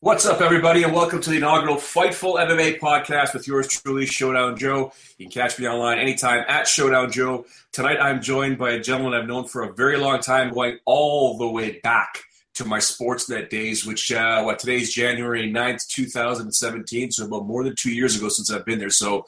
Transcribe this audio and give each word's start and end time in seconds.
What's 0.00 0.26
up, 0.26 0.42
everybody, 0.42 0.82
and 0.82 0.92
welcome 0.92 1.22
to 1.22 1.30
the 1.30 1.38
inaugural 1.38 1.76
Fightful 1.76 2.38
MMA 2.38 2.78
podcast 2.78 3.32
with 3.32 3.48
yours 3.48 3.66
truly, 3.66 4.04
Showdown 4.04 4.54
Joe. 4.58 4.92
You 5.16 5.24
can 5.24 5.32
catch 5.32 5.58
me 5.58 5.66
online 5.66 5.98
anytime 5.98 6.44
at 6.48 6.68
Showdown 6.68 7.10
Joe. 7.10 7.46
Tonight, 7.72 7.98
I'm 7.98 8.20
joined 8.20 8.58
by 8.58 8.72
a 8.72 8.78
gentleman 8.78 9.18
I've 9.18 9.26
known 9.26 9.46
for 9.46 9.62
a 9.62 9.72
very 9.72 9.96
long 9.96 10.20
time, 10.20 10.52
going 10.52 10.78
all 10.84 11.38
the 11.38 11.48
way 11.48 11.80
back 11.80 12.22
to 12.56 12.66
my 12.66 12.78
Sportsnet 12.78 13.48
days, 13.48 13.86
which, 13.86 14.12
uh, 14.12 14.42
what, 14.42 14.58
today's 14.58 14.92
January 14.92 15.50
9th, 15.50 15.88
2017, 15.88 17.12
so 17.12 17.24
about 17.24 17.46
more 17.46 17.64
than 17.64 17.74
two 17.74 17.90
years 17.90 18.14
ago 18.16 18.28
since 18.28 18.50
I've 18.50 18.66
been 18.66 18.78
there. 18.78 18.90
So 18.90 19.24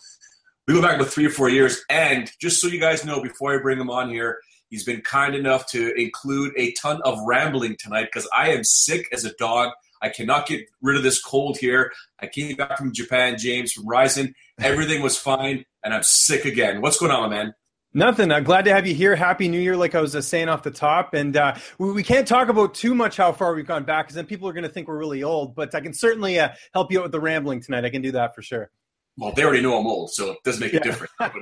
we 0.66 0.74
go 0.74 0.82
back 0.82 0.96
about 0.96 1.08
three 1.08 1.24
or 1.24 1.30
four 1.30 1.48
years. 1.48 1.82
And 1.88 2.30
just 2.42 2.60
so 2.60 2.68
you 2.68 2.78
guys 2.78 3.06
know, 3.06 3.22
before 3.22 3.58
I 3.58 3.62
bring 3.62 3.80
him 3.80 3.88
on 3.88 4.10
here, 4.10 4.38
he's 4.68 4.84
been 4.84 5.00
kind 5.00 5.34
enough 5.34 5.66
to 5.70 5.94
include 5.94 6.52
a 6.58 6.72
ton 6.72 7.00
of 7.06 7.18
rambling 7.26 7.76
tonight 7.78 8.08
because 8.12 8.28
I 8.36 8.50
am 8.50 8.64
sick 8.64 9.08
as 9.14 9.24
a 9.24 9.32
dog. 9.36 9.72
I 10.02 10.08
cannot 10.08 10.46
get 10.46 10.62
rid 10.82 10.96
of 10.96 11.02
this 11.02 11.20
cold 11.20 11.58
here. 11.58 11.92
I 12.20 12.26
came 12.26 12.56
back 12.56 12.78
from 12.78 12.92
Japan, 12.92 13.36
James, 13.38 13.72
from 13.72 13.88
Rizin. 13.88 14.34
Everything 14.60 15.02
was 15.02 15.16
fine, 15.16 15.64
and 15.84 15.94
I'm 15.94 16.02
sick 16.02 16.44
again. 16.44 16.80
What's 16.80 16.98
going 16.98 17.12
on, 17.12 17.30
man? 17.30 17.54
Nothing. 17.94 18.30
I'm 18.30 18.44
glad 18.44 18.66
to 18.66 18.74
have 18.74 18.86
you 18.86 18.94
here. 18.94 19.16
Happy 19.16 19.48
New 19.48 19.58
Year, 19.58 19.76
like 19.76 19.94
I 19.94 20.00
was 20.00 20.14
uh, 20.14 20.20
saying 20.20 20.48
off 20.48 20.62
the 20.62 20.70
top. 20.70 21.14
And 21.14 21.36
uh, 21.36 21.56
we, 21.78 21.92
we, 21.92 22.02
can't 22.02 22.28
talk 22.28 22.48
about 22.48 22.74
too 22.74 22.94
much 22.94 23.16
how 23.16 23.32
far 23.32 23.54
we've 23.54 23.66
gone 23.66 23.84
back 23.84 24.06
because 24.06 24.14
then 24.14 24.26
people 24.26 24.46
are 24.46 24.52
going 24.52 24.64
to 24.64 24.68
think 24.68 24.88
we're 24.88 24.98
really 24.98 25.22
old. 25.22 25.54
But 25.54 25.74
I 25.74 25.80
can 25.80 25.94
certainly 25.94 26.38
uh, 26.38 26.50
help 26.74 26.92
you 26.92 26.98
out 26.98 27.04
with 27.04 27.12
the 27.12 27.20
rambling 27.20 27.62
tonight. 27.62 27.86
I 27.86 27.90
can 27.90 28.02
do 28.02 28.12
that 28.12 28.34
for 28.34 28.42
sure. 28.42 28.70
Well, 29.16 29.32
they 29.32 29.42
already 29.42 29.62
know 29.62 29.78
I'm 29.78 29.86
old, 29.86 30.12
so 30.12 30.32
it 30.32 30.38
doesn't 30.44 30.60
make 30.60 30.74
yeah. 30.74 30.80
a 30.80 30.82
difference. 30.82 31.12
I'm 31.18 31.40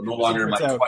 no 0.00 0.14
longer 0.14 0.44
in 0.44 0.50
my 0.50 0.58
20s. 0.58 0.78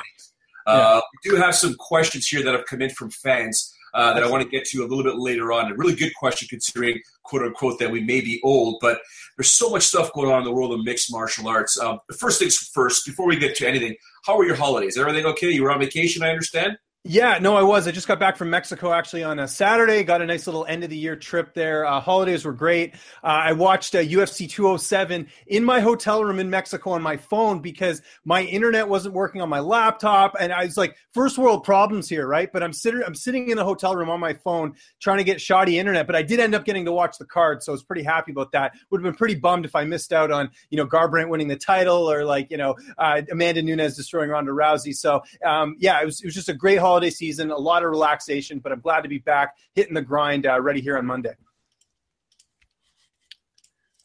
Uh, 0.67 1.01
we 1.25 1.31
do 1.31 1.37
have 1.37 1.55
some 1.55 1.75
questions 1.79 2.27
here 2.27 2.43
that 2.43 2.53
have 2.53 2.67
come 2.67 2.83
in 2.83 2.91
from 2.91 3.11
fans 3.11 3.75
uh, 3.95 4.15
that 4.15 4.23
I 4.23 4.31
want 4.31 4.43
to 4.43 4.49
get 4.49 4.65
to 4.67 4.85
a 4.85 4.87
little 4.87 5.05
bit 5.05 5.17
later 5.17 5.53
on. 5.53 5.71
A 5.71 5.75
really 5.75 5.95
good 5.95 6.13
question 6.15 6.49
considering, 6.49 7.01
quote 7.23 7.43
unquote, 7.43 7.79
that 7.79 7.91
we 7.91 8.01
may 8.01 8.21
be 8.21 8.41
old, 8.43 8.79
but 8.81 9.01
there's 9.37 9.53
so 9.53 9.71
much 9.71 9.85
stuff 9.85 10.13
going 10.13 10.31
on 10.31 10.39
in 10.39 10.45
the 10.45 10.53
world 10.53 10.73
of 10.73 10.85
mixed 10.85 11.11
martial 11.13 11.49
arts. 11.49 11.79
Um, 11.79 11.99
the 12.09 12.15
first 12.15 12.39
things 12.39 12.57
first, 12.57 13.07
before 13.07 13.27
we 13.27 13.37
get 13.37 13.57
to 13.57 13.69
anything, 13.69 13.97
how 14.25 14.37
were 14.37 14.47
your 14.47 14.57
holidays? 14.57 14.99
Everything 14.99 15.27
okay? 15.27 15.51
You 15.51 15.63
were 15.63 15.71
on 15.71 15.81
vacation, 15.81 16.23
I 16.23 16.31
understand? 16.31 16.79
Yeah, 17.11 17.39
no, 17.39 17.57
I 17.57 17.63
was. 17.63 17.89
I 17.89 17.91
just 17.91 18.07
got 18.07 18.21
back 18.21 18.37
from 18.37 18.51
Mexico 18.51 18.93
actually 18.93 19.23
on 19.25 19.39
a 19.39 19.49
Saturday. 19.49 20.05
Got 20.05 20.21
a 20.21 20.27
nice 20.27 20.47
little 20.47 20.67
end 20.67 20.85
of 20.85 20.91
the 20.91 20.97
year 20.99 21.17
trip 21.17 21.55
there. 21.55 21.87
Uh, 21.87 22.01
holidays 22.01 22.45
were 22.45 22.53
great. 22.53 22.97
Uh, 23.25 23.29
I 23.29 23.53
watched 23.53 23.95
uh, 23.95 24.01
UFC 24.01 24.47
207 24.47 25.27
in 25.47 25.65
my 25.65 25.81
hotel 25.81 26.23
room 26.23 26.39
in 26.39 26.51
Mexico 26.51 26.91
on 26.91 27.01
my 27.01 27.17
phone 27.17 27.61
because 27.61 28.03
my 28.27 28.43
internet 28.43 28.91
wasn't 28.91 29.15
working 29.15 29.41
on 29.41 29.49
my 29.49 29.61
laptop, 29.61 30.37
and 30.39 30.53
I 30.53 30.67
was 30.67 30.77
like, 30.77 30.97
first 31.15 31.39
world 31.39 31.65
problems 31.65 32.11
here, 32.11 32.27
right? 32.27 32.53
But 32.53 32.63
I'm 32.63 32.75
sitting, 32.75 33.03
I'm 33.03 33.15
sitting 33.15 33.49
in 33.49 33.57
the 33.57 33.65
hotel 33.65 33.97
room 33.97 34.11
on 34.11 34.21
my 34.21 34.35
phone 34.35 34.75
trying 35.01 35.17
to 35.17 35.25
get 35.25 35.41
shoddy 35.41 35.79
internet, 35.79 36.07
but 36.07 36.15
I 36.15 36.21
did 36.21 36.41
end 36.41 36.55
up 36.55 36.67
getting 36.67 36.85
to 36.85 36.93
watch 36.93 37.17
the 37.17 37.25
card, 37.25 37.63
so 37.63 37.73
I 37.73 37.75
was 37.75 37.83
pretty 37.83 38.03
happy 38.03 38.33
about 38.33 38.53
that. 38.53 38.75
Would 38.91 39.01
have 39.01 39.11
been 39.11 39.17
pretty 39.17 39.37
bummed 39.37 39.65
if 39.65 39.75
I 39.75 39.85
missed 39.85 40.13
out 40.13 40.31
on 40.31 40.51
you 40.69 40.77
know 40.77 40.87
Garbrandt 40.87 41.31
winning 41.31 41.49
the 41.49 41.57
title 41.57 42.11
or 42.11 42.27
like 42.27 42.51
you 42.51 42.59
know 42.59 42.77
uh, 42.99 43.23
Amanda 43.33 43.63
Nunes 43.63 43.97
destroying 43.97 44.29
Ronda 44.29 44.53
Rousey. 44.53 44.95
So 44.95 45.23
um, 45.43 45.75
yeah, 45.79 46.03
it 46.03 46.05
was 46.05 46.21
it 46.21 46.27
was 46.27 46.35
just 46.35 46.51
a 46.51 46.55
great 46.55 46.77
holiday 46.77 46.98
season, 47.11 47.51
a 47.51 47.57
lot 47.57 47.85
of 47.85 47.91
relaxation, 47.91 48.59
but 48.59 48.73
I'm 48.73 48.81
glad 48.81 49.03
to 49.03 49.09
be 49.09 49.19
back, 49.19 49.57
hitting 49.75 49.95
the 49.95 50.03
grind, 50.03 50.47
uh, 50.47 50.61
ready 50.61 50.81
here 50.81 50.99
on 50.99 51.07
Monday. 51.07 51.35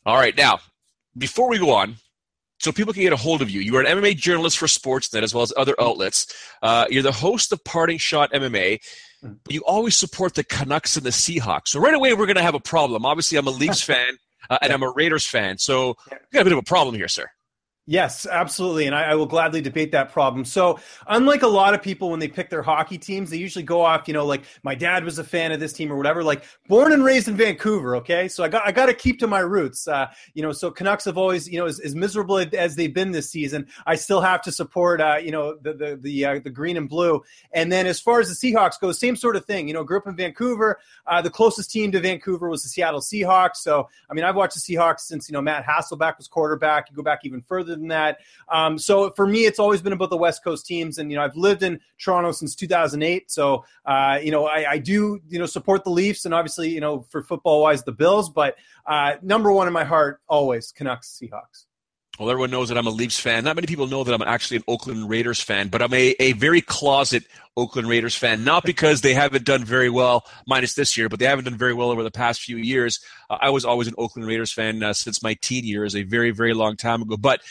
All 0.05 0.17
right, 0.17 0.35
now 0.35 0.59
before 1.17 1.49
we 1.49 1.57
go 1.59 1.71
on, 1.71 1.95
so 2.59 2.71
people 2.71 2.93
can 2.93 3.01
get 3.01 3.11
a 3.11 3.17
hold 3.17 3.41
of 3.41 3.49
you. 3.49 3.59
You 3.59 3.75
are 3.75 3.81
an 3.81 3.99
MMA 3.99 4.15
journalist 4.15 4.57
for 4.57 4.67
Sportsnet 4.67 5.21
as 5.21 5.33
well 5.33 5.43
as 5.43 5.51
other 5.57 5.75
outlets. 5.81 6.33
Uh, 6.61 6.85
you're 6.89 7.03
the 7.03 7.11
host 7.11 7.51
of 7.51 7.61
Parting 7.65 7.97
Shot 7.97 8.31
MMA. 8.31 8.79
You 9.49 9.61
always 9.65 9.97
support 9.97 10.35
the 10.35 10.43
Canucks 10.43 10.95
and 10.95 11.05
the 11.05 11.09
Seahawks. 11.09 11.69
So 11.69 11.79
right 11.79 11.93
away, 11.93 12.13
we're 12.13 12.25
going 12.25 12.37
to 12.37 12.43
have 12.43 12.55
a 12.55 12.61
problem. 12.61 13.05
Obviously, 13.05 13.37
I'm 13.37 13.47
a 13.47 13.51
Leafs 13.51 13.81
fan 13.85 14.17
uh, 14.49 14.59
and 14.61 14.71
I'm 14.71 14.83
a 14.83 14.89
Raiders 14.89 15.25
fan. 15.25 15.57
So 15.57 15.97
we 16.09 16.17
got 16.31 16.41
a 16.41 16.43
bit 16.45 16.53
of 16.53 16.59
a 16.59 16.63
problem 16.63 16.95
here, 16.95 17.07
sir. 17.07 17.29
Yes, 17.85 18.25
absolutely. 18.25 18.85
And 18.85 18.95
I, 18.95 19.11
I, 19.11 19.15
will 19.15 19.25
gladly 19.25 19.59
debate 19.59 19.91
that 19.91 20.09
problem. 20.09 20.45
So, 20.45 20.79
unlike 21.05 21.41
a 21.41 21.47
lot 21.47 21.73
of 21.73 21.81
people 21.81 22.11
when 22.11 22.21
they 22.21 22.29
pick 22.29 22.49
their 22.49 22.61
hockey 22.61 22.97
teams, 22.97 23.29
they 23.29 23.35
usually 23.35 23.65
go 23.65 23.81
off, 23.81 24.07
you 24.07 24.13
know, 24.13 24.25
like 24.25 24.43
my 24.63 24.73
dad 24.73 25.03
was 25.03 25.19
a 25.19 25.23
fan 25.23 25.51
of 25.51 25.59
this 25.59 25.73
team 25.73 25.91
or 25.91 25.97
whatever, 25.97 26.23
like 26.23 26.45
born 26.69 26.93
and 26.93 27.03
raised 27.03 27.27
in 27.27 27.35
Vancouver. 27.35 27.97
Okay. 27.97 28.29
So 28.29 28.41
I 28.41 28.47
got, 28.47 28.65
I 28.65 28.71
got 28.71 28.85
to 28.85 28.93
keep 28.93 29.19
to 29.19 29.27
my 29.27 29.41
roots. 29.41 29.85
Uh, 29.85 30.07
you 30.33 30.41
know, 30.41 30.53
so 30.53 30.71
Canucks 30.71 31.03
have 31.03 31.17
always, 31.17 31.49
you 31.49 31.59
know, 31.59 31.65
as, 31.65 31.81
as, 31.81 31.93
miserable 31.93 32.37
as 32.37 32.77
they've 32.77 32.93
been 32.93 33.11
this 33.11 33.29
season, 33.29 33.67
I 33.85 33.95
still 33.95 34.21
have 34.21 34.41
to 34.43 34.51
support, 34.53 35.01
uh, 35.01 35.17
you 35.21 35.31
know, 35.31 35.57
the, 35.61 35.73
the, 35.73 35.99
the, 36.01 36.25
uh, 36.25 36.39
the 36.41 36.49
green 36.49 36.77
and 36.77 36.87
blue. 36.87 37.21
And 37.51 37.69
then 37.69 37.85
as 37.85 37.99
far 37.99 38.21
as 38.21 38.29
the 38.29 38.53
Seahawks 38.53 38.79
go, 38.79 38.93
same 38.93 39.17
sort 39.17 39.35
of 39.35 39.43
thing, 39.43 39.67
you 39.67 39.73
know, 39.73 39.83
grew 39.83 39.97
up 39.97 40.07
in 40.07 40.15
Vancouver. 40.15 40.79
Uh, 41.05 41.21
the 41.21 41.29
closest 41.29 41.69
team 41.69 41.91
to 41.91 41.99
Vancouver 41.99 42.47
was 42.47 42.63
the 42.63 42.69
Seattle 42.69 43.01
Seahawks. 43.01 43.57
So, 43.57 43.89
I 44.09 44.13
mean, 44.13 44.23
I've 44.23 44.37
watched 44.37 44.55
the 44.55 44.61
Seahawks 44.61 45.01
since, 45.01 45.27
you 45.27 45.33
know, 45.33 45.41
Matt 45.41 45.65
Hasselbeck 45.65 46.17
was 46.17 46.29
quarterback. 46.29 46.89
You 46.89 46.95
go 46.95 47.03
back 47.03 47.19
even 47.25 47.41
further 47.41 47.72
than 47.75 47.87
that. 47.89 48.19
Um, 48.51 48.77
so 48.77 49.11
for 49.11 49.27
me, 49.27 49.45
it's 49.45 49.59
always 49.59 49.81
been 49.81 49.93
about 49.93 50.09
the 50.09 50.17
West 50.17 50.43
Coast 50.43 50.65
teams, 50.65 50.97
and 50.97 51.11
you 51.11 51.17
know 51.17 51.23
I've 51.23 51.35
lived 51.35 51.63
in 51.63 51.79
Toronto 51.97 52.31
since 52.31 52.55
2008. 52.55 53.31
So 53.31 53.65
uh, 53.85 54.19
you 54.21 54.31
know 54.31 54.45
I, 54.45 54.71
I, 54.71 54.77
do 54.77 55.19
you 55.27 55.39
know 55.39 55.45
support 55.45 55.83
the 55.83 55.91
Leafs, 55.91 56.25
and 56.25 56.33
obviously 56.33 56.69
you 56.69 56.81
know 56.81 57.05
for 57.09 57.23
football 57.23 57.61
wise 57.61 57.83
the 57.83 57.91
Bills, 57.91 58.29
but 58.29 58.55
uh, 58.85 59.15
number 59.21 59.51
one 59.51 59.67
in 59.67 59.73
my 59.73 59.83
heart 59.83 60.21
always 60.27 60.71
Canucks 60.71 61.19
Seahawks. 61.21 61.65
Well, 62.19 62.29
everyone 62.29 62.51
knows 62.51 62.69
that 62.69 62.77
I'm 62.77 62.85
a 62.85 62.91
Leafs 62.91 63.19
fan. 63.19 63.43
Not 63.43 63.55
many 63.55 63.65
people 63.65 63.87
know 63.87 64.03
that 64.03 64.13
I'm 64.13 64.21
actually 64.21 64.57
an 64.57 64.63
Oakland 64.67 65.09
Raiders 65.09 65.41
fan, 65.41 65.69
but 65.69 65.81
I'm 65.81 65.93
a, 65.95 66.15
a 66.19 66.33
very 66.33 66.61
closet 66.61 67.23
Oakland 67.57 67.87
Raiders 67.87 68.15
fan. 68.15 68.43
Not 68.43 68.63
because 68.65 69.01
they 69.01 69.15
haven't 69.15 69.45
done 69.45 69.65
very 69.65 69.89
well, 69.89 70.23
minus 70.45 70.75
this 70.75 70.95
year, 70.95 71.09
but 71.09 71.17
they 71.17 71.25
haven't 71.25 71.45
done 71.45 71.57
very 71.57 71.73
well 71.73 71.89
over 71.89 72.03
the 72.03 72.11
past 72.11 72.41
few 72.41 72.57
years. 72.57 72.99
Uh, 73.31 73.39
I 73.41 73.49
was 73.49 73.65
always 73.65 73.87
an 73.87 73.95
Oakland 73.97 74.27
Raiders 74.27 74.51
fan 74.51 74.83
uh, 74.83 74.93
since 74.93 75.23
my 75.23 75.33
teen 75.41 75.65
years, 75.65 75.95
a 75.95 76.03
very, 76.03 76.29
very 76.29 76.53
long 76.53 76.75
time 76.75 77.01
ago. 77.01 77.17
But 77.17 77.41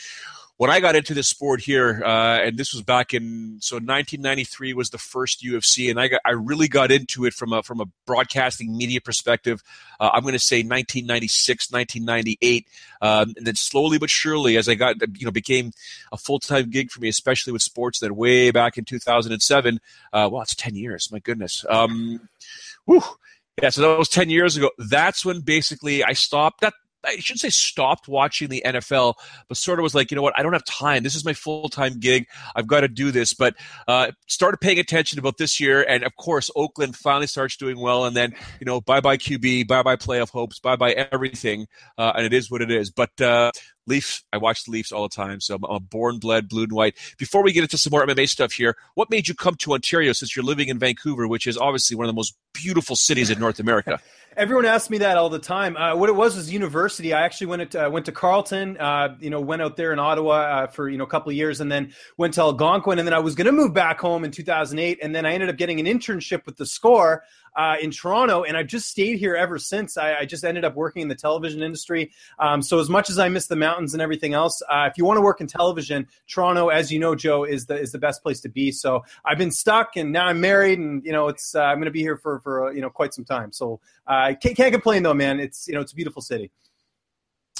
when 0.57 0.69
I 0.69 0.79
got 0.79 0.95
into 0.95 1.13
this 1.13 1.27
sport 1.27 1.61
here, 1.61 2.03
uh, 2.05 2.39
and 2.39 2.57
this 2.57 2.73
was 2.73 2.83
back 2.83 3.13
in 3.13 3.57
so 3.59 3.77
1993 3.77 4.73
was 4.73 4.91
the 4.91 4.99
first 4.99 5.43
UFC, 5.43 5.89
and 5.89 5.99
I 5.99 6.07
got 6.07 6.21
I 6.23 6.31
really 6.31 6.67
got 6.67 6.91
into 6.91 7.25
it 7.25 7.33
from 7.33 7.53
a 7.53 7.63
from 7.63 7.81
a 7.81 7.85
broadcasting 8.05 8.77
media 8.77 9.01
perspective. 9.01 9.63
Uh, 9.99 10.11
I'm 10.13 10.21
going 10.21 10.33
to 10.33 10.39
say 10.39 10.57
1996, 10.57 11.71
1998, 11.71 12.67
um, 13.01 13.33
and 13.35 13.47
then 13.47 13.55
slowly 13.55 13.97
but 13.97 14.11
surely, 14.11 14.55
as 14.57 14.69
I 14.69 14.75
got 14.75 14.95
you 15.17 15.25
know 15.25 15.31
became 15.31 15.71
a 16.11 16.17
full 16.17 16.39
time 16.39 16.69
gig 16.69 16.91
for 16.91 16.99
me, 16.99 17.07
especially 17.07 17.51
with 17.51 17.63
sports. 17.63 17.99
Then 17.99 18.15
way 18.15 18.51
back 18.51 18.77
in 18.77 18.85
2007, 18.85 19.79
uh, 20.13 20.29
well, 20.31 20.41
it's 20.43 20.55
10 20.55 20.75
years. 20.75 21.11
My 21.11 21.19
goodness. 21.19 21.65
Um, 21.67 22.29
whew, 22.85 23.03
Yeah, 23.61 23.69
so 23.69 23.81
that 23.81 23.97
was 23.97 24.09
10 24.09 24.29
years 24.29 24.55
ago. 24.55 24.69
That's 24.77 25.25
when 25.25 25.41
basically 25.41 26.03
I 26.03 26.13
stopped. 26.13 26.61
That 26.61 26.73
I 27.05 27.17
shouldn't 27.17 27.41
say 27.41 27.49
stopped 27.49 28.07
watching 28.07 28.49
the 28.49 28.61
NFL, 28.65 29.15
but 29.47 29.57
sort 29.57 29.79
of 29.79 29.83
was 29.83 29.95
like, 29.95 30.11
you 30.11 30.15
know 30.15 30.21
what, 30.21 30.37
I 30.37 30.43
don't 30.43 30.53
have 30.53 30.65
time. 30.65 31.03
This 31.03 31.15
is 31.15 31.25
my 31.25 31.33
full 31.33 31.69
time 31.69 31.99
gig. 31.99 32.27
I've 32.55 32.67
got 32.67 32.81
to 32.81 32.87
do 32.87 33.11
this. 33.11 33.33
But 33.33 33.55
uh, 33.87 34.11
started 34.27 34.57
paying 34.57 34.79
attention 34.79 35.19
about 35.19 35.37
this 35.37 35.59
year, 35.59 35.83
and 35.83 36.03
of 36.03 36.15
course, 36.15 36.49
Oakland 36.55 36.95
finally 36.95 37.27
starts 37.27 37.57
doing 37.57 37.79
well, 37.79 38.05
and 38.05 38.15
then 38.15 38.33
you 38.59 38.65
know, 38.65 38.81
bye 38.81 39.01
bye 39.01 39.17
QB, 39.17 39.67
bye 39.67 39.83
bye 39.83 39.95
playoff 39.95 40.29
hopes, 40.29 40.59
bye 40.59 40.75
bye 40.75 40.91
everything, 41.11 41.67
uh, 41.97 42.13
and 42.15 42.25
it 42.25 42.33
is 42.33 42.49
what 42.49 42.61
it 42.61 42.71
is. 42.71 42.89
But 42.89 43.19
uh, 43.19 43.51
Leafs, 43.85 44.23
I 44.31 44.37
watch 44.37 44.63
the 44.63 44.71
Leafs 44.71 44.91
all 44.91 45.03
the 45.03 45.15
time, 45.15 45.39
so 45.41 45.55
I'm 45.55 45.63
a 45.63 45.79
born 45.79 46.19
bled 46.19 46.47
blue 46.47 46.63
and 46.63 46.71
white. 46.71 46.95
Before 47.17 47.43
we 47.43 47.51
get 47.51 47.63
into 47.63 47.77
some 47.77 47.91
more 47.91 48.05
MMA 48.05 48.29
stuff 48.29 48.53
here, 48.53 48.75
what 48.95 49.09
made 49.09 49.27
you 49.27 49.35
come 49.35 49.55
to 49.55 49.73
Ontario 49.73 50.13
since 50.13 50.35
you're 50.35 50.45
living 50.45 50.69
in 50.69 50.79
Vancouver, 50.79 51.27
which 51.27 51.47
is 51.47 51.57
obviously 51.57 51.95
one 51.95 52.05
of 52.05 52.07
the 52.07 52.15
most 52.15 52.35
beautiful 52.53 52.95
cities 52.95 53.29
in 53.29 53.39
North 53.39 53.59
America? 53.59 53.99
Everyone 54.35 54.65
asks 54.65 54.89
me 54.89 54.97
that 54.99 55.17
all 55.17 55.29
the 55.29 55.39
time. 55.39 55.77
Uh, 55.77 55.95
what 55.95 56.09
it 56.09 56.13
was 56.13 56.35
was 56.35 56.51
university. 56.51 57.13
I 57.13 57.21
actually 57.21 57.47
went 57.47 57.71
to, 57.71 57.85
uh, 57.85 57.89
went 57.89 58.05
to 58.07 58.11
Carleton. 58.11 58.77
Uh, 58.77 59.15
you 59.19 59.29
know, 59.29 59.39
went 59.39 59.61
out 59.61 59.77
there 59.77 59.93
in 59.93 59.99
Ottawa 59.99 60.33
uh, 60.33 60.67
for 60.67 60.89
you 60.89 60.97
know 60.97 61.03
a 61.03 61.07
couple 61.07 61.29
of 61.29 61.35
years, 61.35 61.61
and 61.61 61.71
then 61.71 61.93
went 62.17 62.33
to 62.35 62.41
Algonquin, 62.41 62.97
and 62.99 63.07
then 63.07 63.13
I 63.13 63.19
was 63.19 63.35
going 63.35 63.45
to 63.45 63.51
move 63.51 63.73
back 63.73 63.99
home 63.99 64.23
in 64.23 64.31
2008, 64.31 64.99
and 65.01 65.13
then 65.13 65.25
I 65.25 65.33
ended 65.33 65.49
up 65.49 65.57
getting 65.57 65.79
an 65.79 65.85
internship 65.85 66.45
with 66.45 66.57
the 66.57 66.65
Score 66.65 67.23
uh, 67.55 67.75
in 67.81 67.91
Toronto, 67.91 68.43
and 68.43 68.57
I've 68.57 68.67
just 68.67 68.89
stayed 68.89 69.19
here 69.19 69.35
ever 69.35 69.57
since. 69.57 69.97
I, 69.97 70.15
I 70.15 70.25
just 70.25 70.43
ended 70.43 70.65
up 70.65 70.75
working 70.75 71.01
in 71.01 71.07
the 71.07 71.15
television 71.15 71.61
industry. 71.61 72.11
Um, 72.39 72.61
so 72.61 72.79
as 72.79 72.89
much 72.89 73.09
as 73.09 73.19
I 73.19 73.29
miss 73.29 73.47
the 73.47 73.55
mountains 73.55 73.93
and 73.93 74.01
everything 74.01 74.33
else, 74.33 74.61
uh, 74.69 74.87
if 74.91 74.97
you 74.97 75.05
want 75.05 75.17
to 75.17 75.21
work 75.21 75.41
in 75.41 75.47
television, 75.47 76.07
Toronto, 76.27 76.69
as 76.69 76.91
you 76.91 76.99
know, 76.99 77.15
Joe, 77.15 77.43
is 77.43 77.65
the 77.65 77.79
is 77.79 77.91
the 77.91 77.99
best 77.99 78.23
place 78.23 78.39
to 78.41 78.49
be. 78.49 78.71
So 78.71 79.03
I've 79.25 79.37
been 79.37 79.51
stuck, 79.51 79.95
and 79.95 80.11
now 80.11 80.27
I'm 80.27 80.41
married, 80.41 80.79
and 80.79 81.03
you 81.05 81.11
know, 81.11 81.27
it's 81.27 81.55
uh, 81.55 81.61
I'm 81.61 81.77
going 81.77 81.85
to 81.85 81.91
be 81.91 82.01
here 82.01 82.17
for 82.17 82.39
for 82.39 82.67
uh, 82.67 82.71
you 82.71 82.81
know 82.81 82.89
quite 82.89 83.13
some 83.13 83.25
time. 83.25 83.51
So 83.51 83.79
I 84.07 84.31
uh, 84.31 84.35
can't, 84.35 84.55
can't 84.55 84.71
complain 84.71 85.03
though, 85.03 85.13
man. 85.13 85.39
It's 85.39 85.67
you 85.67 85.73
know 85.73 85.81
it's 85.81 85.91
a 85.91 85.95
beautiful 85.95 86.21
city. 86.21 86.51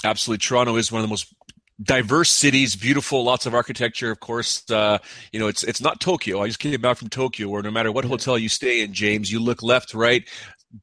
Absolutely, 0.02 0.38
Toronto 0.38 0.76
is 0.76 0.92
one 0.92 1.00
of 1.00 1.04
the 1.04 1.10
most 1.10 1.34
diverse 1.82 2.30
cities, 2.30 2.76
beautiful, 2.76 3.24
lots 3.24 3.46
of 3.46 3.54
architecture. 3.54 4.10
Of 4.10 4.20
course, 4.20 4.68
uh, 4.70 4.98
you 5.32 5.40
know 5.40 5.48
it's 5.48 5.64
it's 5.64 5.80
not 5.80 6.00
Tokyo. 6.00 6.42
I 6.42 6.46
just 6.46 6.58
came 6.58 6.80
back 6.80 6.96
from 6.96 7.08
Tokyo, 7.08 7.48
where 7.48 7.62
no 7.62 7.70
matter 7.70 7.90
what 7.90 8.04
hotel 8.04 8.38
you 8.38 8.48
stay 8.48 8.82
in, 8.82 8.92
James, 8.92 9.30
you 9.30 9.40
look 9.40 9.62
left, 9.62 9.94
right, 9.94 10.28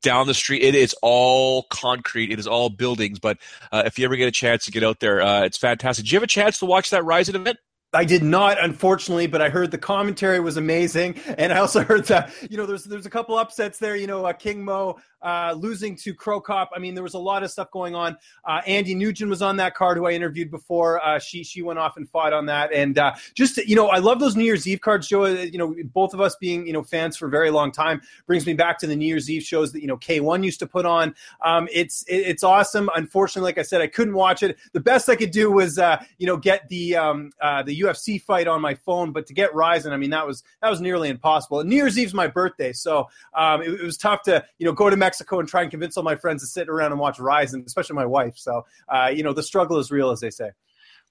down 0.02 0.28
the 0.28 0.34
street. 0.34 0.64
It 0.64 0.76
is 0.76 0.96
all 1.02 1.64
concrete. 1.64 2.32
It 2.32 2.40
is 2.40 2.48
all 2.48 2.70
buildings. 2.70 3.20
But 3.20 3.38
uh, 3.72 3.84
if 3.86 3.98
you 3.98 4.06
ever 4.06 4.16
get 4.16 4.28
a 4.28 4.32
chance 4.32 4.66
to 4.66 4.72
get 4.72 4.84
out 4.84 5.00
there, 5.00 5.22
uh, 5.22 5.44
it's 5.44 5.58
fantastic. 5.58 6.06
Did 6.06 6.12
you 6.12 6.16
have 6.18 6.24
a 6.24 6.28
chance 6.28 6.60
to 6.60 6.66
watch 6.66 6.90
that 6.90 7.06
Rizin 7.06 7.36
event? 7.36 7.58
I 7.94 8.06
did 8.06 8.24
not, 8.24 8.64
unfortunately, 8.64 9.28
but 9.28 9.42
I 9.42 9.50
heard 9.50 9.72
the 9.72 9.78
commentary 9.78 10.40
was 10.40 10.56
amazing, 10.56 11.16
and 11.38 11.52
I 11.52 11.58
also 11.58 11.84
heard 11.84 12.06
that 12.06 12.32
you 12.50 12.58
know 12.58 12.66
there's 12.66 12.86
there's 12.86 13.06
a 13.06 13.10
couple 13.10 13.38
upsets 13.38 13.80
there. 13.80 13.98
You 13.98 14.08
know, 14.08 14.26
uh, 14.26 14.34
King 14.34 14.64
Mo 14.64 14.98
uh, 15.22 15.54
losing 15.58 15.96
to 15.96 16.14
Cro 16.14 16.40
Cop. 16.40 16.72
I 16.76 16.80
mean, 16.80 16.96
there 16.96 17.04
was 17.04 17.14
a 17.14 17.20
lot 17.20 17.44
of 17.44 17.52
stuff 17.52 17.70
going 17.72 17.94
on. 17.94 18.18
Uh, 18.46 18.62
Andy 18.66 18.96
Nguyen 18.96 19.30
was 19.30 19.42
on 19.42 19.58
that 19.58 19.76
card, 19.76 19.98
who 19.98 20.06
I 20.08 20.12
interviewed 20.12 20.50
before. 20.50 21.04
Uh, 21.06 21.20
she 21.20 21.44
she 21.44 21.62
went 21.62 21.80
off 21.80 21.98
and 21.98 22.10
fought 22.10 22.34
on 22.34 22.46
that, 22.48 22.72
and 22.74 22.98
uh, 22.98 23.14
just 23.34 23.58
you 23.58 23.76
know, 23.76 23.90
I 23.90 23.98
love 23.98 24.20
those 24.20 24.36
New 24.36 24.46
Year's 24.46 24.68
Eve 24.68 24.82
cards, 24.82 25.08
Joe. 25.08 25.26
You 25.26 25.58
know, 25.58 25.76
both 25.94 26.14
of 26.14 26.22
us 26.22 26.36
being 26.38 26.66
you 26.66 26.74
know 26.74 26.84
fans 26.84 27.18
for 27.18 27.28
a 27.28 27.30
very 27.30 27.52
long 27.52 27.72
time 27.72 28.02
brings 28.26 28.46
me 28.46 28.54
back 28.54 28.80
to 28.80 28.88
the 28.88 28.96
New 28.96 29.06
Year's 29.06 29.30
Eve 29.30 29.44
shows 29.44 29.72
that 29.74 29.82
you 29.82 29.88
know 29.88 29.98
K1 29.98 30.44
used 30.44 30.60
to 30.60 30.68
put 30.68 30.86
on. 30.86 31.14
Um, 31.44 31.68
it's 31.72 32.04
it, 32.04 32.16
it's 32.16 32.44
awesome. 32.44 32.90
Unfortunately, 32.96 33.50
like 33.50 33.58
I 33.58 33.64
said, 33.64 33.82
I 33.82 33.88
couldn't 33.88 34.16
watch 34.16 34.44
it. 34.44 34.58
The 34.72 34.80
best 34.80 35.10
I 35.10 35.16
could 35.16 35.32
do 35.32 35.52
was 35.52 35.78
uh, 35.78 36.02
you 36.18 36.28
know 36.28 36.38
get 36.38 36.70
the 36.70 36.96
um, 36.96 37.32
the 37.66 37.81
UFC 37.82 38.22
fight 38.22 38.48
on 38.48 38.62
my 38.62 38.76
phone, 38.76 39.12
but 39.12 39.28
to 39.28 39.34
get 39.34 39.54
Rizin, 39.54 39.94
I 39.94 39.98
mean 39.98 40.12
that 40.12 40.28
was 40.28 40.44
that 40.62 40.70
was 40.70 40.82
nearly 40.82 41.10
impossible. 41.10 41.60
And 41.60 41.70
New 41.70 41.76
Year's 41.76 41.98
Eve's 41.98 42.14
my 42.14 42.28
birthday, 42.28 42.74
so 42.74 43.10
um, 43.34 43.62
it, 43.62 43.70
it 43.70 43.84
was 43.84 43.98
tough 43.98 44.24
to 44.24 44.46
you 44.58 44.66
know 44.66 44.74
go 44.74 44.90
to 44.90 44.98
Mexico 44.98 45.40
and 45.40 45.48
try 45.48 45.62
and 45.62 45.72
convince 45.72 45.98
all 45.98 46.04
my 46.04 46.16
friends 46.16 46.42
to 46.42 46.48
sit 46.48 46.70
around 46.70 46.92
and 46.92 47.00
watch 47.00 47.20
Rizin, 47.20 47.64
especially 47.66 47.96
my 47.96 48.06
wife. 48.06 48.38
So, 48.38 48.66
uh, 48.88 49.12
you 49.14 49.24
know, 49.24 49.34
the 49.34 49.44
struggle 49.44 49.78
is 49.80 49.92
real, 49.92 50.12
as 50.12 50.20
they 50.20 50.30
say. 50.30 50.52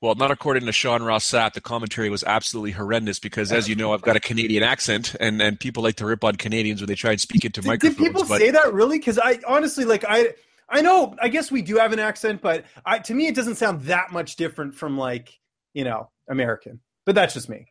Well, 0.01 0.15
not 0.15 0.31
according 0.31 0.65
to 0.65 0.73
Sean 0.73 1.03
Ross 1.03 1.31
Sapp. 1.31 1.53
The 1.53 1.61
commentary 1.61 2.09
was 2.09 2.25
absolutely 2.25 2.71
horrendous 2.71 3.19
because, 3.19 3.53
as 3.53 3.69
you 3.69 3.77
know, 3.77 3.93
I've 3.93 4.01
got 4.01 4.17
a 4.17 4.21
Canadian 4.21 4.63
accent, 4.63 5.15
and, 5.21 5.43
and 5.43 5.61
people 5.61 5.83
like 5.83 5.97
to 5.97 6.07
rip 6.07 6.25
on 6.25 6.37
Canadians 6.37 6.81
when 6.81 6.89
they 6.89 6.95
try 6.95 7.11
and 7.11 7.21
speak 7.21 7.45
into 7.45 7.61
did, 7.61 7.69
microphones. 7.69 7.97
Did 7.99 8.05
people 8.07 8.25
but... 8.27 8.39
say 8.39 8.51
that 8.51 8.73
really? 8.73 8.99
Because 8.99 9.19
I 9.19 9.41
honestly, 9.47 9.85
like, 9.85 10.07
I 10.09 10.33
I 10.71 10.83
know, 10.83 11.17
I 11.21 11.29
guess 11.29 11.51
we 11.51 11.63
do 11.63 11.77
have 11.77 11.93
an 11.93 11.99
accent, 11.99 12.41
but 12.41 12.65
I, 12.87 13.01
to 13.01 13.15
me, 13.15 13.27
it 13.27 13.35
doesn't 13.35 13.57
sound 13.57 13.83
that 13.83 14.13
much 14.13 14.37
different 14.37 14.75
from 14.75 14.97
like 14.97 15.39
you 15.75 15.85
know 15.85 16.11
American. 16.29 16.81
But 17.07 17.15
that's 17.15 17.35
just 17.35 17.49
me. 17.49 17.67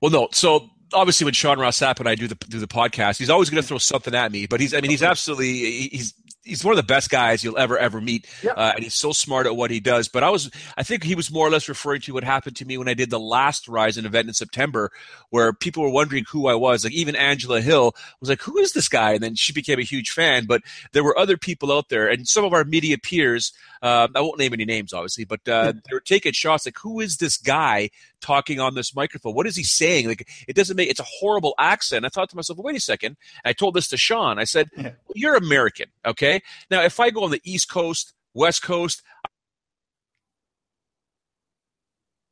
Well, 0.00 0.10
no. 0.10 0.28
So 0.32 0.68
obviously 0.92 1.24
when 1.24 1.34
Sean 1.34 1.58
Ross 1.58 1.78
Sapp 1.78 2.00
and 2.00 2.08
I 2.08 2.14
do 2.14 2.28
the 2.28 2.34
do 2.34 2.58
the 2.58 2.68
podcast, 2.68 3.18
he's 3.18 3.30
always 3.30 3.50
going 3.50 3.62
to 3.62 3.66
throw 3.66 3.78
something 3.78 4.14
at 4.14 4.32
me. 4.32 4.46
But 4.46 4.60
he's 4.60 4.74
I 4.74 4.80
mean 4.80 4.90
he's 4.90 5.02
absolutely 5.02 5.88
he's 5.88 6.14
he's 6.48 6.64
one 6.64 6.72
of 6.72 6.76
the 6.76 6.82
best 6.82 7.10
guys 7.10 7.44
you'll 7.44 7.58
ever 7.58 7.78
ever 7.78 8.00
meet, 8.00 8.26
uh, 8.44 8.72
and 8.74 8.82
he's 8.82 8.94
so 8.94 9.12
smart 9.12 9.46
at 9.46 9.54
what 9.54 9.70
he 9.70 9.80
does. 9.80 10.08
But 10.08 10.22
I 10.24 10.30
was, 10.30 10.50
I 10.76 10.82
think 10.82 11.04
he 11.04 11.14
was 11.14 11.30
more 11.30 11.46
or 11.46 11.50
less 11.50 11.68
referring 11.68 12.00
to 12.02 12.14
what 12.14 12.24
happened 12.24 12.56
to 12.56 12.64
me 12.64 12.78
when 12.78 12.88
I 12.88 12.94
did 12.94 13.10
the 13.10 13.20
last 13.20 13.68
Rizin 13.68 14.06
event 14.06 14.28
in 14.28 14.34
September, 14.34 14.90
where 15.30 15.52
people 15.52 15.82
were 15.82 15.90
wondering 15.90 16.24
who 16.28 16.48
I 16.48 16.54
was. 16.54 16.84
Like 16.84 16.94
even 16.94 17.14
Angela 17.14 17.60
Hill 17.60 17.94
was 18.20 18.30
like, 18.30 18.42
"Who 18.42 18.58
is 18.58 18.72
this 18.72 18.88
guy?" 18.88 19.12
And 19.12 19.22
then 19.22 19.34
she 19.34 19.52
became 19.52 19.78
a 19.78 19.84
huge 19.84 20.10
fan. 20.10 20.46
But 20.46 20.62
there 20.92 21.04
were 21.04 21.18
other 21.18 21.36
people 21.36 21.70
out 21.70 21.88
there, 21.88 22.08
and 22.08 22.26
some 22.26 22.44
of 22.44 22.52
our 22.52 22.64
media 22.64 22.98
peers. 22.98 23.52
Uh, 23.82 24.08
I 24.14 24.20
won't 24.20 24.38
name 24.38 24.52
any 24.52 24.64
names, 24.64 24.92
obviously, 24.92 25.24
but 25.24 25.46
uh, 25.48 25.72
they 25.88 25.92
were 25.92 26.00
taking 26.00 26.32
shots 26.32 26.66
like, 26.66 26.78
"Who 26.82 27.00
is 27.00 27.16
this 27.16 27.36
guy 27.36 27.90
talking 28.20 28.60
on 28.60 28.74
this 28.74 28.94
microphone? 28.94 29.34
What 29.34 29.46
is 29.46 29.56
he 29.56 29.64
saying? 29.64 30.08
Like, 30.08 30.28
it 30.46 30.56
doesn't 30.56 30.76
make. 30.76 30.90
It's 30.90 31.00
a 31.00 31.06
horrible 31.06 31.54
accent." 31.58 32.04
I 32.04 32.08
thought 32.08 32.30
to 32.30 32.36
myself, 32.36 32.58
well, 32.58 32.64
"Wait 32.64 32.76
a 32.76 32.80
second. 32.80 33.16
And 33.44 33.50
I 33.50 33.52
told 33.52 33.74
this 33.74 33.88
to 33.88 33.96
Sean. 33.96 34.38
I 34.38 34.44
said, 34.44 34.68
well, 34.76 34.92
"You're 35.14 35.36
American, 35.36 35.86
okay?" 36.06 36.40
Now, 36.70 36.82
if 36.82 37.00
I 37.00 37.10
go 37.10 37.24
on 37.24 37.30
the 37.30 37.40
East 37.44 37.70
Coast, 37.70 38.14
West 38.34 38.62
Coast, 38.62 39.02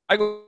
I 0.09 0.17
go. 0.17 0.43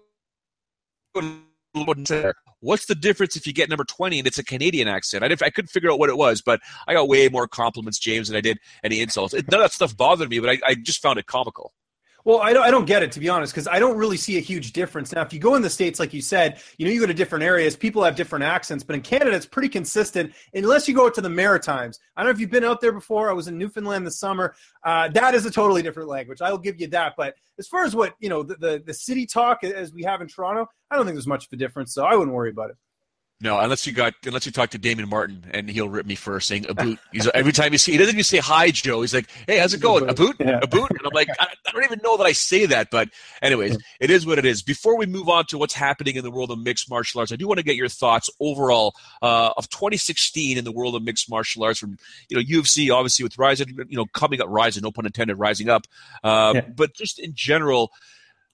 What's 2.60 2.86
the 2.86 2.94
difference 2.94 3.36
if 3.36 3.46
you 3.46 3.52
get 3.52 3.68
number 3.68 3.84
20 3.84 4.18
and 4.18 4.26
it's 4.26 4.38
a 4.38 4.44
Canadian 4.44 4.88
accent? 4.88 5.22
I, 5.22 5.28
I 5.44 5.50
couldn't 5.50 5.68
figure 5.68 5.90
out 5.90 5.98
what 5.98 6.10
it 6.10 6.16
was, 6.16 6.42
but 6.42 6.60
I 6.88 6.94
got 6.94 7.08
way 7.08 7.28
more 7.28 7.46
compliments, 7.46 7.98
James, 7.98 8.28
than 8.28 8.36
I 8.36 8.40
did 8.40 8.58
any 8.82 9.00
insults. 9.00 9.32
None 9.32 9.42
of 9.44 9.50
that 9.50 9.72
stuff 9.72 9.96
bothered 9.96 10.28
me, 10.28 10.40
but 10.40 10.50
I, 10.50 10.58
I 10.66 10.74
just 10.74 11.00
found 11.00 11.18
it 11.18 11.26
comical. 11.26 11.72
Well, 12.28 12.42
I 12.42 12.52
don't, 12.52 12.62
I 12.62 12.70
don't 12.70 12.84
get 12.84 13.02
it 13.02 13.10
to 13.12 13.20
be 13.20 13.30
honest, 13.30 13.54
because 13.54 13.66
I 13.66 13.78
don't 13.78 13.96
really 13.96 14.18
see 14.18 14.36
a 14.36 14.40
huge 14.40 14.74
difference. 14.74 15.12
Now, 15.12 15.22
if 15.22 15.32
you 15.32 15.38
go 15.38 15.54
in 15.54 15.62
the 15.62 15.70
states, 15.70 15.98
like 15.98 16.12
you 16.12 16.20
said, 16.20 16.60
you 16.76 16.84
know, 16.84 16.92
you 16.92 17.00
go 17.00 17.06
to 17.06 17.14
different 17.14 17.42
areas, 17.42 17.74
people 17.74 18.04
have 18.04 18.16
different 18.16 18.44
accents, 18.44 18.84
but 18.84 18.94
in 18.94 19.00
Canada, 19.00 19.34
it's 19.34 19.46
pretty 19.46 19.70
consistent, 19.70 20.34
unless 20.52 20.86
you 20.86 20.94
go 20.94 21.06
out 21.06 21.14
to 21.14 21.22
the 21.22 21.30
Maritimes. 21.30 21.98
I 22.18 22.20
don't 22.20 22.28
know 22.28 22.34
if 22.34 22.38
you've 22.38 22.50
been 22.50 22.64
out 22.64 22.82
there 22.82 22.92
before. 22.92 23.30
I 23.30 23.32
was 23.32 23.48
in 23.48 23.56
Newfoundland 23.56 24.06
this 24.06 24.18
summer. 24.18 24.54
Uh, 24.84 25.08
that 25.08 25.34
is 25.34 25.46
a 25.46 25.50
totally 25.50 25.80
different 25.80 26.10
language. 26.10 26.42
I 26.42 26.50
will 26.50 26.58
give 26.58 26.78
you 26.78 26.88
that. 26.88 27.14
But 27.16 27.34
as 27.58 27.66
far 27.66 27.84
as 27.84 27.96
what 27.96 28.14
you 28.18 28.28
know, 28.28 28.42
the, 28.42 28.56
the 28.56 28.82
the 28.84 28.92
city 28.92 29.24
talk 29.24 29.64
as 29.64 29.94
we 29.94 30.02
have 30.02 30.20
in 30.20 30.28
Toronto, 30.28 30.66
I 30.90 30.96
don't 30.96 31.06
think 31.06 31.14
there's 31.14 31.26
much 31.26 31.46
of 31.46 31.52
a 31.54 31.56
difference. 31.56 31.94
So 31.94 32.04
I 32.04 32.14
wouldn't 32.14 32.36
worry 32.36 32.50
about 32.50 32.68
it. 32.68 32.76
No, 33.40 33.56
unless 33.60 33.86
you 33.86 33.92
got 33.92 34.14
unless 34.26 34.46
you 34.46 34.52
talk 34.52 34.70
to 34.70 34.78
Damon 34.78 35.08
Martin 35.08 35.44
and 35.52 35.70
he'll 35.70 35.88
rip 35.88 36.04
me 36.04 36.16
for 36.16 36.40
saying 36.40 36.66
a 36.68 36.74
boot. 36.74 36.98
He's 37.12 37.28
every 37.28 37.52
time 37.52 37.70
you 37.72 37.78
see 37.78 37.92
he 37.92 37.98
doesn't 37.98 38.14
even 38.14 38.24
say 38.24 38.38
hi, 38.38 38.72
Joe. 38.72 39.00
He's 39.02 39.14
like, 39.14 39.30
Hey, 39.46 39.58
how's 39.58 39.72
it 39.72 39.80
going? 39.80 40.08
A 40.08 40.14
boot? 40.14 40.34
A 40.40 40.66
boot? 40.66 40.90
And 40.90 41.00
I'm 41.04 41.12
like, 41.12 41.28
I, 41.38 41.46
I, 41.66 41.70
don't 41.70 41.84
even 41.84 42.00
know 42.02 42.16
that 42.16 42.24
I 42.24 42.32
say 42.32 42.66
that, 42.66 42.90
but 42.90 43.10
anyways, 43.40 43.78
it 44.00 44.10
is 44.10 44.26
what 44.26 44.38
it 44.38 44.44
is. 44.44 44.62
Before 44.62 44.96
we 44.98 45.06
move 45.06 45.28
on 45.28 45.46
to 45.46 45.58
what's 45.58 45.74
happening 45.74 46.16
in 46.16 46.24
the 46.24 46.32
world 46.32 46.50
of 46.50 46.58
mixed 46.58 46.90
martial 46.90 47.20
arts, 47.20 47.30
I 47.30 47.36
do 47.36 47.46
want 47.46 47.58
to 47.58 47.64
get 47.64 47.76
your 47.76 47.88
thoughts 47.88 48.28
overall 48.40 48.96
uh, 49.22 49.50
of 49.56 49.70
2016 49.70 50.58
in 50.58 50.64
the 50.64 50.72
world 50.72 50.96
of 50.96 51.04
mixed 51.04 51.30
martial 51.30 51.62
arts 51.62 51.78
from 51.78 51.96
you 52.28 52.36
know 52.36 52.42
UFC, 52.42 52.92
obviously 52.92 53.22
with 53.22 53.38
Rizin, 53.38 53.68
you 53.88 53.96
know 53.96 54.06
coming 54.06 54.40
up, 54.40 54.48
rising, 54.50 54.82
no 54.82 54.90
pun 54.90 55.06
intended, 55.06 55.36
rising 55.36 55.68
up, 55.68 55.86
uh, 56.24 56.54
yeah. 56.56 56.60
but 56.62 56.92
just 56.92 57.20
in 57.20 57.34
general 57.34 57.92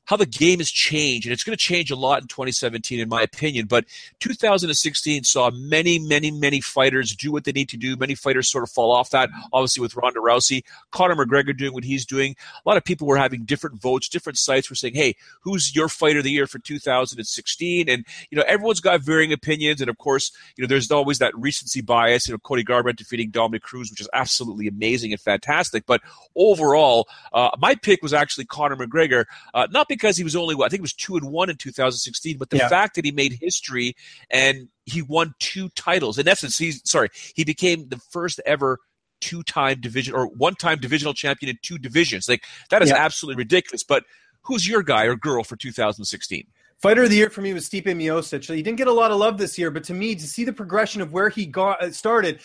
how 0.06 0.16
the 0.16 0.26
game 0.26 0.58
has 0.58 0.70
changed, 0.70 1.26
and 1.26 1.32
it's 1.32 1.44
going 1.44 1.56
to 1.56 1.62
change 1.62 1.90
a 1.90 1.96
lot 1.96 2.20
in 2.20 2.28
2017, 2.28 3.00
in 3.00 3.08
my 3.08 3.22
opinion. 3.22 3.66
But 3.66 3.86
2016 4.20 5.24
saw 5.24 5.50
many, 5.50 5.98
many, 5.98 6.30
many 6.30 6.60
fighters 6.60 7.14
do 7.14 7.32
what 7.32 7.44
they 7.44 7.52
need 7.52 7.68
to 7.70 7.76
do. 7.76 7.96
Many 7.96 8.14
fighters 8.14 8.50
sort 8.50 8.64
of 8.64 8.70
fall 8.70 8.92
off 8.92 9.10
that. 9.10 9.30
Obviously, 9.52 9.80
with 9.80 9.96
Ronda 9.96 10.20
Rousey, 10.20 10.64
Conor 10.90 11.16
McGregor 11.16 11.56
doing 11.56 11.72
what 11.72 11.84
he's 11.84 12.04
doing. 12.04 12.36
A 12.64 12.68
lot 12.68 12.76
of 12.76 12.84
people 12.84 13.06
were 13.06 13.16
having 13.16 13.44
different 13.44 13.80
votes. 13.80 14.08
Different 14.08 14.38
sites 14.38 14.68
were 14.68 14.76
saying, 14.76 14.94
"Hey, 14.94 15.16
who's 15.40 15.74
your 15.74 15.88
fighter 15.88 16.18
of 16.18 16.24
the 16.24 16.30
year 16.30 16.46
for 16.46 16.58
2016?" 16.58 17.88
And 17.88 18.04
you 18.30 18.36
know, 18.36 18.44
everyone's 18.46 18.80
got 18.80 19.00
varying 19.00 19.32
opinions. 19.32 19.80
And 19.80 19.88
of 19.88 19.96
course, 19.98 20.32
you 20.56 20.62
know, 20.62 20.68
there's 20.68 20.90
always 20.90 21.18
that 21.18 21.36
recency 21.36 21.80
bias. 21.80 22.28
You 22.28 22.34
know, 22.34 22.38
Cody 22.38 22.64
Garbrandt 22.64 22.96
defeating 22.96 23.30
Dominick 23.30 23.62
Cruz, 23.62 23.90
which 23.90 24.00
is 24.00 24.08
absolutely 24.12 24.68
amazing 24.68 25.12
and 25.12 25.20
fantastic. 25.20 25.86
But 25.86 26.02
overall, 26.36 27.08
uh, 27.32 27.50
my 27.58 27.74
pick 27.74 28.02
was 28.02 28.12
actually 28.12 28.44
Conor 28.44 28.76
McGregor, 28.76 29.24
uh, 29.54 29.66
not 29.70 29.88
he 30.00 30.24
was 30.24 30.36
only 30.36 30.54
I 30.54 30.68
think 30.68 30.80
it 30.80 30.82
was 30.82 30.92
two 30.92 31.16
and 31.16 31.30
one 31.30 31.50
in 31.50 31.56
2016, 31.56 32.38
but 32.38 32.50
the 32.50 32.58
yeah. 32.58 32.68
fact 32.68 32.96
that 32.96 33.04
he 33.04 33.12
made 33.12 33.38
history 33.40 33.96
and 34.30 34.68
he 34.84 35.02
won 35.02 35.34
two 35.38 35.68
titles. 35.70 36.18
In 36.18 36.28
essence, 36.28 36.58
he's 36.58 36.80
sorry, 36.84 37.08
he 37.34 37.44
became 37.44 37.88
the 37.88 37.98
first 38.10 38.40
ever 38.46 38.78
two-time 39.20 39.80
division 39.80 40.14
or 40.14 40.26
one-time 40.26 40.78
divisional 40.78 41.14
champion 41.14 41.50
in 41.50 41.58
two 41.62 41.78
divisions. 41.78 42.28
Like 42.28 42.44
that 42.70 42.82
is 42.82 42.90
yeah. 42.90 42.96
absolutely 42.96 43.40
ridiculous. 43.40 43.82
But 43.82 44.04
who's 44.42 44.68
your 44.68 44.82
guy 44.82 45.04
or 45.04 45.16
girl 45.16 45.44
for 45.44 45.56
2016? 45.56 46.46
Fighter 46.78 47.04
of 47.04 47.10
the 47.10 47.16
year 47.16 47.30
for 47.30 47.40
me 47.40 47.54
was 47.54 47.68
Stipe 47.68 47.86
Miocic. 47.86 48.54
He 48.54 48.62
didn't 48.62 48.76
get 48.76 48.88
a 48.88 48.92
lot 48.92 49.10
of 49.10 49.16
love 49.16 49.38
this 49.38 49.58
year, 49.58 49.70
but 49.70 49.84
to 49.84 49.94
me, 49.94 50.14
to 50.14 50.26
see 50.26 50.44
the 50.44 50.52
progression 50.52 51.00
of 51.00 51.12
where 51.12 51.30
he 51.30 51.46
got 51.46 51.82
uh, 51.82 51.90
started, 51.90 52.40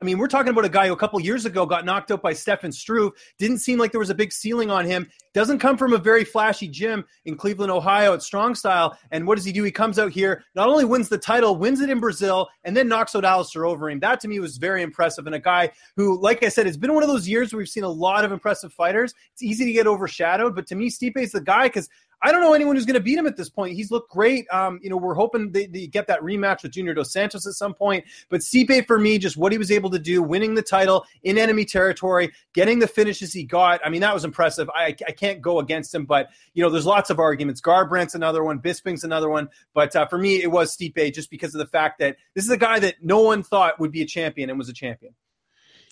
I 0.00 0.04
mean, 0.04 0.16
we're 0.16 0.28
talking 0.28 0.50
about 0.50 0.64
a 0.64 0.68
guy 0.68 0.86
who 0.86 0.92
a 0.92 0.96
couple 0.96 1.18
years 1.18 1.44
ago 1.44 1.66
got 1.66 1.84
knocked 1.84 2.12
out 2.12 2.22
by 2.22 2.32
Stefan 2.32 2.70
Struve. 2.70 3.12
Didn't 3.36 3.58
seem 3.58 3.80
like 3.80 3.90
there 3.90 3.98
was 3.98 4.10
a 4.10 4.14
big 4.14 4.32
ceiling 4.32 4.70
on 4.70 4.84
him. 4.84 5.08
Doesn't 5.34 5.58
come 5.58 5.76
from 5.76 5.92
a 5.92 5.98
very 5.98 6.24
flashy 6.24 6.68
gym 6.68 7.04
in 7.24 7.36
Cleveland, 7.36 7.72
Ohio 7.72 8.14
at 8.14 8.22
Strong 8.22 8.54
Style. 8.54 8.96
And 9.10 9.26
what 9.26 9.34
does 9.34 9.44
he 9.44 9.50
do? 9.50 9.64
He 9.64 9.72
comes 9.72 9.98
out 9.98 10.12
here, 10.12 10.44
not 10.54 10.68
only 10.68 10.84
wins 10.84 11.08
the 11.08 11.18
title, 11.18 11.56
wins 11.56 11.80
it 11.80 11.90
in 11.90 11.98
Brazil, 11.98 12.48
and 12.62 12.76
then 12.76 12.86
knocks 12.86 13.16
out 13.16 13.24
Alistair 13.24 13.62
Overeem. 13.62 14.00
That 14.00 14.20
to 14.20 14.28
me 14.28 14.38
was 14.38 14.56
very 14.56 14.82
impressive. 14.82 15.26
And 15.26 15.34
a 15.34 15.40
guy 15.40 15.72
who, 15.96 16.20
like 16.20 16.44
I 16.44 16.48
said, 16.48 16.68
it's 16.68 16.76
been 16.76 16.94
one 16.94 17.02
of 17.02 17.08
those 17.08 17.28
years 17.28 17.52
where 17.52 17.58
we've 17.58 17.68
seen 17.68 17.84
a 17.84 17.88
lot 17.88 18.24
of 18.24 18.30
impressive 18.30 18.72
fighters. 18.72 19.14
It's 19.32 19.42
easy 19.42 19.64
to 19.64 19.72
get 19.72 19.88
overshadowed, 19.88 20.54
but 20.54 20.68
to 20.68 20.76
me, 20.76 20.90
Stipe 20.90 21.16
is 21.16 21.32
the 21.32 21.40
guy 21.40 21.64
because 21.64 21.88
I 22.20 22.32
don't 22.32 22.40
know 22.40 22.52
anyone 22.52 22.74
who's 22.74 22.84
going 22.84 22.94
to 22.94 23.00
beat 23.00 23.16
him 23.16 23.26
at 23.26 23.36
this 23.36 23.48
point. 23.48 23.74
He's 23.74 23.90
looked 23.90 24.10
great. 24.10 24.46
Um, 24.50 24.80
you 24.82 24.90
know, 24.90 24.96
we're 24.96 25.14
hoping 25.14 25.52
they, 25.52 25.66
they, 25.66 25.86
get 25.86 26.08
that 26.08 26.20
rematch 26.20 26.62
with 26.62 26.72
Junior 26.72 26.92
Dos 26.92 27.12
Santos 27.12 27.46
at 27.46 27.54
some 27.54 27.74
point. 27.74 28.04
But 28.28 28.40
Stipe, 28.40 28.86
for 28.86 28.98
me, 28.98 29.18
just 29.18 29.36
what 29.36 29.52
he 29.52 29.58
was 29.58 29.70
able 29.70 29.90
to 29.90 29.98
do, 29.98 30.22
winning 30.22 30.54
the 30.54 30.62
title 30.62 31.06
in 31.22 31.38
enemy 31.38 31.64
territory, 31.64 32.32
getting 32.52 32.80
the 32.80 32.88
finishes 32.88 33.32
he 33.32 33.44
got. 33.44 33.80
I 33.84 33.88
mean, 33.88 34.00
that 34.00 34.12
was 34.12 34.24
impressive. 34.24 34.68
I, 34.74 34.96
I 35.06 35.12
can't 35.12 35.40
go 35.40 35.60
against 35.60 35.94
him, 35.94 36.04
but 36.04 36.28
you 36.54 36.62
know, 36.62 36.70
there's 36.70 36.86
lots 36.86 37.10
of 37.10 37.18
arguments. 37.18 37.60
Garbrandt's 37.60 38.14
another 38.14 38.42
one, 38.42 38.58
Bisping's 38.58 39.04
another 39.04 39.28
one. 39.28 39.48
But 39.72 39.94
uh, 39.94 40.06
for 40.06 40.18
me, 40.18 40.42
it 40.42 40.50
was 40.50 40.76
Stipe 40.76 41.14
just 41.14 41.30
because 41.30 41.54
of 41.54 41.58
the 41.60 41.66
fact 41.66 42.00
that 42.00 42.16
this 42.34 42.44
is 42.44 42.50
a 42.50 42.58
guy 42.58 42.80
that 42.80 42.96
no 43.02 43.20
one 43.20 43.42
thought 43.42 43.78
would 43.78 43.92
be 43.92 44.02
a 44.02 44.06
champion 44.06 44.50
and 44.50 44.58
was 44.58 44.68
a 44.68 44.74
champion. 44.74 45.14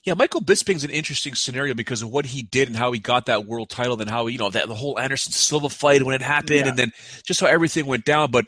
Yeah, 0.06 0.14
Michael 0.14 0.40
Bisping's 0.40 0.84
an 0.84 0.90
interesting 0.90 1.34
scenario 1.34 1.74
because 1.74 2.00
of 2.00 2.10
what 2.10 2.26
he 2.26 2.44
did 2.44 2.68
and 2.68 2.76
how 2.76 2.92
he 2.92 3.00
got 3.00 3.26
that 3.26 3.44
world 3.44 3.70
title 3.70 4.00
and 4.00 4.08
how, 4.08 4.28
you 4.28 4.38
know, 4.38 4.48
that 4.50 4.68
the 4.68 4.74
whole 4.74 5.00
Anderson 5.00 5.32
Silva 5.32 5.68
fight 5.68 6.04
when 6.04 6.14
it 6.14 6.22
happened 6.22 6.60
yeah. 6.60 6.68
and 6.68 6.78
then 6.78 6.92
just 7.24 7.40
how 7.40 7.48
everything 7.48 7.86
went 7.86 8.04
down. 8.04 8.30
But 8.30 8.46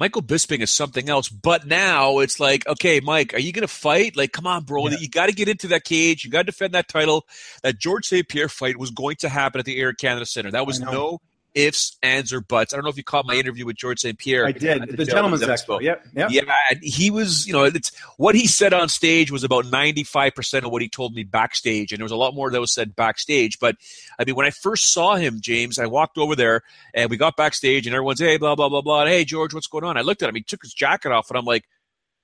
Michael 0.00 0.20
Bisping 0.20 0.62
is 0.62 0.72
something 0.72 1.08
else. 1.08 1.28
But 1.28 1.64
now 1.64 2.18
it's 2.18 2.40
like, 2.40 2.66
okay, 2.66 2.98
Mike, 2.98 3.34
are 3.34 3.38
you 3.38 3.52
going 3.52 3.62
to 3.62 3.72
fight? 3.72 4.16
Like, 4.16 4.32
come 4.32 4.48
on, 4.48 4.64
bro. 4.64 4.88
Yeah. 4.88 4.96
You 4.98 5.08
got 5.08 5.26
to 5.26 5.32
get 5.32 5.48
into 5.48 5.68
that 5.68 5.84
cage. 5.84 6.24
You 6.24 6.30
got 6.32 6.40
to 6.40 6.46
defend 6.46 6.74
that 6.74 6.88
title. 6.88 7.24
That 7.62 7.78
George 7.78 8.06
St. 8.06 8.28
Pierre 8.28 8.48
fight 8.48 8.76
was 8.76 8.90
going 8.90 9.14
to 9.20 9.28
happen 9.28 9.60
at 9.60 9.64
the 9.64 9.78
Air 9.78 9.92
Canada 9.92 10.26
Center. 10.26 10.50
That 10.50 10.66
was 10.66 10.80
no 10.80 11.20
ifs, 11.56 11.96
ands, 12.02 12.32
or 12.32 12.40
buts. 12.40 12.72
I 12.72 12.76
don't 12.76 12.84
know 12.84 12.90
if 12.90 12.98
you 12.98 13.02
caught 13.02 13.24
my 13.26 13.32
uh-huh. 13.32 13.40
interview 13.40 13.66
with 13.66 13.76
George 13.76 13.98
St. 14.00 14.16
Pierre. 14.16 14.46
I 14.46 14.52
did. 14.52 14.82
The, 14.88 14.96
the 14.98 15.04
Gentleman's, 15.06 15.42
Expo. 15.42 15.80
Yep. 15.80 16.06
Yep. 16.14 16.30
Yeah. 16.30 16.44
He 16.82 17.10
was, 17.10 17.46
you 17.46 17.52
know, 17.52 17.64
it's 17.64 17.90
what 18.18 18.34
he 18.34 18.46
said 18.46 18.72
on 18.72 18.88
stage 18.88 19.32
was 19.32 19.42
about 19.42 19.64
95% 19.64 20.64
of 20.64 20.70
what 20.70 20.82
he 20.82 20.88
told 20.88 21.14
me 21.14 21.24
backstage. 21.24 21.92
And 21.92 21.98
there 21.98 22.04
was 22.04 22.12
a 22.12 22.16
lot 22.16 22.34
more 22.34 22.50
that 22.50 22.60
was 22.60 22.72
said 22.72 22.94
backstage. 22.94 23.58
But 23.58 23.76
I 24.18 24.24
mean, 24.24 24.36
when 24.36 24.46
I 24.46 24.50
first 24.50 24.92
saw 24.92 25.16
him, 25.16 25.40
James, 25.40 25.78
I 25.78 25.86
walked 25.86 26.18
over 26.18 26.36
there 26.36 26.62
and 26.94 27.10
we 27.10 27.16
got 27.16 27.36
backstage 27.36 27.86
and 27.86 27.94
everyone's, 27.94 28.20
hey, 28.20 28.36
blah, 28.36 28.54
blah, 28.54 28.68
blah, 28.68 28.82
blah. 28.82 29.06
Hey, 29.06 29.24
George, 29.24 29.54
what's 29.54 29.66
going 29.66 29.84
on? 29.84 29.96
I 29.96 30.02
looked 30.02 30.22
at 30.22 30.28
him. 30.28 30.34
He 30.34 30.42
took 30.42 30.62
his 30.62 30.74
jacket 30.74 31.10
off 31.10 31.30
and 31.30 31.38
I'm 31.38 31.46
like, 31.46 31.64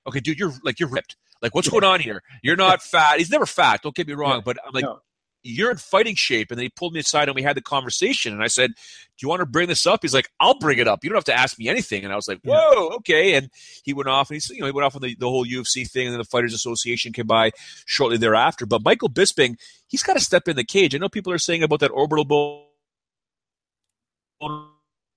okay, 0.07 0.19
dude, 0.19 0.39
you're 0.39 0.53
like, 0.63 0.79
you're 0.79 0.89
ripped. 0.89 1.17
Like, 1.41 1.55
what's 1.55 1.67
going 1.67 1.83
on 1.83 1.99
here? 1.99 2.21
You're 2.41 2.55
not 2.55 2.81
fat. 2.81 3.17
He's 3.17 3.29
never 3.29 3.45
fat. 3.45 3.81
Don't 3.81 3.95
get 3.95 4.07
me 4.07 4.13
wrong. 4.13 4.43
But 4.45 4.57
I'm 4.65 4.71
like, 4.73 4.83
no 4.83 5.01
you're 5.43 5.71
in 5.71 5.77
fighting 5.77 6.15
shape. 6.15 6.49
And 6.49 6.57
then 6.57 6.63
he 6.63 6.69
pulled 6.69 6.93
me 6.93 7.01
aside 7.01 7.27
and 7.27 7.35
we 7.35 7.43
had 7.43 7.57
the 7.57 7.61
conversation. 7.61 8.33
And 8.33 8.41
I 8.41 8.47
said, 8.47 8.71
Do 8.71 9.21
you 9.21 9.29
want 9.29 9.41
to 9.41 9.45
bring 9.45 9.67
this 9.67 9.85
up? 9.85 9.99
He's 10.01 10.13
like, 10.13 10.29
I'll 10.39 10.57
bring 10.57 10.79
it 10.79 10.87
up. 10.87 11.03
You 11.03 11.09
don't 11.09 11.17
have 11.17 11.23
to 11.25 11.37
ask 11.37 11.59
me 11.59 11.67
anything. 11.67 12.03
And 12.03 12.13
I 12.13 12.15
was 12.15 12.27
like, 12.27 12.39
Whoa, 12.43 12.89
okay. 12.95 13.35
And 13.35 13.49
he 13.83 13.93
went 13.93 14.09
off 14.09 14.29
and 14.29 14.35
he's, 14.35 14.49
you 14.49 14.61
know, 14.61 14.65
he 14.65 14.71
went 14.71 14.85
off 14.85 14.95
on 14.95 15.01
the, 15.01 15.15
the 15.19 15.29
whole 15.29 15.45
UFC 15.45 15.89
thing. 15.89 16.07
And 16.07 16.13
then 16.13 16.19
the 16.19 16.25
Fighters 16.25 16.53
Association 16.53 17.13
came 17.13 17.27
by 17.27 17.51
shortly 17.85 18.17
thereafter. 18.17 18.65
But 18.65 18.83
Michael 18.83 19.09
Bisping, 19.09 19.57
he's 19.87 20.03
got 20.03 20.13
to 20.13 20.21
step 20.21 20.47
in 20.47 20.55
the 20.55 20.63
cage. 20.63 20.95
I 20.95 20.97
know 20.97 21.09
people 21.09 21.33
are 21.33 21.37
saying 21.37 21.63
about 21.63 21.81
that 21.81 21.91
orbital 21.91 22.25
bone. 22.25 22.63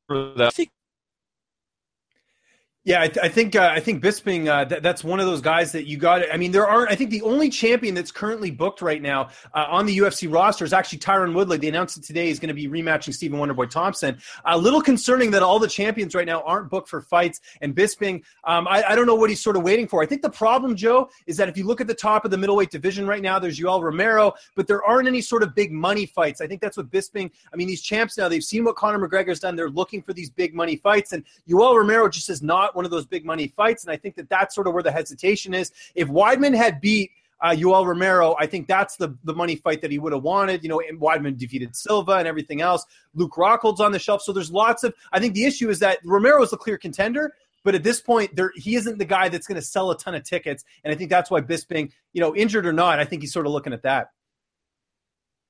I 0.09 0.51
think 0.51 0.71
yeah, 2.87 3.01
I, 3.03 3.09
th- 3.09 3.19
I 3.21 3.29
think 3.29 3.57
uh, 3.57 3.69
I 3.75 3.81
think 3.81 4.01
Bisping 4.01 4.47
uh, 4.47 4.65
th- 4.65 4.81
that's 4.81 5.03
one 5.03 5.19
of 5.19 5.27
those 5.27 5.41
guys 5.41 5.73
that 5.73 5.89
you 5.89 5.97
got. 5.97 6.23
I 6.33 6.37
mean, 6.37 6.53
there 6.53 6.69
aren't. 6.69 6.89
I 6.89 6.95
think 6.95 7.11
the 7.11 7.23
only 7.23 7.51
champion 7.51 7.97
that's 7.97 8.13
currently 8.13 8.53
booked 8.53 8.81
right 8.81 9.03
now 9.03 9.31
uh, 9.53 9.67
on 9.69 9.87
the 9.87 9.99
UFC 9.99 10.33
roster 10.33 10.65
is 10.65 10.73
actually 10.73 11.01
Tyron 11.01 11.35
Woodley. 11.35 11.57
They 11.57 11.67
announced 11.67 11.97
it 11.97 12.05
today. 12.05 12.29
He's 12.29 12.39
going 12.39 12.47
to 12.47 12.55
be 12.55 12.69
rematching 12.69 13.13
Stephen 13.13 13.41
Wonderboy 13.41 13.71
Thompson. 13.71 14.19
A 14.45 14.57
little 14.57 14.81
concerning 14.81 15.33
that 15.33 15.43
all 15.43 15.59
the 15.59 15.67
champions 15.67 16.15
right 16.15 16.27
now 16.27 16.43
aren't 16.43 16.71
booked 16.71 16.89
for 16.89 17.01
fights. 17.01 17.41
And 17.61 17.75
Bisping, 17.75 18.23
um, 18.45 18.69
I, 18.69 18.85
I, 18.85 18.95
don't 18.95 19.07
know 19.07 19.17
what 19.17 19.31
he's 19.31 19.43
sort 19.43 19.57
of 19.57 19.65
waiting 19.65 19.89
for. 19.89 20.01
I 20.01 20.07
think 20.07 20.23
the 20.23 20.31
problem, 20.31 20.77
Joe, 20.77 21.11
is 21.27 21.37
that 21.39 21.49
if 21.49 21.57
you 21.57 21.65
look 21.65 21.81
at 21.81 21.89
the 21.89 21.95
top 21.95 22.25
of 22.25 22.31
the 22.31 22.39
middleweight 22.39 22.71
division 22.71 23.05
right 23.05 23.21
now, 23.21 23.41
there's 23.41 23.59
Yoel 23.59 23.83
Romero, 23.83 24.33
but 24.55 24.69
there 24.69 24.85
aren't 24.85 25.09
any 25.09 25.23
sort 25.23 25.43
of 25.43 25.57
big 25.57 25.73
money 25.73 26.07
fights. 26.07 26.41
I 26.41 26.47
think 26.47 26.61
that's 26.61 26.77
what 26.77 26.89
Bisping. 26.93 27.33
I 27.53 27.57
mean, 27.57 27.67
these 27.67 27.83
champs 27.83 28.17
now 28.17 28.29
they've 28.29 28.45
seen 28.45 28.63
what 28.63 28.77
Conor 28.77 29.09
McGregor's 29.09 29.41
done. 29.41 29.57
They're 29.57 29.71
looking 29.71 30.03
for 30.03 30.13
these 30.13 30.31
big 30.31 30.55
money 30.55 30.77
fights, 30.77 31.13
and 31.13 31.25
Yoel 31.49 31.77
Romero 31.77 32.09
just 32.09 32.31
is 32.31 32.43
not 32.43 32.76
one 32.77 32.85
of 32.85 32.91
those 32.91 33.07
big 33.07 33.25
money 33.25 33.49
fights. 33.49 33.85
And 33.85 33.91
I 33.91 33.97
think 33.97 34.15
that 34.17 34.29
that's 34.29 34.55
sort 34.55 34.67
of 34.67 34.75
where 34.75 34.83
the 34.83 34.93
hesitation 34.93 35.55
is. 35.55 35.73
If 35.95 36.09
Weidman 36.09 36.55
had 36.55 36.81
beat 36.81 37.11
uh, 37.41 37.51
Yoel 37.51 37.87
Romero, 37.87 38.37
I 38.39 38.47
think 38.47 38.69
that's 38.69 38.97
the, 38.97 39.17
the 39.25 39.35
money 39.35 39.57
fight 39.57 39.81
that 39.83 39.91
he 39.91 39.99
would 39.99 40.13
have 40.13 40.23
wanted. 40.23 40.63
You 40.63 40.69
know, 40.69 40.81
and 40.81 41.01
Weidman 41.01 41.37
defeated 41.37 41.75
Silva 41.75 42.13
and 42.13 42.29
everything 42.29 42.61
else. 42.61 42.85
Luke 43.15 43.35
Rockhold's 43.37 43.81
on 43.81 43.93
the 43.93 43.99
shelf. 43.99 44.23
So 44.23 44.33
there's 44.33 44.53
lots 44.53 44.85
of, 44.85 44.95
I 45.13 45.19
think 45.19 45.35
the 45.35 45.45
issue 45.45 45.71
is 45.71 45.79
that 45.81 45.99
Romero 46.05 46.43
is 46.43 46.53
a 46.53 46.57
clear 46.57 46.79
contender. 46.79 47.35
But 47.65 47.75
at 47.75 47.83
this 47.83 48.01
point, 48.01 48.37
there 48.37 48.53
he 48.55 48.77
isn't 48.77 48.99
the 48.99 49.05
guy 49.05 49.29
that's 49.29 49.49
going 49.49 49.61
to 49.61 49.67
sell 49.67 49.91
a 49.91 49.99
ton 49.99 50.15
of 50.15 50.23
tickets, 50.23 50.65
and 50.85 50.95
I 50.95 50.97
think 50.97 51.11
that's 51.11 51.33
why 51.33 51.41
Bisping, 51.41 51.91
you 52.13 52.21
know, 52.21 52.33
injured 52.33 52.65
or 52.65 52.73
not, 52.73 53.01
I 53.01 53.05
think 53.05 53.23
he's 53.23 53.33
sort 53.33 53.45
of 53.45 53.51
looking 53.51 53.73
at 53.73 53.83
that 53.83 54.11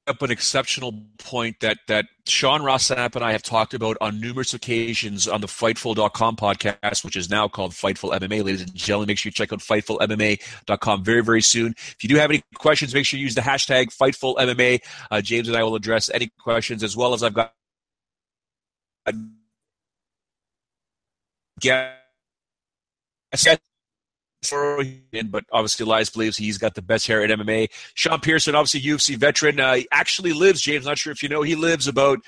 up 0.09 0.23
an 0.23 0.31
exceptional 0.31 0.95
point 1.19 1.61
that 1.61 1.79
that 1.89 2.07
Sean 2.27 2.63
Ross 2.63 2.89
Sapp 2.91 3.17
and 3.17 3.25
I 3.25 3.33
have 3.33 3.43
talked 3.43 3.75
about 3.75 3.97
on 4.01 4.21
numerous 4.21 4.55
occasions 4.55 5.27
on 5.27 5.41
the 5.41 5.47
Fightful.com 5.47 6.37
podcast, 6.37 7.05
which 7.05 7.17
is 7.17 7.29
now 7.29 7.49
called 7.49 7.73
Fightful 7.73 8.13
MMA. 8.13 8.45
Ladies 8.45 8.63
and 8.63 8.75
gentlemen, 8.75 9.09
make 9.09 9.19
sure 9.19 9.31
you 9.31 9.35
check 9.35 9.53
out 9.53 9.61
FightfulMMA.com 9.61 11.05
very, 11.05 11.23
very 11.23 11.43
soon. 11.43 11.73
If 11.73 11.97
you 12.03 12.09
do 12.09 12.17
have 12.17 12.31
any 12.31 12.43
questions, 12.55 12.95
make 12.95 13.07
sure 13.07 13.19
you 13.19 13.25
use 13.25 13.35
the 13.35 13.41
hashtag 13.41 13.87
FightfulMMA. 13.97 14.81
Uh, 15.11 15.21
James 15.21 15.49
and 15.49 15.57
I 15.57 15.63
will 15.63 15.75
address 15.75 16.11
any 16.13 16.31
questions 16.39 16.83
as 16.83 16.97
well 16.97 17.15
as 17.15 17.23
I've 17.23 17.35
got 17.35 17.53
a 19.07 19.15
guest 21.61 21.97
but 24.51 25.45
obviously 25.53 25.85
Elias 25.85 26.11
believes 26.11 26.37
he's 26.37 26.59
got 26.59 26.75
the 26.75 26.83
best 26.83 27.07
hair 27.07 27.23
at 27.23 27.31
MMA. 27.31 27.71
Sean 27.95 28.21
Pierson, 28.21 28.55
obviously 28.55 28.81
UFC 28.81 29.17
veteran, 29.17 29.61
uh, 29.61 29.79
actually 29.93 30.33
lives. 30.33 30.61
James, 30.61 30.87
not 30.87 30.99
sure 30.99 31.13
if 31.13 31.23
you 31.23 31.29
know, 31.29 31.43
he 31.43 31.55
lives 31.55 31.89
about 31.89 32.21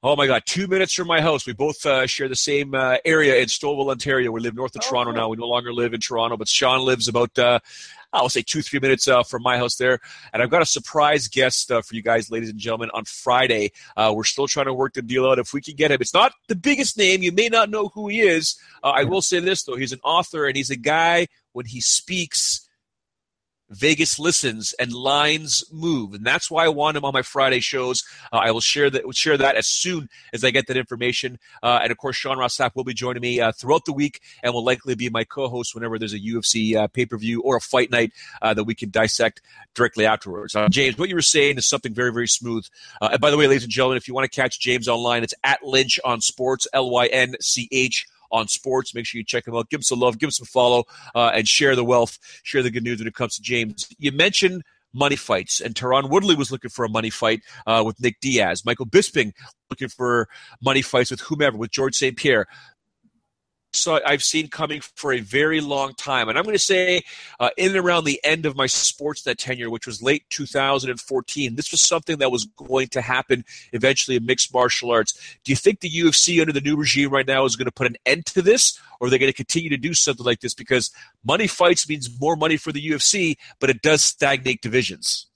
Oh 0.00 0.14
my 0.14 0.28
God! 0.28 0.44
Two 0.46 0.68
minutes 0.68 0.94
from 0.94 1.08
my 1.08 1.20
house. 1.20 1.44
We 1.44 1.54
both 1.54 1.84
uh, 1.84 2.06
share 2.06 2.28
the 2.28 2.36
same 2.36 2.72
uh, 2.72 2.98
area 3.04 3.36
in 3.38 3.46
Stouffville, 3.46 3.90
Ontario. 3.90 4.30
We 4.30 4.40
live 4.40 4.54
north 4.54 4.76
of 4.76 4.82
oh, 4.84 4.88
Toronto 4.88 5.10
cool. 5.10 5.20
now. 5.20 5.28
We 5.28 5.36
no 5.38 5.48
longer 5.48 5.72
live 5.72 5.92
in 5.92 5.98
Toronto, 5.98 6.36
but 6.36 6.46
Sean 6.46 6.82
lives 6.82 7.08
about 7.08 7.36
uh, 7.36 7.58
I'll 8.12 8.28
say 8.28 8.42
two, 8.42 8.62
three 8.62 8.78
minutes 8.78 9.08
uh, 9.08 9.22
from 9.22 9.42
my 9.42 9.56
house 9.58 9.76
there. 9.76 9.98
And 10.32 10.42
I've 10.42 10.50
got 10.50 10.62
a 10.62 10.66
surprise 10.66 11.28
guest 11.28 11.72
uh, 11.72 11.82
for 11.82 11.94
you 11.94 12.02
guys, 12.02 12.30
ladies 12.30 12.48
and 12.48 12.58
gentlemen, 12.58 12.90
on 12.94 13.04
Friday. 13.04 13.72
Uh, 13.96 14.12
we're 14.14 14.24
still 14.24 14.46
trying 14.46 14.66
to 14.66 14.74
work 14.74 14.94
the 14.94 15.02
deal 15.02 15.26
out 15.26 15.38
if 15.38 15.52
we 15.52 15.60
can 15.60 15.74
get 15.74 15.90
him. 15.90 16.00
It's 16.00 16.14
not 16.14 16.32
the 16.46 16.56
biggest 16.56 16.96
name. 16.96 17.22
You 17.22 17.32
may 17.32 17.48
not 17.48 17.68
know 17.68 17.88
who 17.88 18.08
he 18.08 18.20
is. 18.20 18.56
Uh, 18.82 18.90
I 18.90 19.04
will 19.04 19.20
say 19.20 19.40
this, 19.40 19.64
though. 19.64 19.76
He's 19.76 19.92
an 19.92 20.00
author, 20.04 20.46
and 20.46 20.56
he's 20.56 20.70
a 20.70 20.76
guy, 20.76 21.26
when 21.52 21.66
he 21.66 21.80
speaks, 21.80 22.67
Vegas 23.70 24.18
listens 24.18 24.72
and 24.74 24.92
lines 24.92 25.64
move, 25.70 26.14
and 26.14 26.24
that's 26.24 26.50
why 26.50 26.64
I 26.64 26.68
want 26.68 26.96
him 26.96 27.04
on 27.04 27.12
my 27.12 27.22
Friday 27.22 27.60
shows. 27.60 28.02
Uh, 28.32 28.36
I 28.36 28.50
will 28.50 28.60
share 28.60 28.88
that 28.90 29.14
share 29.14 29.36
that 29.36 29.56
as 29.56 29.66
soon 29.66 30.08
as 30.32 30.42
I 30.44 30.50
get 30.50 30.66
that 30.68 30.76
information. 30.76 31.38
Uh, 31.62 31.80
and 31.82 31.90
of 31.90 31.98
course, 31.98 32.16
Sean 32.16 32.38
Ross 32.38 32.56
Sapp 32.56 32.74
will 32.74 32.84
be 32.84 32.94
joining 32.94 33.20
me 33.20 33.40
uh, 33.40 33.52
throughout 33.52 33.84
the 33.84 33.92
week, 33.92 34.20
and 34.42 34.54
will 34.54 34.64
likely 34.64 34.94
be 34.94 35.10
my 35.10 35.24
co-host 35.24 35.74
whenever 35.74 35.98
there's 35.98 36.14
a 36.14 36.20
UFC 36.20 36.76
uh, 36.76 36.86
pay 36.88 37.04
per 37.04 37.18
view 37.18 37.42
or 37.42 37.56
a 37.56 37.60
fight 37.60 37.90
night 37.90 38.12
uh, 38.40 38.54
that 38.54 38.64
we 38.64 38.74
can 38.74 38.90
dissect 38.90 39.42
directly 39.74 40.06
afterwards. 40.06 40.54
Uh, 40.54 40.68
James, 40.68 40.96
what 40.96 41.08
you 41.08 41.14
were 41.14 41.22
saying 41.22 41.58
is 41.58 41.66
something 41.66 41.92
very 41.92 42.12
very 42.12 42.28
smooth. 42.28 42.66
and 43.00 43.20
by 43.20 43.30
the 43.30 43.36
way, 43.36 43.46
ladies 43.46 43.64
and 43.64 43.72
gentlemen, 43.72 43.98
if 43.98 44.08
you 44.08 44.14
want 44.14 44.30
to 44.30 44.34
catch 44.34 44.60
James 44.60 44.88
online, 44.88 45.22
it's 45.22 45.34
at 45.44 45.62
Lynch 45.62 46.00
on 46.04 46.20
Sports, 46.20 46.66
L 46.72 46.90
Y 46.90 47.06
N 47.06 47.34
C 47.40 47.68
H 47.70 48.06
on 48.30 48.48
sports. 48.48 48.94
Make 48.94 49.06
sure 49.06 49.18
you 49.18 49.24
check 49.24 49.46
him 49.46 49.54
out. 49.54 49.70
Give 49.70 49.78
him 49.78 49.82
some 49.82 50.00
love, 50.00 50.18
give 50.18 50.28
him 50.28 50.32
some 50.32 50.46
follow, 50.46 50.84
uh, 51.14 51.32
and 51.34 51.46
share 51.46 51.76
the 51.76 51.84
wealth, 51.84 52.18
share 52.42 52.62
the 52.62 52.70
good 52.70 52.84
news 52.84 52.98
when 52.98 53.08
it 53.08 53.14
comes 53.14 53.36
to 53.36 53.42
James. 53.42 53.88
You 53.98 54.12
mentioned 54.12 54.62
money 54.94 55.16
fights, 55.16 55.60
and 55.60 55.74
Tyron 55.74 56.10
Woodley 56.10 56.34
was 56.34 56.50
looking 56.50 56.70
for 56.70 56.84
a 56.84 56.88
money 56.88 57.10
fight 57.10 57.42
uh, 57.66 57.82
with 57.84 58.00
Nick 58.00 58.20
Diaz. 58.20 58.64
Michael 58.64 58.86
Bisping 58.86 59.32
looking 59.70 59.88
for 59.88 60.28
money 60.62 60.82
fights 60.82 61.10
with 61.10 61.20
whomever, 61.20 61.56
with 61.56 61.70
George 61.70 61.94
St. 61.94 62.16
Pierre 62.16 62.46
so 63.72 64.00
I've 64.04 64.22
seen 64.22 64.48
coming 64.48 64.80
for 64.80 65.12
a 65.12 65.20
very 65.20 65.60
long 65.60 65.94
time. 65.94 66.28
And 66.28 66.38
I'm 66.38 66.44
going 66.44 66.54
to 66.54 66.58
say, 66.58 67.02
uh, 67.38 67.50
in 67.56 67.68
and 67.68 67.76
around 67.76 68.04
the 68.04 68.20
end 68.24 68.46
of 68.46 68.56
my 68.56 68.66
sports 68.66 68.98
Sportsnet 68.98 69.36
tenure, 69.36 69.70
which 69.70 69.86
was 69.86 70.02
late 70.02 70.24
2014, 70.30 71.54
this 71.54 71.70
was 71.70 71.80
something 71.80 72.18
that 72.18 72.30
was 72.30 72.46
going 72.56 72.88
to 72.88 73.00
happen 73.00 73.44
eventually 73.72 74.16
in 74.16 74.26
mixed 74.26 74.52
martial 74.52 74.90
arts. 74.90 75.36
Do 75.44 75.52
you 75.52 75.56
think 75.56 75.80
the 75.80 75.90
UFC 75.90 76.40
under 76.40 76.52
the 76.52 76.60
new 76.60 76.76
regime 76.76 77.10
right 77.10 77.26
now 77.26 77.44
is 77.44 77.56
going 77.56 77.66
to 77.66 77.72
put 77.72 77.86
an 77.86 77.96
end 78.04 78.26
to 78.26 78.42
this, 78.42 78.80
or 79.00 79.06
are 79.06 79.10
they 79.10 79.18
going 79.18 79.30
to 79.30 79.36
continue 79.36 79.70
to 79.70 79.76
do 79.76 79.94
something 79.94 80.26
like 80.26 80.40
this? 80.40 80.54
Because 80.54 80.90
money 81.24 81.46
fights 81.46 81.88
means 81.88 82.20
more 82.20 82.36
money 82.36 82.56
for 82.56 82.72
the 82.72 82.90
UFC, 82.90 83.36
but 83.60 83.70
it 83.70 83.82
does 83.82 84.02
stagnate 84.02 84.62
divisions. 84.62 85.27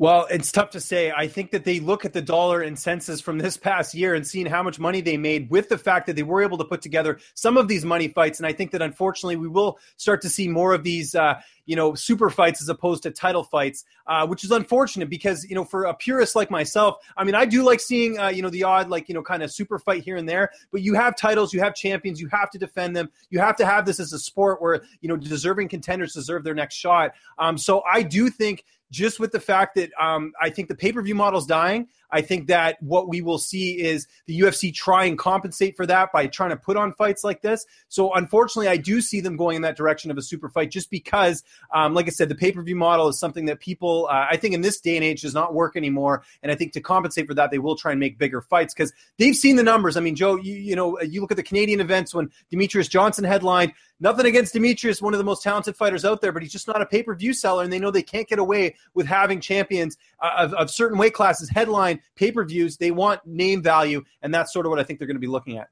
Well, 0.00 0.26
it's 0.30 0.50
tough 0.50 0.70
to 0.70 0.80
say. 0.80 1.12
I 1.14 1.28
think 1.28 1.50
that 1.50 1.66
they 1.66 1.78
look 1.78 2.06
at 2.06 2.14
the 2.14 2.22
dollar 2.22 2.62
and 2.62 2.78
census 2.78 3.20
from 3.20 3.36
this 3.36 3.58
past 3.58 3.94
year 3.94 4.14
and 4.14 4.26
seeing 4.26 4.46
how 4.46 4.62
much 4.62 4.78
money 4.78 5.02
they 5.02 5.18
made 5.18 5.50
with 5.50 5.68
the 5.68 5.76
fact 5.76 6.06
that 6.06 6.16
they 6.16 6.22
were 6.22 6.42
able 6.42 6.56
to 6.56 6.64
put 6.64 6.80
together 6.80 7.18
some 7.34 7.58
of 7.58 7.68
these 7.68 7.84
money 7.84 8.08
fights. 8.08 8.38
And 8.38 8.46
I 8.46 8.54
think 8.54 8.70
that 8.70 8.80
unfortunately 8.80 9.36
we 9.36 9.46
will 9.46 9.78
start 9.98 10.22
to 10.22 10.30
see 10.30 10.48
more 10.48 10.72
of 10.72 10.84
these, 10.84 11.14
uh, 11.14 11.34
you 11.70 11.76
know, 11.76 11.94
super 11.94 12.28
fights 12.30 12.60
as 12.60 12.68
opposed 12.68 13.04
to 13.04 13.12
title 13.12 13.44
fights, 13.44 13.84
uh, 14.08 14.26
which 14.26 14.42
is 14.42 14.50
unfortunate 14.50 15.08
because, 15.08 15.48
you 15.48 15.54
know, 15.54 15.62
for 15.62 15.84
a 15.84 15.94
purist 15.94 16.34
like 16.34 16.50
myself, 16.50 16.96
I 17.16 17.22
mean, 17.22 17.36
I 17.36 17.44
do 17.44 17.62
like 17.62 17.78
seeing, 17.78 18.18
uh, 18.18 18.26
you 18.26 18.42
know, 18.42 18.50
the 18.50 18.64
odd, 18.64 18.90
like, 18.90 19.08
you 19.08 19.14
know, 19.14 19.22
kind 19.22 19.40
of 19.40 19.52
super 19.52 19.78
fight 19.78 20.02
here 20.02 20.16
and 20.16 20.28
there, 20.28 20.50
but 20.72 20.82
you 20.82 20.94
have 20.94 21.14
titles, 21.16 21.54
you 21.54 21.60
have 21.60 21.76
champions, 21.76 22.20
you 22.20 22.26
have 22.32 22.50
to 22.50 22.58
defend 22.58 22.96
them. 22.96 23.08
You 23.30 23.38
have 23.38 23.54
to 23.54 23.66
have 23.66 23.86
this 23.86 24.00
as 24.00 24.12
a 24.12 24.18
sport 24.18 24.60
where, 24.60 24.82
you 25.00 25.08
know, 25.08 25.16
deserving 25.16 25.68
contenders 25.68 26.12
deserve 26.12 26.42
their 26.42 26.56
next 26.56 26.74
shot. 26.74 27.12
Um, 27.38 27.56
so 27.56 27.84
I 27.88 28.02
do 28.02 28.30
think 28.30 28.64
just 28.90 29.20
with 29.20 29.30
the 29.30 29.38
fact 29.38 29.76
that 29.76 29.92
um, 30.00 30.32
I 30.40 30.50
think 30.50 30.66
the 30.66 30.74
pay 30.74 30.90
per 30.90 31.00
view 31.02 31.14
model 31.14 31.38
is 31.38 31.46
dying. 31.46 31.86
I 32.12 32.22
think 32.22 32.48
that 32.48 32.82
what 32.82 33.08
we 33.08 33.20
will 33.20 33.38
see 33.38 33.80
is 33.80 34.06
the 34.26 34.38
UFC 34.40 34.72
try 34.74 35.04
and 35.04 35.18
compensate 35.18 35.76
for 35.76 35.86
that 35.86 36.12
by 36.12 36.26
trying 36.26 36.50
to 36.50 36.56
put 36.56 36.76
on 36.76 36.92
fights 36.92 37.24
like 37.24 37.42
this. 37.42 37.66
So 37.88 38.12
unfortunately, 38.12 38.68
I 38.68 38.76
do 38.76 39.00
see 39.00 39.20
them 39.20 39.36
going 39.36 39.56
in 39.56 39.62
that 39.62 39.76
direction 39.76 40.10
of 40.10 40.18
a 40.18 40.22
super 40.22 40.48
fight, 40.48 40.70
just 40.70 40.90
because, 40.90 41.42
um, 41.74 41.94
like 41.94 42.06
I 42.06 42.10
said, 42.10 42.28
the 42.28 42.34
pay 42.34 42.52
per 42.52 42.62
view 42.62 42.76
model 42.76 43.08
is 43.08 43.18
something 43.18 43.46
that 43.46 43.60
people, 43.60 44.08
uh, 44.10 44.26
I 44.30 44.36
think, 44.36 44.54
in 44.54 44.60
this 44.60 44.80
day 44.80 44.96
and 44.96 45.04
age 45.04 45.22
does 45.22 45.34
not 45.34 45.54
work 45.54 45.76
anymore. 45.76 46.22
And 46.42 46.50
I 46.50 46.54
think 46.54 46.72
to 46.72 46.80
compensate 46.80 47.26
for 47.26 47.34
that, 47.34 47.50
they 47.50 47.58
will 47.58 47.76
try 47.76 47.92
and 47.92 48.00
make 48.00 48.18
bigger 48.18 48.40
fights 48.40 48.74
because 48.74 48.92
they've 49.18 49.36
seen 49.36 49.56
the 49.56 49.62
numbers. 49.62 49.96
I 49.96 50.00
mean, 50.00 50.16
Joe, 50.16 50.36
you, 50.36 50.54
you 50.54 50.76
know, 50.76 51.00
you 51.00 51.20
look 51.20 51.30
at 51.30 51.36
the 51.36 51.42
Canadian 51.42 51.80
events 51.80 52.14
when 52.14 52.30
Demetrious 52.52 52.88
Johnson 52.88 53.24
headlined. 53.24 53.72
Nothing 54.00 54.26
against 54.26 54.54
Demetrious, 54.54 55.02
one 55.02 55.12
of 55.12 55.18
the 55.18 55.24
most 55.24 55.42
talented 55.42 55.76
fighters 55.76 56.04
out 56.06 56.22
there, 56.22 56.32
but 56.32 56.42
he's 56.42 56.52
just 56.52 56.66
not 56.66 56.80
a 56.80 56.86
pay 56.86 57.02
per 57.02 57.14
view 57.14 57.34
seller, 57.34 57.62
and 57.62 57.72
they 57.72 57.78
know 57.78 57.90
they 57.90 58.02
can't 58.02 58.26
get 58.26 58.38
away 58.38 58.74
with 58.94 59.06
having 59.06 59.40
champions 59.40 59.98
uh, 60.20 60.30
of, 60.38 60.54
of 60.54 60.70
certain 60.70 60.96
weight 60.98 61.12
classes 61.12 61.50
headline 61.50 62.00
pay 62.16 62.32
per 62.32 62.44
views. 62.44 62.76
They 62.76 62.90
want 62.90 63.24
name 63.26 63.62
value, 63.62 64.02
and 64.22 64.32
that's 64.34 64.52
sort 64.52 64.64
of 64.66 64.70
what 64.70 64.78
I 64.78 64.84
think 64.84 64.98
they're 64.98 65.06
going 65.08 65.16
to 65.16 65.20
be 65.20 65.26
looking 65.26 65.58
at. 65.58 65.68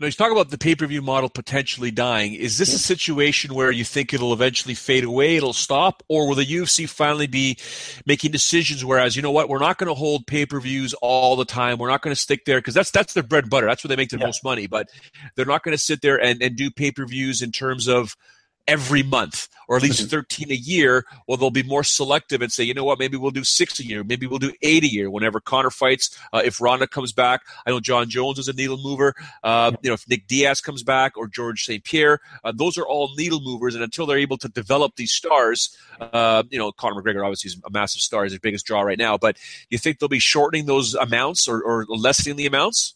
Now, 0.00 0.06
you 0.06 0.12
talk 0.12 0.30
about 0.30 0.50
the 0.50 0.58
pay 0.58 0.76
per 0.76 0.86
view 0.86 1.02
model 1.02 1.28
potentially 1.28 1.90
dying. 1.90 2.34
Is 2.34 2.56
this 2.56 2.72
a 2.72 2.78
situation 2.78 3.52
where 3.52 3.72
you 3.72 3.82
think 3.82 4.14
it'll 4.14 4.32
eventually 4.32 4.74
fade 4.74 5.02
away, 5.02 5.34
it'll 5.34 5.52
stop, 5.52 6.04
or 6.06 6.28
will 6.28 6.36
the 6.36 6.46
UFC 6.46 6.88
finally 6.88 7.26
be 7.26 7.58
making 8.06 8.30
decisions? 8.30 8.84
Whereas, 8.84 9.16
you 9.16 9.22
know 9.22 9.32
what, 9.32 9.48
we're 9.48 9.58
not 9.58 9.76
going 9.76 9.88
to 9.88 9.94
hold 9.94 10.24
pay 10.28 10.46
per 10.46 10.60
views 10.60 10.94
all 11.02 11.34
the 11.34 11.44
time. 11.44 11.78
We're 11.78 11.88
not 11.88 12.02
going 12.02 12.14
to 12.14 12.20
stick 12.20 12.44
there 12.44 12.58
because 12.58 12.74
that's 12.74 12.92
that's 12.92 13.12
their 13.12 13.24
bread 13.24 13.44
and 13.44 13.50
butter. 13.50 13.66
That's 13.66 13.82
where 13.82 13.88
they 13.88 13.96
make 13.96 14.10
their 14.10 14.20
yeah. 14.20 14.26
most 14.26 14.44
money. 14.44 14.68
But 14.68 14.88
they're 15.34 15.44
not 15.44 15.64
going 15.64 15.76
to 15.76 15.82
sit 15.82 16.00
there 16.00 16.22
and, 16.22 16.40
and 16.40 16.54
do 16.54 16.70
pay 16.70 16.92
per 16.92 17.04
views 17.04 17.42
in 17.42 17.50
terms 17.50 17.88
of 17.88 18.16
every 18.68 19.02
month 19.02 19.48
or 19.66 19.76
at 19.76 19.82
least 19.82 20.00
mm-hmm. 20.00 20.08
13 20.08 20.52
a 20.52 20.54
year 20.54 21.04
well 21.26 21.36
they'll 21.36 21.50
be 21.50 21.62
more 21.62 21.82
selective 21.82 22.42
and 22.42 22.52
say 22.52 22.62
you 22.62 22.74
know 22.74 22.84
what? 22.84 22.98
Maybe 22.98 23.16
we'll 23.16 23.30
do 23.30 23.44
six 23.44 23.80
a 23.80 23.84
year 23.84 24.04
maybe 24.04 24.26
we'll 24.26 24.38
do 24.38 24.52
eight 24.62 24.84
a 24.84 24.88
year 24.88 25.10
whenever 25.10 25.40
conor 25.40 25.70
fights 25.70 26.16
uh, 26.32 26.42
if 26.44 26.60
ronda 26.60 26.86
comes 26.86 27.12
back. 27.12 27.40
I 27.66 27.70
know 27.70 27.80
jon 27.80 28.08
jones 28.08 28.38
is 28.38 28.48
a 28.48 28.52
needle 28.52 28.78
mover 28.80 29.14
uh, 29.42 29.72
you 29.82 29.90
know 29.90 29.94
if 29.94 30.08
nick 30.08 30.26
diaz 30.26 30.60
comes 30.60 30.82
back 30.82 31.16
or 31.16 31.26
george 31.26 31.64
st 31.64 31.82
pierre 31.82 32.20
uh, 32.44 32.52
those 32.54 32.76
are 32.76 32.86
all 32.86 33.14
needle 33.16 33.40
movers 33.40 33.74
and 33.74 33.82
until 33.82 34.06
they're 34.06 34.18
able 34.18 34.38
to 34.38 34.48
develop 34.48 34.96
these 34.96 35.12
stars 35.12 35.76
uh, 36.00 36.42
you 36.50 36.58
know 36.58 36.70
conor 36.72 37.00
mcgregor 37.00 37.24
obviously 37.24 37.48
is 37.48 37.60
a 37.64 37.70
massive 37.70 38.02
star 38.02 38.24
he's 38.24 38.32
the 38.32 38.40
biggest 38.40 38.66
draw 38.66 38.82
right 38.82 38.98
now 38.98 39.16
but 39.16 39.38
you 39.70 39.78
think 39.78 39.98
they'll 39.98 40.08
be 40.08 40.18
shortening 40.18 40.66
those 40.66 40.94
amounts 40.94 41.48
or, 41.48 41.62
or 41.62 41.86
lessening 41.88 42.36
the 42.36 42.46
amounts 42.46 42.94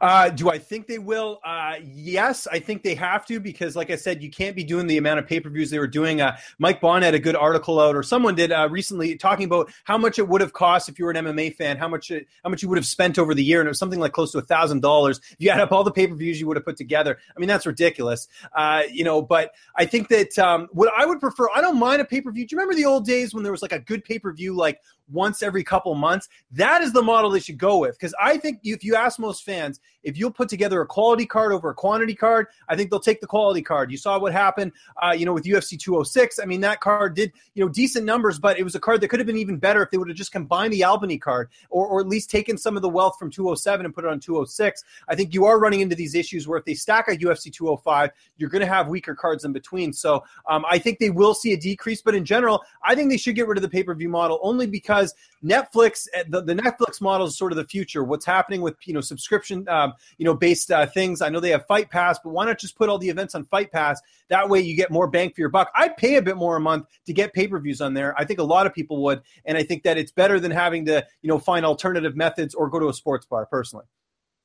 uh, 0.00 0.28
do 0.30 0.50
I 0.50 0.58
think 0.58 0.86
they 0.86 0.98
will? 0.98 1.40
Uh, 1.44 1.76
yes, 1.82 2.46
I 2.50 2.58
think 2.58 2.82
they 2.82 2.94
have 2.94 3.26
to 3.26 3.40
because, 3.40 3.76
like 3.76 3.90
I 3.90 3.96
said, 3.96 4.22
you 4.22 4.30
can't 4.30 4.54
be 4.54 4.64
doing 4.64 4.86
the 4.86 4.98
amount 4.98 5.18
of 5.18 5.26
pay 5.26 5.40
per 5.40 5.50
views 5.50 5.70
they 5.70 5.78
were 5.78 5.86
doing. 5.86 6.20
Uh, 6.20 6.36
Mike 6.58 6.80
Bohn 6.80 7.02
had 7.02 7.14
a 7.14 7.18
good 7.18 7.36
article 7.36 7.80
out, 7.80 7.96
or 7.96 8.02
someone 8.02 8.34
did 8.34 8.52
uh, 8.52 8.68
recently, 8.70 9.16
talking 9.16 9.44
about 9.44 9.70
how 9.84 9.98
much 9.98 10.18
it 10.18 10.28
would 10.28 10.40
have 10.40 10.52
cost 10.52 10.88
if 10.88 10.98
you 10.98 11.04
were 11.04 11.10
an 11.10 11.24
MMA 11.24 11.54
fan, 11.56 11.76
how 11.76 11.88
much 11.88 12.10
it, 12.10 12.26
how 12.44 12.50
much 12.50 12.62
you 12.62 12.68
would 12.68 12.78
have 12.78 12.86
spent 12.86 13.18
over 13.18 13.34
the 13.34 13.44
year, 13.44 13.60
and 13.60 13.66
it 13.66 13.70
was 13.70 13.78
something 13.78 14.00
like 14.00 14.12
close 14.12 14.32
to 14.32 14.38
a 14.38 14.42
thousand 14.42 14.80
dollars. 14.80 15.20
If 15.30 15.36
you 15.38 15.50
add 15.50 15.60
up 15.60 15.72
all 15.72 15.84
the 15.84 15.92
pay 15.92 16.06
per 16.06 16.14
views 16.14 16.40
you 16.40 16.46
would 16.46 16.56
have 16.56 16.64
put 16.64 16.76
together, 16.76 17.18
I 17.36 17.40
mean 17.40 17.48
that's 17.48 17.66
ridiculous. 17.66 18.28
Uh, 18.52 18.82
you 18.90 19.04
know, 19.04 19.22
but 19.22 19.52
I 19.76 19.86
think 19.86 20.08
that 20.08 20.38
um, 20.38 20.68
what 20.72 20.92
I 20.96 21.06
would 21.06 21.20
prefer, 21.20 21.48
I 21.54 21.60
don't 21.60 21.78
mind 21.78 22.00
a 22.00 22.04
pay 22.04 22.20
per 22.20 22.30
view. 22.30 22.46
Do 22.46 22.54
you 22.54 22.58
remember 22.58 22.74
the 22.74 22.84
old 22.86 23.06
days 23.06 23.34
when 23.34 23.42
there 23.42 23.52
was 23.52 23.62
like 23.62 23.72
a 23.72 23.80
good 23.80 24.04
pay 24.04 24.18
per 24.18 24.32
view 24.32 24.54
like 24.54 24.80
once 25.10 25.42
every 25.42 25.64
couple 25.64 25.94
months. 25.94 26.28
That 26.52 26.82
is 26.82 26.92
the 26.92 27.02
model 27.02 27.30
they 27.30 27.40
should 27.40 27.58
go 27.58 27.78
with. 27.78 27.98
Because 27.98 28.14
I 28.20 28.36
think 28.36 28.60
if 28.64 28.84
you 28.84 28.94
ask 28.94 29.18
most 29.18 29.44
fans, 29.44 29.80
if 30.02 30.16
you'll 30.16 30.30
put 30.30 30.48
together 30.48 30.80
a 30.80 30.86
quality 30.86 31.26
card 31.26 31.52
over 31.52 31.70
a 31.70 31.74
quantity 31.74 32.14
card, 32.14 32.46
I 32.68 32.76
think 32.76 32.90
they'll 32.90 33.00
take 33.00 33.20
the 33.20 33.26
quality 33.26 33.62
card. 33.62 33.90
You 33.90 33.98
saw 33.98 34.18
what 34.18 34.32
happened, 34.32 34.72
uh, 35.02 35.12
you 35.12 35.26
know, 35.26 35.32
with 35.32 35.44
UFC 35.44 35.78
206. 35.78 36.38
I 36.38 36.44
mean, 36.44 36.60
that 36.62 36.80
card 36.80 37.14
did, 37.14 37.32
you 37.54 37.64
know, 37.64 37.68
decent 37.68 38.06
numbers, 38.06 38.38
but 38.38 38.58
it 38.58 38.62
was 38.62 38.74
a 38.74 38.80
card 38.80 39.00
that 39.00 39.08
could 39.08 39.20
have 39.20 39.26
been 39.26 39.36
even 39.36 39.58
better 39.58 39.82
if 39.82 39.90
they 39.90 39.98
would 39.98 40.08
have 40.08 40.16
just 40.16 40.32
combined 40.32 40.72
the 40.72 40.84
Albany 40.84 41.18
card 41.18 41.50
or, 41.68 41.86
or 41.86 42.00
at 42.00 42.08
least 42.08 42.30
taken 42.30 42.56
some 42.56 42.76
of 42.76 42.82
the 42.82 42.88
wealth 42.88 43.16
from 43.18 43.30
207 43.30 43.84
and 43.84 43.94
put 43.94 44.04
it 44.04 44.10
on 44.10 44.20
206. 44.20 44.84
I 45.08 45.14
think 45.14 45.34
you 45.34 45.44
are 45.44 45.58
running 45.58 45.80
into 45.80 45.96
these 45.96 46.14
issues 46.14 46.46
where 46.46 46.58
if 46.58 46.64
they 46.64 46.74
stack 46.74 47.08
a 47.08 47.16
UFC 47.16 47.52
205, 47.52 48.10
you're 48.36 48.50
going 48.50 48.60
to 48.60 48.66
have 48.66 48.88
weaker 48.88 49.14
cards 49.14 49.44
in 49.44 49.52
between. 49.52 49.92
So 49.92 50.24
um, 50.48 50.64
I 50.70 50.78
think 50.78 50.98
they 50.98 51.10
will 51.10 51.34
see 51.34 51.52
a 51.52 51.56
decrease, 51.56 52.02
but 52.02 52.14
in 52.14 52.24
general, 52.24 52.62
I 52.84 52.94
think 52.94 53.10
they 53.10 53.16
should 53.16 53.34
get 53.34 53.46
rid 53.46 53.58
of 53.58 53.62
the 53.62 53.68
pay 53.68 53.82
per 53.82 53.94
view 53.94 54.08
model 54.08 54.38
only 54.42 54.66
because 54.66 54.97
because 54.98 55.14
Netflix, 55.44 56.06
eh, 56.14 56.24
the, 56.28 56.42
the 56.42 56.54
Netflix 56.54 57.00
model 57.00 57.26
is 57.26 57.36
sort 57.36 57.52
of 57.52 57.56
the 57.56 57.64
future. 57.64 58.02
What's 58.02 58.26
happening 58.26 58.60
with 58.60 58.76
you 58.84 58.94
know 58.94 59.00
subscription, 59.00 59.68
um, 59.68 59.94
you 60.16 60.24
know, 60.24 60.34
based 60.34 60.70
uh, 60.70 60.86
things. 60.86 61.22
I 61.22 61.28
know 61.28 61.40
they 61.40 61.50
have 61.50 61.66
Fight 61.66 61.90
Pass, 61.90 62.18
but 62.22 62.30
why 62.30 62.46
not 62.46 62.58
just 62.58 62.76
put 62.76 62.88
all 62.88 62.98
the 62.98 63.08
events 63.08 63.34
on 63.34 63.44
Fight 63.44 63.70
Pass? 63.72 64.00
That 64.28 64.48
way, 64.48 64.60
you 64.60 64.76
get 64.76 64.90
more 64.90 65.06
bang 65.06 65.30
for 65.30 65.40
your 65.40 65.48
buck. 65.48 65.70
I'd 65.74 65.96
pay 65.96 66.16
a 66.16 66.22
bit 66.22 66.36
more 66.36 66.56
a 66.56 66.60
month 66.60 66.86
to 67.06 67.12
get 67.12 67.32
pay 67.32 67.46
per 67.48 67.58
views 67.58 67.80
on 67.80 67.94
there. 67.94 68.14
I 68.18 68.24
think 68.24 68.40
a 68.40 68.44
lot 68.44 68.66
of 68.66 68.74
people 68.74 69.02
would, 69.04 69.22
and 69.44 69.56
I 69.56 69.62
think 69.62 69.84
that 69.84 69.98
it's 69.98 70.12
better 70.12 70.40
than 70.40 70.50
having 70.50 70.86
to 70.86 71.06
you 71.22 71.28
know 71.28 71.38
find 71.38 71.64
alternative 71.64 72.16
methods 72.16 72.54
or 72.54 72.68
go 72.68 72.78
to 72.78 72.88
a 72.88 72.94
sports 72.94 73.26
bar. 73.26 73.46
Personally. 73.46 73.84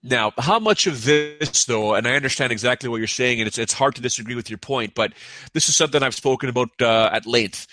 Now, 0.06 0.34
how 0.38 0.60
much 0.60 0.86
of 0.86 1.06
this, 1.06 1.64
though, 1.64 1.94
and 1.94 2.06
I 2.06 2.16
understand 2.16 2.52
exactly 2.52 2.90
what 2.90 2.98
you're 2.98 3.08
saying, 3.08 3.40
and 3.40 3.48
it's 3.48 3.58
it's 3.58 3.72
hard 3.72 3.96
to 3.96 4.02
disagree 4.02 4.36
with 4.36 4.50
your 4.50 4.58
point, 4.58 4.96
but 4.96 5.14
this 5.54 5.70
is 5.70 5.78
something 5.78 6.04
I've 6.04 6.14
spoken 6.14 6.50
about 6.50 6.70
uh, 6.82 7.10
at 7.14 7.26
length. 7.26 7.68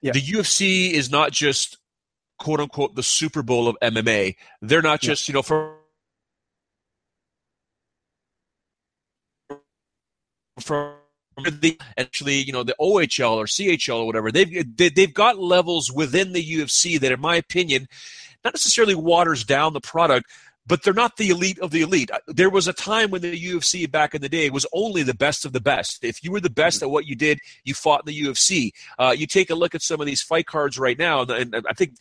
Yeah. 0.00 0.12
The 0.12 0.20
UFC 0.20 0.92
is 0.92 1.10
not 1.10 1.32
just 1.32 1.78
quote 2.38 2.60
unquote 2.60 2.94
the 2.94 3.02
Super 3.02 3.42
Bowl 3.42 3.68
of 3.68 3.76
MMA. 3.82 4.36
They're 4.62 4.82
not 4.82 5.00
just, 5.00 5.28
yeah. 5.28 5.32
you 5.32 5.34
know, 5.38 5.42
for 5.42 5.76
from 10.60 10.94
the 11.36 11.78
actually, 11.98 12.36
you 12.36 12.52
know, 12.52 12.62
the 12.62 12.76
OHL 12.80 13.36
or 13.36 13.44
CHL 13.44 13.98
or 13.98 14.06
whatever. 14.06 14.32
They've 14.32 14.50
they, 14.76 14.84
have 14.84 14.94
they 14.94 15.02
have 15.02 15.14
got 15.14 15.38
levels 15.38 15.92
within 15.92 16.32
the 16.32 16.44
UFC 16.44 16.98
that, 17.00 17.12
in 17.12 17.20
my 17.20 17.36
opinion, 17.36 17.88
not 18.44 18.54
necessarily 18.54 18.94
waters 18.94 19.44
down 19.44 19.72
the 19.72 19.80
product, 19.80 20.30
but 20.66 20.82
they're 20.82 20.92
not 20.92 21.16
the 21.16 21.30
elite 21.30 21.58
of 21.60 21.70
the 21.70 21.82
elite. 21.82 22.10
There 22.26 22.50
was 22.50 22.66
a 22.68 22.72
time 22.72 23.10
when 23.10 23.22
the 23.22 23.38
UFC 23.38 23.90
back 23.90 24.14
in 24.14 24.22
the 24.22 24.28
day 24.28 24.50
was 24.50 24.66
only 24.72 25.02
the 25.02 25.14
best 25.14 25.44
of 25.44 25.52
the 25.52 25.60
best. 25.60 26.04
If 26.04 26.24
you 26.24 26.32
were 26.32 26.40
the 26.40 26.50
best 26.50 26.82
at 26.82 26.90
what 26.90 27.06
you 27.06 27.14
did, 27.14 27.38
you 27.64 27.74
fought 27.74 28.02
in 28.06 28.14
the 28.14 28.22
UFC. 28.22 28.72
Uh, 28.98 29.14
you 29.16 29.26
take 29.26 29.50
a 29.50 29.54
look 29.54 29.74
at 29.74 29.82
some 29.82 30.00
of 30.00 30.06
these 30.06 30.22
fight 30.22 30.46
cards 30.46 30.78
right 30.78 30.98
now, 30.98 31.22
and, 31.22 31.54
and 31.54 31.66
I 31.68 31.72
think 31.72 31.94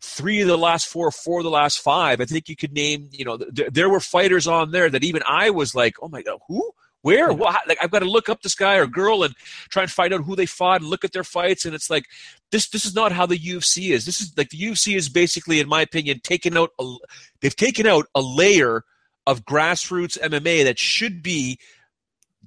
three 0.00 0.40
of 0.40 0.48
the 0.48 0.58
last 0.58 0.86
four, 0.86 1.10
four 1.10 1.40
of 1.40 1.44
the 1.44 1.50
last 1.50 1.80
five. 1.80 2.20
I 2.20 2.24
think 2.24 2.48
you 2.48 2.56
could 2.56 2.72
name, 2.72 3.08
you 3.12 3.24
know, 3.24 3.36
th- 3.36 3.70
there 3.70 3.88
were 3.88 4.00
fighters 4.00 4.46
on 4.46 4.70
there 4.70 4.88
that 4.90 5.04
even 5.04 5.22
I 5.28 5.50
was 5.50 5.74
like, 5.74 5.96
oh 6.02 6.08
my 6.08 6.22
God, 6.22 6.40
who? 6.48 6.72
Where? 7.02 7.32
Well, 7.32 7.56
like 7.66 7.78
I've 7.80 7.90
got 7.90 8.00
to 8.00 8.10
look 8.10 8.28
up 8.28 8.42
this 8.42 8.54
guy 8.54 8.76
or 8.76 8.86
girl 8.86 9.22
and 9.22 9.34
try 9.70 9.82
and 9.82 9.90
find 9.90 10.12
out 10.12 10.24
who 10.24 10.36
they 10.36 10.46
fought 10.46 10.82
and 10.82 10.90
look 10.90 11.04
at 11.04 11.12
their 11.12 11.24
fights. 11.24 11.64
And 11.64 11.74
it's 11.74 11.88
like 11.88 12.04
this. 12.50 12.68
This 12.68 12.84
is 12.84 12.94
not 12.94 13.12
how 13.12 13.26
the 13.26 13.38
UFC 13.38 13.92
is. 13.92 14.04
This 14.04 14.20
is 14.20 14.36
like 14.36 14.50
the 14.50 14.60
UFC 14.60 14.96
is 14.96 15.08
basically, 15.08 15.60
in 15.60 15.68
my 15.68 15.80
opinion, 15.80 16.20
taken 16.22 16.56
out. 16.56 16.70
A, 16.78 16.94
they've 17.40 17.56
taken 17.56 17.86
out 17.86 18.06
a 18.14 18.20
layer 18.20 18.84
of 19.26 19.44
grassroots 19.44 20.18
MMA 20.20 20.64
that 20.64 20.78
should 20.78 21.22
be 21.22 21.58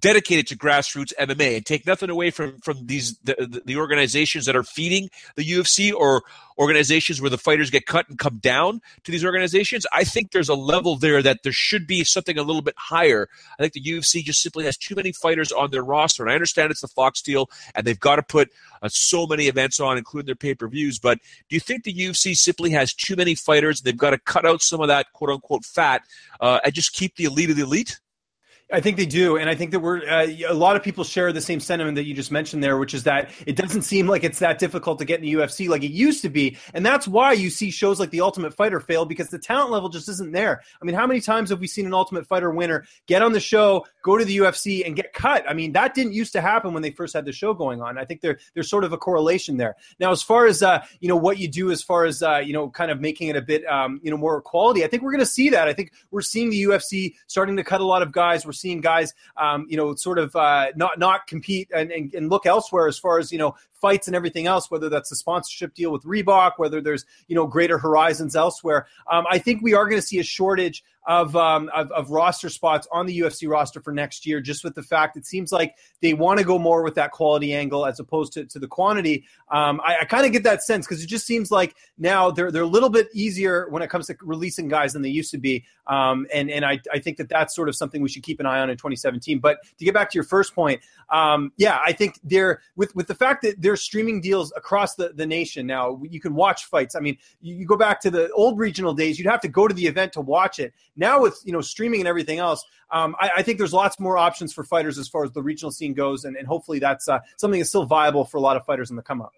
dedicated 0.04 0.46
to 0.46 0.58
grassroots 0.58 1.14
MMA 1.18 1.56
and 1.56 1.66
take 1.66 1.88
nothing 1.88 2.10
away 2.10 2.30
from 2.30 2.60
from 2.60 2.86
these 2.88 3.18
the, 3.20 3.62
the 3.66 3.78
organizations 3.78 4.46
that 4.46 4.56
are 4.56 4.64
feeding 4.64 5.10
the 5.36 5.44
UFC 5.44 5.94
or 5.94 6.24
organizations 6.60 7.22
where 7.22 7.30
the 7.30 7.38
fighters 7.38 7.70
get 7.70 7.86
cut 7.86 8.08
and 8.10 8.20
come 8.20 8.38
down 8.38 8.82
to 9.06 9.12
these 9.12 9.24
organizations. 9.24 9.88
I 9.94 10.04
think 10.04 10.32
there's 10.32 10.50
a 10.50 10.56
level 10.56 10.98
there 10.98 11.24
that 11.24 11.40
there 11.44 11.54
should 11.54 11.88
be 11.88 12.04
something 12.04 12.38
a 12.38 12.44
little 12.44 12.62
bit 12.62 12.76
higher. 12.78 13.30
I 13.58 13.64
think 13.64 13.74
the 13.74 13.82
UFC 13.82 14.22
just 14.22 14.42
simply 14.42 14.66
has 14.66 14.76
too 14.76 14.94
many 14.94 15.14
fighters 15.14 15.54
on 15.54 15.72
their 15.72 15.84
roster, 15.84 16.22
and 16.22 16.32
I 16.32 16.36
understand 16.36 16.70
it's 16.70 16.82
the 16.82 16.90
Fox 16.90 17.22
deal 17.22 17.50
and 17.74 17.88
they've 17.88 18.00
got 18.00 18.18
to 18.18 18.24
put 18.24 18.52
uh, 18.82 18.90
so 18.90 19.26
many 19.26 19.48
events 19.48 19.80
on, 19.80 19.98
including 19.98 20.26
their 20.26 20.36
pay 20.36 20.54
per 20.54 20.68
views. 20.68 21.00
But 21.00 21.20
do 21.48 21.56
you 21.56 21.62
think 21.62 21.86
the 21.86 21.94
UFC 21.94 22.36
simply 22.36 22.72
has 22.72 22.94
too 22.94 23.16
many 23.16 23.36
fighters? 23.36 23.82
They've 23.82 23.96
got 23.96 24.10
to 24.10 24.18
cut 24.18 24.46
out 24.46 24.62
some 24.62 24.82
of 24.82 24.90
that 24.90 25.14
quote 25.14 25.30
unquote 25.30 25.64
fat 25.64 26.02
uh, 26.42 26.60
and 26.66 26.74
just 26.74 26.92
keep 26.92 27.16
the 27.16 27.24
elite 27.24 27.50
of 27.50 27.56
the 27.56 27.64
elite. 27.64 28.02
I 28.74 28.82
think 28.82 28.98
they 28.98 29.06
do, 29.06 29.38
and 29.38 29.50
I 29.50 29.56
think 29.56 29.70
that 29.72 29.80
we're 29.82 30.00
uh, 30.08 30.26
a 30.50 30.54
lot 30.54 30.76
of 30.76 30.82
people 30.82 31.04
share 31.04 31.32
the 31.32 31.42
same 31.42 31.60
sentiment 31.60 31.96
that 31.96 32.06
you 32.06 32.16
just 32.16 32.32
mentioned 32.32 32.64
there, 32.64 32.76
which 32.78 32.96
is 32.96 33.04
that 33.04 33.30
it 33.46 33.56
doesn't 33.56 33.84
seem 33.84 34.08
like 34.08 34.24
it's 34.24 34.40
that 34.40 34.58
difficult 34.58 34.98
to 34.98 35.06
get 35.06 35.20
in 35.20 35.26
the 35.26 35.34
UFC 35.36 35.70
like 35.70 35.84
it 35.84 35.92
used 35.92 36.24
to 36.24 36.30
be, 36.30 36.58
and 36.74 36.84
that's 36.84 37.08
why 37.08 37.34
you 37.34 37.52
see 37.52 37.70
shows 37.70 38.00
like 38.00 38.10
The 38.10 38.22
Ultimate 38.22 38.52
Fighter 38.52 38.80
fail 38.80 39.06
because 39.06 39.30
the 39.30 39.38
talent 39.38 39.70
level 39.70 39.90
just 39.90 40.10
isn't 40.10 40.32
there. 40.32 40.62
I 40.82 40.86
mean, 40.86 40.96
how 40.96 41.06
many 41.06 41.22
times 41.22 41.52
have 41.52 41.60
we 41.60 41.68
seen 41.68 41.86
an 41.86 41.94
Ultimate 41.94 42.26
Fighter 42.26 42.50
winner 42.50 42.86
get 43.06 43.22
on 43.22 43.32
the 43.32 43.40
show, 43.40 43.86
go 44.04 44.18
to 44.18 44.26
the 44.26 44.38
UFC, 44.38 44.84
and 44.84 44.96
get 44.96 45.14
cut? 45.14 45.48
I 45.48 45.54
mean, 45.54 45.74
that 45.74 45.94
didn't 45.94 46.14
used 46.14 46.34
to 46.34 46.42
happen 46.42 46.74
when 46.74 46.82
they 46.82 46.92
first 46.92 47.14
had 47.14 47.26
the 47.26 47.32
show 47.32 47.54
going 47.54 47.80
on. 47.80 48.00
I 48.00 48.06
think 48.06 48.22
there 48.22 48.40
there's 48.56 48.70
sort 48.72 48.86
of 48.86 48.92
a 48.92 48.98
correlation 48.98 49.58
there. 49.58 49.76
Now, 50.00 50.12
as 50.12 50.24
far 50.24 50.48
as 50.48 50.64
uh, 50.64 50.84
you 51.00 51.08
know, 51.08 51.18
what 51.18 51.38
you 51.38 51.48
do 51.48 51.70
as 51.70 51.84
far 51.84 52.06
as 52.06 52.24
uh, 52.24 52.38
you 52.38 52.54
know, 52.54 52.70
kind 52.70 52.90
of 52.90 53.00
making 53.00 53.28
it 53.28 53.36
a 53.36 53.42
bit 53.42 53.64
um, 53.68 54.00
you 54.04 54.10
know 54.10 54.18
more 54.18 54.42
quality, 54.42 54.84
I 54.84 54.88
think 54.88 55.04
we're 55.04 55.12
going 55.12 55.20
to 55.20 55.28
see 55.28 55.50
that. 55.50 55.68
I 55.68 55.74
think 55.74 55.92
we're 56.10 56.22
seeing 56.22 56.50
the 56.50 56.64
UFC 56.64 57.14
starting 57.28 57.56
to 57.58 57.64
cut 57.64 57.80
a 57.80 57.86
lot 57.86 58.02
of 58.02 58.12
guys. 58.12 58.48
We're 58.48 58.54
seeing 58.64 58.82
guys, 58.82 59.14
um, 59.38 59.68
you 59.70 59.78
know, 59.78 59.94
sort 59.94 60.18
of 60.18 60.36
uh, 60.36 60.72
not 60.76 60.98
not 60.98 61.28
compete 61.28 61.70
and, 61.76 61.92
and, 61.92 62.16
and 62.16 62.30
look 62.30 62.46
elsewhere 62.46 62.88
as 62.88 62.98
far 62.98 63.20
as 63.20 63.32
you 63.32 63.38
know 63.38 63.56
fights 63.84 64.08
and 64.08 64.16
everything 64.16 64.48
else. 64.48 64.72
Whether 64.72 64.88
that's 64.88 65.12
a 65.12 65.16
sponsorship 65.16 65.76
deal 65.76 65.92
with 65.92 66.04
Reebok, 66.04 66.54
whether 66.56 66.80
there's 66.80 67.06
you 67.28 67.36
know 67.36 67.46
greater 67.46 67.78
horizons 67.78 68.34
elsewhere. 68.36 68.88
Um, 69.12 69.26
I 69.30 69.38
think 69.40 69.62
we 69.62 69.74
are 69.74 69.86
going 69.90 70.02
to 70.02 70.08
see 70.08 70.20
a 70.20 70.24
shortage 70.24 70.84
of, 71.06 71.36
um, 71.36 71.70
of, 71.74 71.92
of 71.92 72.12
roster 72.12 72.50
spots 72.50 72.88
on 72.92 73.06
the 73.06 73.20
UFC 73.20 73.50
roster 73.50 73.82
for 73.82 73.92
next 73.92 74.26
year, 74.26 74.40
just 74.40 74.64
with 74.64 74.76
the 74.76 74.84
fact 74.84 75.18
it 75.18 75.26
seems 75.26 75.52
like 75.52 75.76
they 76.02 76.14
want 76.14 76.40
to 76.40 76.46
go 76.46 76.58
more 76.58 76.82
with 76.82 76.96
that 76.96 77.12
quality 77.12 77.54
angle 77.54 77.86
as 77.86 78.00
opposed 78.00 78.34
to, 78.34 78.46
to 78.46 78.60
the 78.60 78.68
quantity. 78.68 79.26
Um, 79.52 79.82
I, 79.86 79.98
I 80.02 80.06
kind 80.06 80.26
of 80.26 80.32
get 80.32 80.44
that 80.44 80.64
sense 80.64 80.86
because 80.86 81.04
it 81.04 81.08
just 81.08 81.26
seems 81.26 81.52
like 81.52 81.76
now 81.98 82.32
they're 82.32 82.52
they're 82.52 82.64
a 82.64 82.68
little 82.68 82.90
bit 82.90 83.10
easier 83.14 83.68
when 83.70 83.82
it 83.82 83.90
comes 83.90 84.08
to 84.08 84.16
releasing 84.22 84.68
guys 84.68 84.94
than 84.94 85.02
they 85.02 85.10
used 85.10 85.32
to 85.32 85.38
be, 85.38 85.66
um, 85.88 86.26
and 86.34 86.50
and 86.50 86.64
I, 86.64 86.80
I 86.92 87.00
think 87.00 87.18
that 87.18 87.30
that's 87.30 87.56
sort 87.56 87.70
of 87.70 87.76
something 87.76 88.02
we 88.02 88.10
should 88.10 88.24
keep 88.24 88.40
an 88.40 88.46
eye 88.46 88.60
on 88.60 88.70
in 88.70 88.78
2017. 88.78 89.40
But 89.40 89.58
to 89.78 89.86
get 89.86 89.94
back 89.94 90.10
to 90.12 90.16
your 90.16 90.24
first 90.24 90.56
point, 90.56 90.82
um, 91.10 91.52
yeah, 91.58 91.80
I 91.86 91.92
think 91.92 92.20
they're 92.24 92.62
with 92.76 92.96
with 92.96 93.08
the 93.08 93.16
fact 93.16 93.44
that 93.44 93.62
streaming 93.76 94.22
deals 94.22 94.52
across 94.56 94.96
the, 94.96 95.10
the 95.10 95.26
nation 95.26 95.66
now. 95.66 96.02
You 96.04 96.20
can 96.20 96.36
watch 96.36 96.66
fights. 96.66 96.96
I 96.96 97.00
mean, 97.00 97.18
you, 97.42 97.56
you 97.56 97.66
go 97.66 97.78
back 97.78 98.00
to 98.02 98.12
the 98.12 98.32
old 98.32 98.60
regional 98.60 98.94
days, 98.94 99.20
you'd 99.20 99.30
have 99.30 99.42
to 99.42 99.48
go 99.48 99.68
to 99.68 99.74
the 99.74 99.86
event 99.86 100.14
to 100.14 100.22
watch 100.22 100.60
it. 100.60 100.74
Now 100.96 101.22
with 101.22 101.40
you 101.44 101.52
know 101.52 101.62
streaming 101.62 102.02
and 102.02 102.08
everything 102.08 102.40
else, 102.40 102.66
um, 102.92 103.16
I, 103.20 103.32
I, 103.38 103.44
think 103.44 103.58
there's 103.58 103.74
lots 103.74 104.00
more 104.00 104.18
options 104.18 104.54
for 104.54 104.64
fighters 104.64 104.98
as 104.98 105.08
far 105.08 105.24
as 105.24 105.32
the 105.32 105.42
regional 105.42 105.72
scene 105.72 105.94
goes, 105.94 106.26
and, 106.26 106.36
and 106.36 106.48
hopefully 106.48 106.80
that's 106.80 107.08
uh, 107.08 107.20
something 107.38 107.60
that's 107.60 107.70
still 107.70 107.86
viable 107.86 108.26
for 108.26 108.38
a 108.38 108.42
lot 108.42 108.56
of 108.56 108.66
fighters 108.66 108.90
in 108.90 108.96
the 108.96 109.02
come 109.02 109.22
up. 109.22 109.34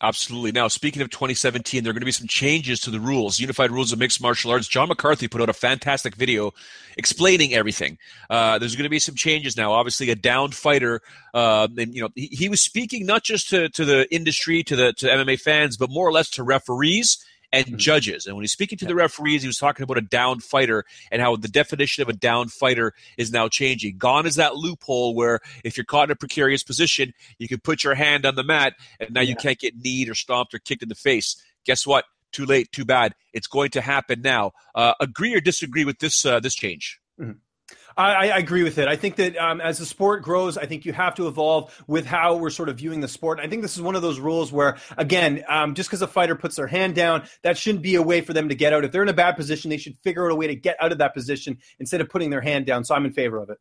Absolutely. 0.00 0.52
Now, 0.52 0.68
speaking 0.68 1.02
of 1.02 1.10
2017, 1.10 1.82
there 1.82 1.90
are 1.90 1.92
going 1.92 2.02
to 2.02 2.06
be 2.06 2.12
some 2.12 2.28
changes 2.28 2.78
to 2.80 2.90
the 2.90 3.00
rules, 3.00 3.40
unified 3.40 3.72
rules 3.72 3.92
of 3.92 3.98
mixed 3.98 4.22
martial 4.22 4.52
arts. 4.52 4.68
John 4.68 4.88
McCarthy 4.88 5.26
put 5.26 5.42
out 5.42 5.48
a 5.48 5.54
fantastic 5.54 6.14
video 6.14 6.54
explaining 6.96 7.52
everything. 7.52 7.98
Uh, 8.30 8.60
there's 8.60 8.76
going 8.76 8.84
to 8.84 8.90
be 8.90 9.00
some 9.00 9.16
changes 9.16 9.56
now. 9.56 9.72
Obviously, 9.72 10.10
a 10.10 10.14
downed 10.14 10.54
fighter, 10.54 11.00
uh, 11.34 11.66
and, 11.76 11.96
you 11.96 12.00
know, 12.00 12.10
he, 12.14 12.26
he, 12.26 12.48
was 12.48 12.62
speaking 12.62 13.06
not 13.06 13.24
just 13.24 13.48
to, 13.48 13.68
to 13.70 13.84
the 13.84 14.12
industry, 14.14 14.62
to 14.62 14.76
the 14.76 14.92
to 14.92 15.06
MMA 15.06 15.40
fans, 15.40 15.76
but 15.76 15.90
more 15.90 16.06
or 16.06 16.12
less 16.12 16.30
to 16.30 16.44
referees 16.44 17.18
and 17.52 17.66
mm-hmm. 17.66 17.76
judges. 17.76 18.26
And 18.26 18.36
when 18.36 18.42
he's 18.42 18.52
speaking 18.52 18.78
to 18.78 18.84
the 18.84 18.94
referees, 18.94 19.42
he 19.42 19.48
was 19.48 19.56
talking 19.56 19.84
about 19.84 19.98
a 19.98 20.02
down 20.02 20.40
fighter 20.40 20.84
and 21.10 21.22
how 21.22 21.36
the 21.36 21.48
definition 21.48 22.02
of 22.02 22.08
a 22.08 22.12
down 22.12 22.48
fighter 22.48 22.92
is 23.16 23.32
now 23.32 23.48
changing. 23.48 23.98
Gone 23.98 24.26
is 24.26 24.36
that 24.36 24.56
loophole 24.56 25.14
where 25.14 25.40
if 25.64 25.76
you're 25.76 25.84
caught 25.84 26.08
in 26.08 26.12
a 26.12 26.16
precarious 26.16 26.62
position, 26.62 27.12
you 27.38 27.48
can 27.48 27.60
put 27.60 27.84
your 27.84 27.94
hand 27.94 28.26
on 28.26 28.34
the 28.34 28.44
mat 28.44 28.74
and 29.00 29.12
now 29.12 29.20
yeah. 29.20 29.30
you 29.30 29.36
can't 29.36 29.58
get 29.58 29.76
kneed 29.76 30.08
or 30.08 30.14
stomped 30.14 30.54
or 30.54 30.58
kicked 30.58 30.82
in 30.82 30.88
the 30.88 30.94
face. 30.94 31.42
Guess 31.64 31.86
what? 31.86 32.04
Too 32.32 32.44
late, 32.44 32.70
too 32.72 32.84
bad. 32.84 33.14
It's 33.32 33.46
going 33.46 33.70
to 33.70 33.80
happen 33.80 34.20
now. 34.20 34.52
Uh, 34.74 34.94
agree 35.00 35.34
or 35.34 35.40
disagree 35.40 35.86
with 35.86 35.98
this 35.98 36.26
uh, 36.26 36.40
this 36.40 36.54
change? 36.54 37.00
Mm-hmm. 37.18 37.38
I, 37.96 38.30
I, 38.30 38.38
agree 38.38 38.62
with 38.62 38.78
it. 38.78 38.86
I 38.86 38.94
think 38.94 39.16
that 39.16 39.36
um, 39.36 39.60
as 39.60 39.78
the 39.78 39.84
sport 39.84 40.22
grows, 40.22 40.56
I 40.56 40.66
think 40.66 40.84
you 40.84 40.92
have 40.92 41.16
to 41.16 41.26
evolve 41.26 41.74
with 41.88 42.06
how 42.06 42.36
we're 42.36 42.50
sort 42.50 42.68
of 42.68 42.76
viewing 42.76 43.00
the 43.00 43.08
sport. 43.08 43.40
I 43.40 43.48
think 43.48 43.62
this 43.62 43.74
is 43.74 43.82
one 43.82 43.96
of 43.96 44.02
those 44.02 44.20
rules 44.20 44.52
where, 44.52 44.76
again, 44.96 45.42
um, 45.48 45.74
just 45.74 45.88
because 45.88 46.00
a 46.00 46.06
fighter 46.06 46.36
puts 46.36 46.54
their 46.56 46.68
hand 46.68 46.94
down, 46.94 47.26
that 47.42 47.58
shouldn't 47.58 47.82
be 47.82 47.96
a 47.96 48.02
way 48.02 48.20
for 48.20 48.32
them 48.32 48.50
to 48.50 48.54
get 48.54 48.72
out. 48.72 48.84
If 48.84 48.92
they're 48.92 49.02
in 49.02 49.08
a 49.08 49.14
bad 49.14 49.36
position, 49.36 49.68
they 49.68 49.78
should 49.78 49.96
figure 50.04 50.24
out 50.24 50.32
a 50.32 50.36
way 50.36 50.46
to 50.46 50.54
get 50.54 50.76
out 50.80 50.92
of 50.92 50.98
that 50.98 51.12
position 51.12 51.58
instead 51.80 52.00
of 52.00 52.08
putting 52.08 52.30
their 52.30 52.40
hand 52.40 52.66
down. 52.66 52.84
So 52.84 52.94
I'm 52.94 53.04
in 53.04 53.12
favor 53.12 53.42
of 53.42 53.50
it. 53.50 53.58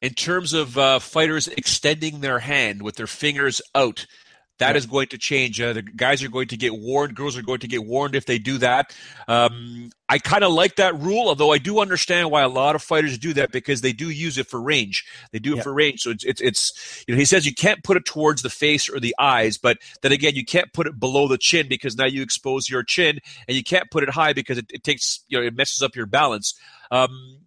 In 0.00 0.14
terms 0.14 0.54
of 0.54 0.78
uh, 0.78 0.98
fighters 0.98 1.48
extending 1.48 2.20
their 2.20 2.38
hand 2.38 2.82
with 2.82 2.96
their 2.96 3.06
fingers 3.06 3.60
out, 3.74 4.06
that 4.58 4.70
yeah. 4.72 4.76
is 4.76 4.86
going 4.86 5.08
to 5.08 5.18
change. 5.18 5.60
Uh, 5.60 5.72
the 5.72 5.82
guys 5.82 6.22
are 6.22 6.28
going 6.28 6.48
to 6.48 6.56
get 6.56 6.74
warned. 6.74 7.14
Girls 7.14 7.36
are 7.36 7.42
going 7.42 7.60
to 7.60 7.68
get 7.68 7.84
warned 7.84 8.14
if 8.14 8.26
they 8.26 8.38
do 8.38 8.58
that. 8.58 8.94
Um, 9.26 9.90
I 10.08 10.18
kind 10.18 10.44
of 10.44 10.52
like 10.52 10.76
that 10.76 10.98
rule, 11.00 11.28
although 11.28 11.50
I 11.50 11.58
do 11.58 11.80
understand 11.80 12.30
why 12.30 12.42
a 12.42 12.48
lot 12.48 12.76
of 12.76 12.82
fighters 12.82 13.18
do 13.18 13.32
that 13.34 13.50
because 13.50 13.80
they 13.80 13.92
do 13.92 14.10
use 14.10 14.38
it 14.38 14.46
for 14.46 14.60
range. 14.60 15.04
They 15.32 15.38
do 15.38 15.54
it 15.54 15.56
yeah. 15.56 15.62
for 15.62 15.74
range. 15.74 16.02
So 16.02 16.10
it's, 16.10 16.24
it's, 16.24 16.40
it's, 16.40 17.04
you 17.08 17.14
know, 17.14 17.18
he 17.18 17.24
says 17.24 17.46
you 17.46 17.54
can't 17.54 17.82
put 17.82 17.96
it 17.96 18.04
towards 18.04 18.42
the 18.42 18.50
face 18.50 18.88
or 18.88 19.00
the 19.00 19.14
eyes, 19.18 19.58
but 19.58 19.78
then 20.02 20.12
again, 20.12 20.34
you 20.34 20.44
can't 20.44 20.72
put 20.72 20.86
it 20.86 21.00
below 21.00 21.26
the 21.26 21.38
chin 21.38 21.66
because 21.68 21.96
now 21.96 22.06
you 22.06 22.22
expose 22.22 22.68
your 22.68 22.84
chin 22.84 23.18
and 23.48 23.56
you 23.56 23.64
can't 23.64 23.90
put 23.90 24.02
it 24.02 24.10
high 24.10 24.32
because 24.32 24.58
it, 24.58 24.66
it 24.70 24.84
takes, 24.84 25.24
you 25.28 25.38
know, 25.38 25.44
it 25.44 25.56
messes 25.56 25.82
up 25.82 25.96
your 25.96 26.06
balance. 26.06 26.54
Um, 26.90 27.40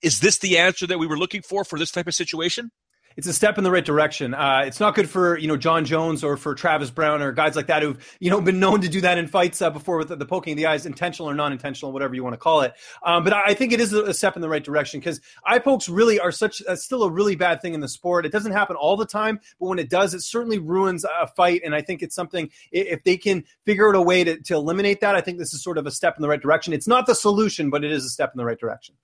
is 0.00 0.20
this 0.20 0.38
the 0.38 0.58
answer 0.58 0.86
that 0.86 0.98
we 0.98 1.06
were 1.06 1.18
looking 1.18 1.42
for 1.42 1.64
for 1.64 1.78
this 1.78 1.90
type 1.90 2.06
of 2.06 2.14
situation? 2.14 2.70
It's 3.16 3.26
a 3.26 3.32
step 3.32 3.58
in 3.58 3.64
the 3.64 3.70
right 3.70 3.84
direction. 3.84 4.34
Uh, 4.34 4.62
it's 4.64 4.80
not 4.80 4.94
good 4.94 5.08
for 5.08 5.36
you 5.38 5.48
know 5.48 5.56
Jon 5.56 5.84
Jones 5.84 6.24
or 6.24 6.36
for 6.36 6.54
Travis 6.54 6.90
Browne 6.90 7.22
or 7.22 7.32
guys 7.32 7.56
like 7.56 7.66
that 7.66 7.82
who've 7.82 8.16
you 8.20 8.30
know 8.30 8.40
been 8.40 8.60
known 8.60 8.80
to 8.82 8.88
do 8.88 9.00
that 9.02 9.18
in 9.18 9.26
fights 9.26 9.62
uh, 9.62 9.70
before 9.70 9.98
with 9.98 10.08
the, 10.08 10.16
the, 10.16 10.26
poking 10.26 10.52
of 10.52 10.56
the 10.56 10.66
eyes, 10.66 10.86
intentional 10.86 11.28
or 11.28 11.34
non-intentional, 11.34 11.92
whatever 11.92 12.14
you 12.14 12.22
want 12.22 12.34
to 12.34 12.38
call 12.38 12.62
it. 12.62 12.74
Um, 13.02 13.24
but 13.24 13.32
I 13.32 13.54
think 13.54 13.72
it 13.72 13.80
is 13.80 13.92
a 13.92 14.14
step 14.14 14.36
in 14.36 14.42
the 14.42 14.48
right 14.48 14.64
direction 14.64 15.00
because 15.00 15.20
eye 15.44 15.58
pokes 15.58 15.88
really 15.88 16.18
are 16.20 16.32
such 16.32 16.62
uh, 16.66 16.76
still 16.76 17.02
a 17.02 17.10
really 17.10 17.36
bad 17.36 17.60
thing 17.60 17.74
in 17.74 17.80
the 17.80 17.88
sport. 17.88 18.26
It 18.26 18.32
doesn't 18.32 18.52
happen 18.52 18.76
all 18.76 18.96
the 18.96 19.06
time, 19.06 19.40
but 19.58 19.66
when 19.66 19.78
it 19.78 19.90
does, 19.90 20.14
it 20.14 20.22
certainly 20.22 20.58
ruins 20.58 21.04
a 21.04 21.26
fight. 21.26 21.62
And 21.64 21.74
I 21.74 21.82
think 21.82 22.02
it's 22.02 22.14
something 22.14 22.50
if 22.70 23.04
they 23.04 23.16
can 23.16 23.44
figure 23.64 23.88
out 23.88 23.94
a 23.94 24.02
way 24.02 24.24
to, 24.24 24.40
to 24.40 24.54
eliminate 24.54 25.00
that, 25.00 25.14
I 25.14 25.20
think 25.20 25.38
this 25.38 25.52
is 25.52 25.62
sort 25.62 25.78
of 25.78 25.86
a 25.86 25.90
step 25.90 26.16
in 26.16 26.22
the 26.22 26.28
right 26.28 26.40
direction. 26.40 26.72
It's 26.72 26.88
not 26.88 27.06
the 27.06 27.14
solution, 27.14 27.70
but 27.70 27.84
it 27.84 27.92
is 27.92 28.04
a 28.04 28.08
step 28.08 28.32
in 28.34 28.38
the 28.38 28.44
right 28.44 28.58
direction. 28.58 28.94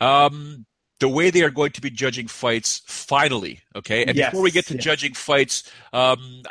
Um, 0.00 0.66
the 1.00 1.08
way 1.08 1.30
they 1.30 1.42
are 1.42 1.50
going 1.50 1.72
to 1.72 1.80
be 1.80 1.90
judging 1.90 2.28
fights 2.28 2.82
finally. 2.86 3.60
Okay, 3.76 4.04
and 4.04 4.16
yes, 4.16 4.30
before 4.30 4.42
we 4.42 4.50
get 4.50 4.66
to 4.66 4.74
yes. 4.74 4.84
judging 4.84 5.14
fights, 5.14 5.70
um, 5.92 6.42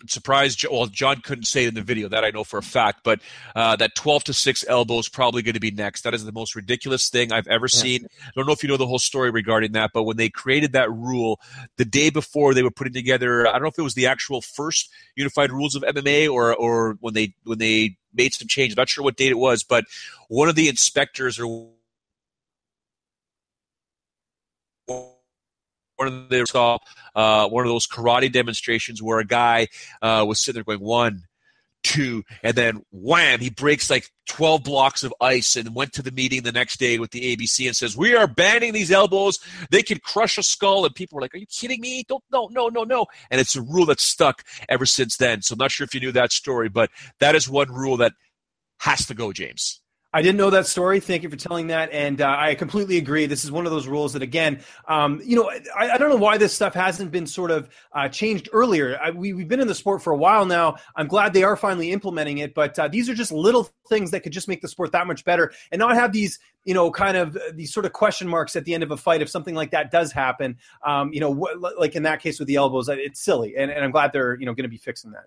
I'm 0.00 0.08
surprised. 0.08 0.64
Well, 0.70 0.86
John 0.86 1.20
couldn't 1.20 1.44
say 1.44 1.64
it 1.64 1.68
in 1.68 1.74
the 1.74 1.82
video 1.82 2.08
that 2.08 2.24
I 2.24 2.30
know 2.30 2.42
for 2.42 2.58
a 2.58 2.62
fact, 2.62 3.00
but 3.04 3.20
uh, 3.54 3.76
that 3.76 3.94
12 3.94 4.24
to 4.24 4.32
six 4.32 4.64
elbow 4.66 4.98
is 4.98 5.08
probably 5.08 5.42
going 5.42 5.54
to 5.54 5.60
be 5.60 5.70
next. 5.70 6.02
That 6.02 6.14
is 6.14 6.24
the 6.24 6.32
most 6.32 6.56
ridiculous 6.56 7.10
thing 7.10 7.32
I've 7.32 7.46
ever 7.48 7.68
seen. 7.68 8.06
I 8.26 8.30
don't 8.34 8.46
know 8.46 8.52
if 8.52 8.62
you 8.62 8.68
know 8.68 8.78
the 8.78 8.86
whole 8.86 8.98
story 8.98 9.30
regarding 9.30 9.72
that, 9.72 9.90
but 9.92 10.04
when 10.04 10.16
they 10.16 10.30
created 10.30 10.72
that 10.72 10.90
rule 10.90 11.40
the 11.76 11.84
day 11.84 12.08
before 12.08 12.54
they 12.54 12.62
were 12.62 12.70
putting 12.70 12.94
together, 12.94 13.46
I 13.46 13.52
don't 13.52 13.62
know 13.62 13.68
if 13.68 13.78
it 13.78 13.82
was 13.82 13.94
the 13.94 14.06
actual 14.06 14.40
first 14.40 14.90
unified 15.16 15.52
rules 15.52 15.74
of 15.74 15.82
MMA 15.82 16.30
or 16.32 16.54
or 16.54 16.96
when 17.00 17.14
they 17.14 17.34
when 17.44 17.58
they 17.58 17.96
made 18.14 18.32
some 18.32 18.48
change. 18.48 18.72
I'm 18.72 18.76
not 18.76 18.88
sure 18.88 19.04
what 19.04 19.16
date 19.16 19.30
it 19.30 19.38
was, 19.38 19.62
but 19.62 19.84
one 20.28 20.48
of 20.48 20.54
the 20.54 20.68
inspectors 20.68 21.38
or 21.38 21.72
one 26.00 26.30
of 26.30 26.48
saw 26.48 26.78
uh, 27.14 27.48
one 27.48 27.64
of 27.64 27.70
those 27.70 27.86
karate 27.86 28.32
demonstrations 28.32 29.02
where 29.02 29.18
a 29.18 29.24
guy 29.24 29.68
uh, 30.00 30.24
was 30.26 30.40
sitting 30.40 30.56
there 30.56 30.64
going 30.64 30.84
one, 30.84 31.24
two, 31.82 32.24
and 32.42 32.54
then 32.54 32.82
wham, 32.90 33.40
he 33.40 33.50
breaks 33.50 33.90
like 33.90 34.10
12 34.28 34.64
blocks 34.64 35.02
of 35.02 35.12
ice 35.20 35.56
and 35.56 35.74
went 35.74 35.92
to 35.92 36.02
the 36.02 36.10
meeting 36.10 36.42
the 36.42 36.52
next 36.52 36.78
day 36.78 36.98
with 36.98 37.10
the 37.10 37.36
ABC 37.36 37.66
and 37.66 37.76
says, 37.76 37.96
We 37.96 38.14
are 38.14 38.26
banning 38.26 38.72
these 38.72 38.90
elbows. 38.90 39.38
They 39.70 39.82
can 39.82 39.98
crush 39.98 40.38
a 40.38 40.42
skull. 40.42 40.84
And 40.84 40.94
people 40.94 41.16
were 41.16 41.22
like, 41.22 41.34
Are 41.34 41.38
you 41.38 41.46
kidding 41.46 41.80
me? 41.80 42.04
Don't, 42.08 42.24
no, 42.32 42.48
no, 42.50 42.68
no, 42.68 42.84
no. 42.84 43.06
And 43.30 43.40
it's 43.40 43.56
a 43.56 43.62
rule 43.62 43.86
that's 43.86 44.04
stuck 44.04 44.44
ever 44.68 44.86
since 44.86 45.16
then. 45.16 45.42
So 45.42 45.52
I'm 45.52 45.58
not 45.58 45.70
sure 45.70 45.84
if 45.84 45.94
you 45.94 46.00
knew 46.00 46.12
that 46.12 46.32
story, 46.32 46.68
but 46.68 46.90
that 47.18 47.34
is 47.34 47.48
one 47.48 47.70
rule 47.70 47.98
that 47.98 48.12
has 48.80 49.06
to 49.06 49.14
go, 49.14 49.32
James. 49.32 49.79
I 50.12 50.22
didn't 50.22 50.38
know 50.38 50.50
that 50.50 50.66
story. 50.66 50.98
Thank 50.98 51.22
you 51.22 51.30
for 51.30 51.36
telling 51.36 51.68
that, 51.68 51.92
and 51.92 52.20
uh, 52.20 52.34
I 52.36 52.56
completely 52.56 52.98
agree. 52.98 53.26
This 53.26 53.44
is 53.44 53.52
one 53.52 53.64
of 53.64 53.70
those 53.70 53.86
rules 53.86 54.12
that, 54.14 54.22
again, 54.22 54.60
um, 54.88 55.20
you 55.24 55.36
know, 55.36 55.48
I, 55.78 55.90
I, 55.90 55.98
don't 55.98 56.10
know 56.10 56.16
why 56.16 56.36
this 56.36 56.52
stuff 56.52 56.74
hasn't 56.74 57.12
been 57.12 57.28
sort 57.28 57.52
of 57.52 57.68
uh, 57.92 58.08
changed 58.08 58.48
earlier. 58.52 58.98
I, 59.00 59.10
we, 59.10 59.28
have 59.38 59.46
been 59.46 59.60
in 59.60 59.68
the 59.68 59.74
sport 59.74 60.02
for 60.02 60.12
a 60.12 60.16
while 60.16 60.46
now. 60.46 60.78
I'm 60.96 61.06
glad 61.06 61.32
they 61.32 61.44
are 61.44 61.54
finally 61.54 61.92
implementing 61.92 62.38
it, 62.38 62.54
but 62.54 62.76
uh, 62.76 62.88
these 62.88 63.08
are 63.08 63.14
just 63.14 63.30
little 63.30 63.70
things 63.88 64.10
that 64.10 64.24
could 64.24 64.32
just 64.32 64.48
make 64.48 64.62
the 64.62 64.68
sport 64.68 64.90
that 64.92 65.06
much 65.06 65.24
better, 65.24 65.52
and 65.70 65.78
not 65.78 65.94
have 65.94 66.12
these, 66.12 66.40
you 66.64 66.74
know, 66.74 66.90
kind 66.90 67.16
of 67.16 67.36
uh, 67.36 67.40
these 67.54 67.72
sort 67.72 67.86
of 67.86 67.92
question 67.92 68.26
marks 68.26 68.56
at 68.56 68.64
the 68.64 68.74
end 68.74 68.82
of 68.82 68.90
a 68.90 68.96
fight 68.96 69.22
if 69.22 69.30
something 69.30 69.54
like 69.54 69.70
that 69.70 69.92
does 69.92 70.10
happen. 70.10 70.56
Um, 70.84 71.12
you 71.12 71.20
know, 71.20 71.32
wh- 71.32 71.78
like 71.78 71.94
in 71.94 72.02
that 72.02 72.20
case 72.20 72.40
with 72.40 72.48
the 72.48 72.56
elbows, 72.56 72.88
it's 72.88 73.20
silly, 73.20 73.54
and, 73.56 73.70
and 73.70 73.84
I'm 73.84 73.92
glad 73.92 74.12
they're 74.12 74.36
you 74.40 74.46
know 74.46 74.54
going 74.54 74.64
to 74.64 74.68
be 74.68 74.76
fixing 74.76 75.12
that. 75.12 75.26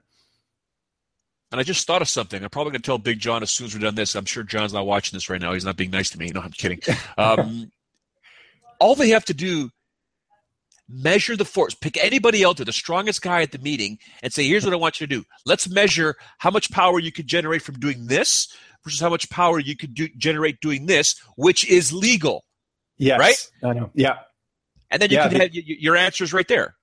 And 1.53 1.59
I 1.59 1.63
just 1.63 1.85
thought 1.85 2.01
of 2.01 2.09
something. 2.09 2.43
I'm 2.43 2.49
probably 2.49 2.71
going 2.71 2.81
to 2.81 2.85
tell 2.87 2.97
Big 2.97 3.19
John 3.19 3.43
as 3.43 3.51
soon 3.51 3.67
as 3.67 3.75
we're 3.75 3.81
done 3.81 3.93
this. 3.93 4.15
I'm 4.15 4.25
sure 4.25 4.41
John's 4.41 4.73
not 4.73 4.87
watching 4.87 5.15
this 5.15 5.29
right 5.29 5.39
now. 5.39 5.53
He's 5.53 5.63
not 5.63 5.77
being 5.77 5.91
nice 5.91 6.09
to 6.09 6.17
me. 6.17 6.31
No, 6.33 6.41
I'm 6.41 6.49
kidding. 6.49 6.79
Um, 7.15 7.71
all 8.79 8.95
they 8.95 9.09
have 9.09 9.23
to 9.25 9.35
do 9.35 9.69
measure 10.89 11.37
the 11.37 11.45
force. 11.45 11.75
Pick 11.75 11.95
anybody 12.03 12.43
out 12.43 12.57
there, 12.57 12.65
the 12.65 12.73
strongest 12.73 13.21
guy 13.21 13.43
at 13.43 13.51
the 13.51 13.59
meeting, 13.59 13.99
and 14.23 14.33
say, 14.33 14.47
"Here's 14.47 14.63
what 14.65 14.73
I 14.73 14.77
want 14.77 14.99
you 14.99 15.05
to 15.05 15.15
do. 15.15 15.25
Let's 15.45 15.69
measure 15.69 16.15
how 16.39 16.49
much 16.49 16.71
power 16.71 16.97
you 16.97 17.11
could 17.11 17.27
generate 17.27 17.61
from 17.61 17.75
doing 17.79 18.07
this 18.07 18.47
versus 18.83 18.99
how 18.99 19.09
much 19.11 19.29
power 19.29 19.59
you 19.59 19.75
could 19.77 19.93
do, 19.93 20.07
generate 20.17 20.59
doing 20.59 20.87
this, 20.87 21.21
which 21.37 21.69
is 21.69 21.93
legal." 21.93 22.45
Yes, 22.97 23.19
right? 23.19 23.51
I 23.63 23.73
know. 23.73 23.91
Yeah, 23.93 24.17
and 24.89 24.99
then 24.99 25.11
you 25.11 25.17
Yeah, 25.17 25.29
can 25.29 25.37
the- 25.37 25.43
have 25.43 25.53
your 25.53 25.95
answers 25.95 26.33
right 26.33 26.47
there. 26.47 26.73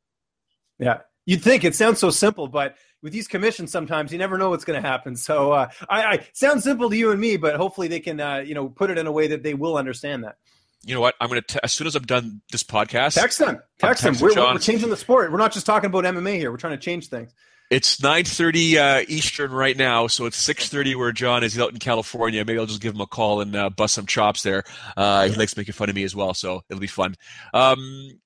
yeah. 0.79 1.01
You'd 1.27 1.43
think 1.43 1.65
it 1.65 1.75
sounds 1.75 1.99
so 1.99 2.11
simple, 2.11 2.47
but 2.49 2.77
with 3.03 3.13
these 3.13 3.29
commissions, 3.29 3.71
sometimes 3.71 4.13
you 4.13 4.19
never 4.19 4.39
know 4.39 4.51
what's 4.51 4.65
going 4.65 4.81
to 4.81 4.87
happen. 4.87 5.17
So, 5.17 5.53
uh, 5.53 5.69
I, 5.89 6.05
I 6.05 6.27
sounds 6.33 6.65
simple 6.65 6.91
to 6.91 6.97
you 6.97 7.11
and 7.11 7.21
me, 7.21 7.37
but 7.37 7.57
hopefully 7.57 7.89
they 7.89 8.01
can, 8.01 8.21
uh, 8.21 8.39
you 8.39 8.55
know, 8.55 8.69
put 8.69 8.91
it 8.91 8.99
in 8.99 9.07
a 9.07 9.13
way 9.13 9.29
that 9.29 9.43
they 9.43 9.55
will 9.55 9.77
understand 9.77 10.25
that. 10.25 10.37
You 10.85 10.95
know 10.95 11.01
what? 11.01 11.15
I'm 11.21 11.29
gonna 11.29 11.43
t- 11.43 11.61
as 11.63 11.73
soon 11.73 11.87
as 11.87 11.95
I'm 11.95 12.05
done 12.05 12.41
this 12.53 12.63
podcast. 12.63 13.15
Text 13.15 13.39
them, 13.39 13.61
text 13.79 14.03
them. 14.03 14.17
We're, 14.19 14.35
we're 14.35 14.59
changing 14.59 14.89
the 14.89 14.97
sport. 14.97 15.31
We're 15.31 15.39
not 15.39 15.53
just 15.53 15.67
talking 15.67 15.89
about 15.89 16.05
MMA 16.05 16.37
here. 16.37 16.51
We're 16.51 16.57
trying 16.57 16.79
to 16.79 16.83
change 16.83 17.09
things. 17.09 17.35
It's 17.71 17.99
9:30 17.99 18.77
uh, 18.77 19.05
Eastern 19.07 19.53
right 19.53 19.77
now, 19.77 20.07
so 20.07 20.25
it's 20.25 20.43
6:30 20.45 20.97
where 20.97 21.13
John 21.13 21.45
is 21.45 21.59
out 21.59 21.73
in 21.73 21.79
California. 21.79 22.45
Maybe 22.45 22.59
I'll 22.59 22.67
just 22.67 22.81
give 22.81 22.95
him 22.95 23.01
a 23.01 23.07
call 23.07 23.43
and 23.43 23.55
uh, 23.55 23.71
bust 23.71 23.95
some 23.95 24.07
chops 24.07 24.43
there. 24.43 24.65
Uh, 24.97 25.29
he 25.29 25.35
likes 25.37 25.57
making 25.57 25.75
fun 25.75 25.89
of 25.89 25.95
me 25.95 26.03
as 26.03 26.17
well, 26.17 26.33
so 26.33 26.63
it'll 26.69 26.81
be 26.81 26.87
fun. 26.87 27.15
Um, 27.53 28.19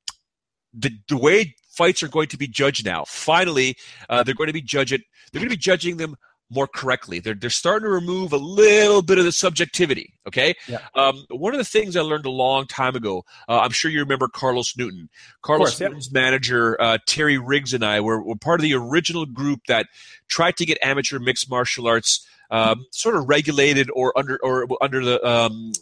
the 0.72 0.92
the 1.08 1.16
way 1.16 1.56
fights 1.76 2.02
are 2.02 2.08
going 2.08 2.28
to 2.28 2.36
be 2.36 2.46
judged 2.46 2.84
now, 2.84 3.04
finally, 3.06 3.76
uh, 4.08 4.22
they're 4.22 4.34
going 4.34 4.48
to 4.48 4.52
be. 4.52 4.64
They're 4.64 5.40
going 5.40 5.50
to 5.50 5.56
be 5.56 5.56
judging 5.56 5.96
them 5.96 6.16
more 6.50 6.66
correctly. 6.66 7.18
They're 7.18 7.34
they're 7.34 7.50
starting 7.50 7.86
to 7.86 7.90
remove 7.90 8.32
a 8.32 8.38
little 8.38 9.02
bit 9.02 9.18
of 9.18 9.24
the 9.24 9.32
subjectivity. 9.32 10.14
Okay. 10.26 10.54
Yeah. 10.68 10.78
Um, 10.94 11.24
one 11.30 11.52
of 11.52 11.58
the 11.58 11.64
things 11.64 11.96
I 11.96 12.00
learned 12.00 12.26
a 12.26 12.30
long 12.30 12.66
time 12.66 12.94
ago. 12.94 13.24
Uh, 13.48 13.60
I'm 13.60 13.70
sure 13.70 13.90
you 13.90 14.00
remember 14.00 14.28
Carlos 14.28 14.76
Newton. 14.76 15.08
Carlos 15.42 15.70
course. 15.70 15.80
Newton's 15.80 16.12
manager 16.12 16.80
uh, 16.80 16.98
Terry 17.06 17.38
Riggs 17.38 17.74
and 17.74 17.84
I 17.84 18.00
were, 18.00 18.22
were 18.22 18.36
part 18.36 18.60
of 18.60 18.62
the 18.62 18.74
original 18.74 19.26
group 19.26 19.60
that 19.68 19.86
tried 20.28 20.56
to 20.58 20.66
get 20.66 20.78
amateur 20.82 21.18
mixed 21.18 21.50
martial 21.50 21.86
arts 21.86 22.26
um, 22.50 22.86
sort 22.90 23.16
of 23.16 23.28
regulated 23.28 23.90
or 23.94 24.16
under 24.16 24.38
or 24.42 24.66
under 24.82 25.04
the 25.04 25.24
um, 25.26 25.72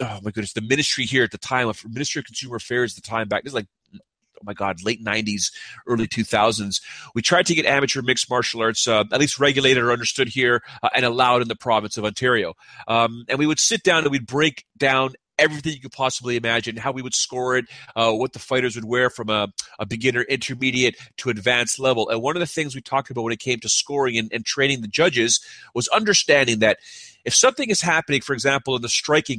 oh 0.00 0.18
my 0.22 0.30
goodness 0.30 0.52
the 0.52 0.60
ministry 0.60 1.04
here 1.04 1.24
at 1.24 1.30
the 1.30 1.38
time 1.38 1.68
of 1.68 1.82
Ministry 1.88 2.20
of 2.20 2.26
Consumer 2.26 2.56
Affairs 2.56 2.96
at 2.96 3.02
the 3.02 3.08
time 3.08 3.28
back 3.28 3.44
this 3.44 3.52
is 3.52 3.54
like 3.54 3.68
oh 4.40 4.44
my 4.44 4.54
god 4.54 4.82
late 4.82 5.04
90s 5.04 5.52
early 5.86 6.06
2000s 6.06 6.80
we 7.14 7.22
tried 7.22 7.46
to 7.46 7.54
get 7.54 7.66
amateur 7.66 8.02
mixed 8.02 8.30
martial 8.30 8.60
arts 8.60 8.86
uh, 8.88 9.04
at 9.12 9.20
least 9.20 9.38
regulated 9.38 9.82
or 9.82 9.92
understood 9.92 10.28
here 10.28 10.62
uh, 10.82 10.88
and 10.94 11.04
allowed 11.04 11.42
in 11.42 11.48
the 11.48 11.56
province 11.56 11.96
of 11.96 12.04
ontario. 12.04 12.54
Um, 12.88 13.24
and 13.28 13.38
we 13.38 13.46
would 13.46 13.60
sit 13.60 13.82
down 13.82 14.04
and 14.04 14.10
we'd 14.10 14.26
break 14.26 14.64
down 14.76 15.14
everything 15.38 15.72
you 15.72 15.80
could 15.80 15.92
possibly 15.92 16.36
imagine 16.36 16.76
how 16.76 16.92
we 16.92 17.00
would 17.00 17.14
score 17.14 17.56
it 17.56 17.64
uh, 17.96 18.12
what 18.12 18.34
the 18.34 18.38
fighters 18.38 18.74
would 18.74 18.84
wear 18.84 19.08
from 19.08 19.30
a, 19.30 19.48
a 19.78 19.86
beginner 19.86 20.22
intermediate 20.22 20.96
to 21.16 21.30
advanced 21.30 21.78
level. 21.78 22.10
And 22.10 22.20
one 22.20 22.36
of 22.36 22.40
the 22.40 22.46
things 22.46 22.74
we 22.74 22.82
talked 22.82 23.10
about 23.10 23.22
when 23.22 23.32
it 23.32 23.38
came 23.38 23.58
to 23.60 23.68
scoring 23.68 24.18
and, 24.18 24.30
and 24.32 24.44
training 24.44 24.82
the 24.82 24.88
judges 24.88 25.40
was 25.74 25.88
understanding 25.88 26.58
that 26.58 26.78
if 27.24 27.34
something 27.34 27.70
is 27.70 27.80
happening 27.80 28.20
for 28.20 28.34
example 28.34 28.76
in 28.76 28.82
the 28.82 28.88
striking 28.88 29.38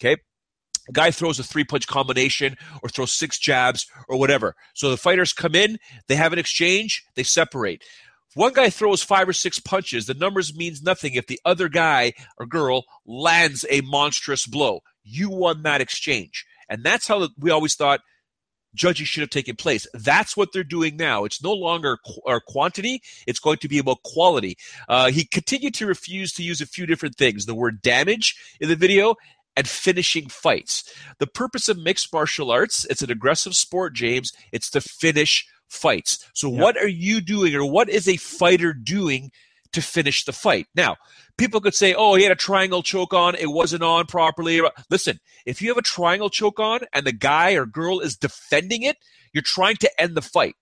Okay. 0.00 0.16
Guy 0.92 1.10
throws 1.10 1.38
a 1.38 1.42
three 1.42 1.64
punch 1.64 1.86
combination 1.86 2.56
or 2.82 2.88
throws 2.88 3.12
six 3.12 3.38
jabs 3.38 3.86
or 4.08 4.18
whatever. 4.18 4.54
So 4.74 4.90
the 4.90 4.96
fighters 4.96 5.32
come 5.32 5.54
in, 5.54 5.78
they 6.08 6.16
have 6.16 6.32
an 6.32 6.38
exchange, 6.38 7.04
they 7.14 7.22
separate. 7.22 7.82
One 8.34 8.52
guy 8.52 8.68
throws 8.68 9.02
five 9.02 9.28
or 9.28 9.32
six 9.32 9.58
punches, 9.58 10.06
the 10.06 10.14
numbers 10.14 10.54
means 10.54 10.82
nothing 10.82 11.14
if 11.14 11.26
the 11.26 11.40
other 11.44 11.68
guy 11.68 12.12
or 12.36 12.46
girl 12.46 12.84
lands 13.06 13.64
a 13.70 13.80
monstrous 13.82 14.46
blow. 14.46 14.80
You 15.04 15.30
won 15.30 15.62
that 15.62 15.80
exchange. 15.80 16.44
And 16.68 16.82
that's 16.82 17.06
how 17.06 17.28
we 17.38 17.50
always 17.50 17.74
thought 17.74 18.00
judging 18.74 19.06
should 19.06 19.20
have 19.20 19.30
taken 19.30 19.56
place. 19.56 19.86
That's 19.94 20.36
what 20.36 20.52
they're 20.52 20.64
doing 20.64 20.96
now. 20.96 21.24
It's 21.24 21.42
no 21.42 21.52
longer 21.52 21.98
qu- 22.04 22.22
or 22.24 22.40
quantity, 22.40 23.02
it's 23.26 23.38
going 23.38 23.58
to 23.58 23.68
be 23.68 23.78
about 23.78 24.02
quality. 24.02 24.56
Uh, 24.88 25.10
he 25.10 25.24
continued 25.24 25.74
to 25.74 25.86
refuse 25.86 26.32
to 26.32 26.42
use 26.42 26.60
a 26.60 26.66
few 26.66 26.86
different 26.86 27.16
things 27.16 27.46
the 27.46 27.54
word 27.54 27.80
damage 27.82 28.34
in 28.60 28.68
the 28.68 28.76
video 28.76 29.14
and 29.56 29.68
finishing 29.68 30.28
fights. 30.28 30.84
The 31.18 31.26
purpose 31.26 31.68
of 31.68 31.78
mixed 31.78 32.12
martial 32.12 32.50
arts, 32.50 32.84
it's 32.86 33.02
an 33.02 33.10
aggressive 33.10 33.54
sport, 33.54 33.94
James, 33.94 34.32
it's 34.52 34.70
to 34.70 34.80
finish 34.80 35.46
fights. 35.68 36.24
So, 36.34 36.50
Yeah. 36.50 36.60
what 36.60 36.76
are 36.76 36.88
you 36.88 37.20
doing, 37.20 37.54
or 37.54 37.64
what 37.64 37.88
is 37.88 38.08
a 38.08 38.16
fighter 38.16 38.72
doing 38.72 39.30
to 39.72 39.82
finish 39.82 40.24
the 40.24 40.32
fight? 40.32 40.66
Now, 40.74 40.96
people 41.38 41.60
could 41.60 41.74
say, 41.74 41.94
oh, 41.94 42.14
he 42.14 42.22
had 42.22 42.32
a 42.32 42.36
triangle 42.36 42.82
choke 42.82 43.12
on, 43.14 43.34
it 43.34 43.50
wasn't 43.50 43.82
on 43.82 44.06
properly. 44.06 44.60
Listen, 44.90 45.18
if 45.46 45.60
you 45.62 45.68
have 45.68 45.78
a 45.78 45.82
triangle 45.82 46.30
choke 46.30 46.60
on 46.60 46.80
and 46.92 47.06
the 47.06 47.12
guy 47.12 47.52
or 47.52 47.66
girl 47.66 48.00
is 48.00 48.16
defending 48.16 48.82
it, 48.82 48.96
you're 49.32 49.42
trying 49.42 49.76
to 49.76 50.00
end 50.00 50.16
the 50.16 50.22
fight. 50.22 50.54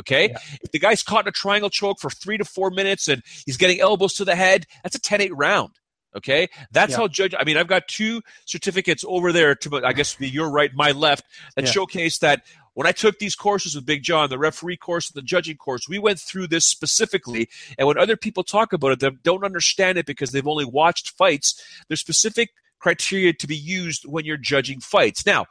Okay? 0.00 0.32
If 0.62 0.70
the 0.72 0.78
guy's 0.78 1.02
caught 1.02 1.24
in 1.24 1.28
a 1.28 1.32
triangle 1.32 1.70
choke 1.70 1.98
for 2.00 2.10
three 2.10 2.38
to 2.38 2.44
four 2.44 2.70
minutes 2.70 3.08
and 3.08 3.22
he's 3.46 3.56
getting 3.56 3.80
elbows 3.80 4.14
to 4.14 4.24
the 4.24 4.36
head, 4.36 4.66
that's 4.82 4.94
a 4.96 5.00
10 5.00 5.20
8 5.20 5.36
round. 5.36 5.70
Okay? 6.16 6.48
That's 6.70 6.92
Yeah. 6.92 6.96
how 6.98 7.08
judge. 7.08 7.34
I 7.38 7.44
mean, 7.44 7.56
I've 7.56 7.66
got 7.68 7.88
two 7.88 8.22
certificates 8.46 9.04
over 9.06 9.32
there 9.32 9.54
to, 9.56 9.84
I 9.84 9.92
guess, 9.92 10.14
be 10.14 10.28
your 10.28 10.50
right, 10.50 10.72
my 10.74 10.92
left, 10.92 11.24
that 11.56 11.66
Yeah. 11.66 11.70
showcase 11.70 12.18
that 12.18 12.44
when 12.74 12.86
I 12.86 12.92
took 12.92 13.18
these 13.18 13.34
courses 13.34 13.74
with 13.74 13.84
Big 13.86 14.02
John, 14.04 14.30
the 14.30 14.38
referee 14.38 14.76
course 14.76 15.10
and 15.10 15.16
the 15.16 15.26
judging 15.26 15.56
course, 15.56 15.88
we 15.88 15.98
went 15.98 16.20
through 16.20 16.46
this 16.46 16.64
specifically. 16.66 17.48
And 17.76 17.88
when 17.88 17.98
other 17.98 18.16
people 18.16 18.44
talk 18.44 18.72
about 18.72 18.92
it, 18.92 19.00
they 19.00 19.10
don't 19.22 19.44
understand 19.44 19.98
it 19.98 20.06
because 20.06 20.30
they've 20.30 20.46
only 20.46 20.64
watched 20.64 21.10
fights. 21.10 21.60
There's 21.88 22.00
specific 22.00 22.50
criteria 22.78 23.32
to 23.32 23.46
be 23.46 23.56
used 23.56 24.04
when 24.04 24.24
you're 24.24 24.36
judging 24.36 24.80
fights. 24.80 25.26
Now, 25.26 25.46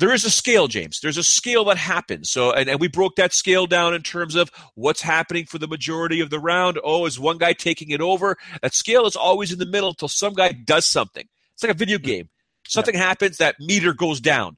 there 0.00 0.12
is 0.12 0.24
a 0.24 0.30
scale, 0.30 0.66
James. 0.66 1.00
There's 1.00 1.16
a 1.18 1.22
scale 1.22 1.64
that 1.66 1.76
happens. 1.76 2.30
So, 2.30 2.52
and, 2.52 2.68
and 2.68 2.80
we 2.80 2.88
broke 2.88 3.16
that 3.16 3.32
scale 3.32 3.66
down 3.66 3.94
in 3.94 4.02
terms 4.02 4.34
of 4.34 4.50
what's 4.74 5.02
happening 5.02 5.44
for 5.46 5.58
the 5.58 5.68
majority 5.68 6.20
of 6.20 6.30
the 6.30 6.38
round. 6.40 6.80
Oh, 6.82 7.06
is 7.06 7.20
one 7.20 7.38
guy 7.38 7.52
taking 7.52 7.90
it 7.90 8.00
over? 8.00 8.36
That 8.62 8.74
scale 8.74 9.06
is 9.06 9.14
always 9.14 9.52
in 9.52 9.58
the 9.58 9.66
middle 9.66 9.90
until 9.90 10.08
some 10.08 10.34
guy 10.34 10.52
does 10.52 10.86
something. 10.86 11.28
It's 11.54 11.62
like 11.62 11.70
a 11.72 11.78
video 11.78 11.98
game. 11.98 12.28
Something 12.66 12.94
happens, 12.94 13.36
that 13.38 13.56
meter 13.60 13.92
goes 13.92 14.20
down, 14.20 14.56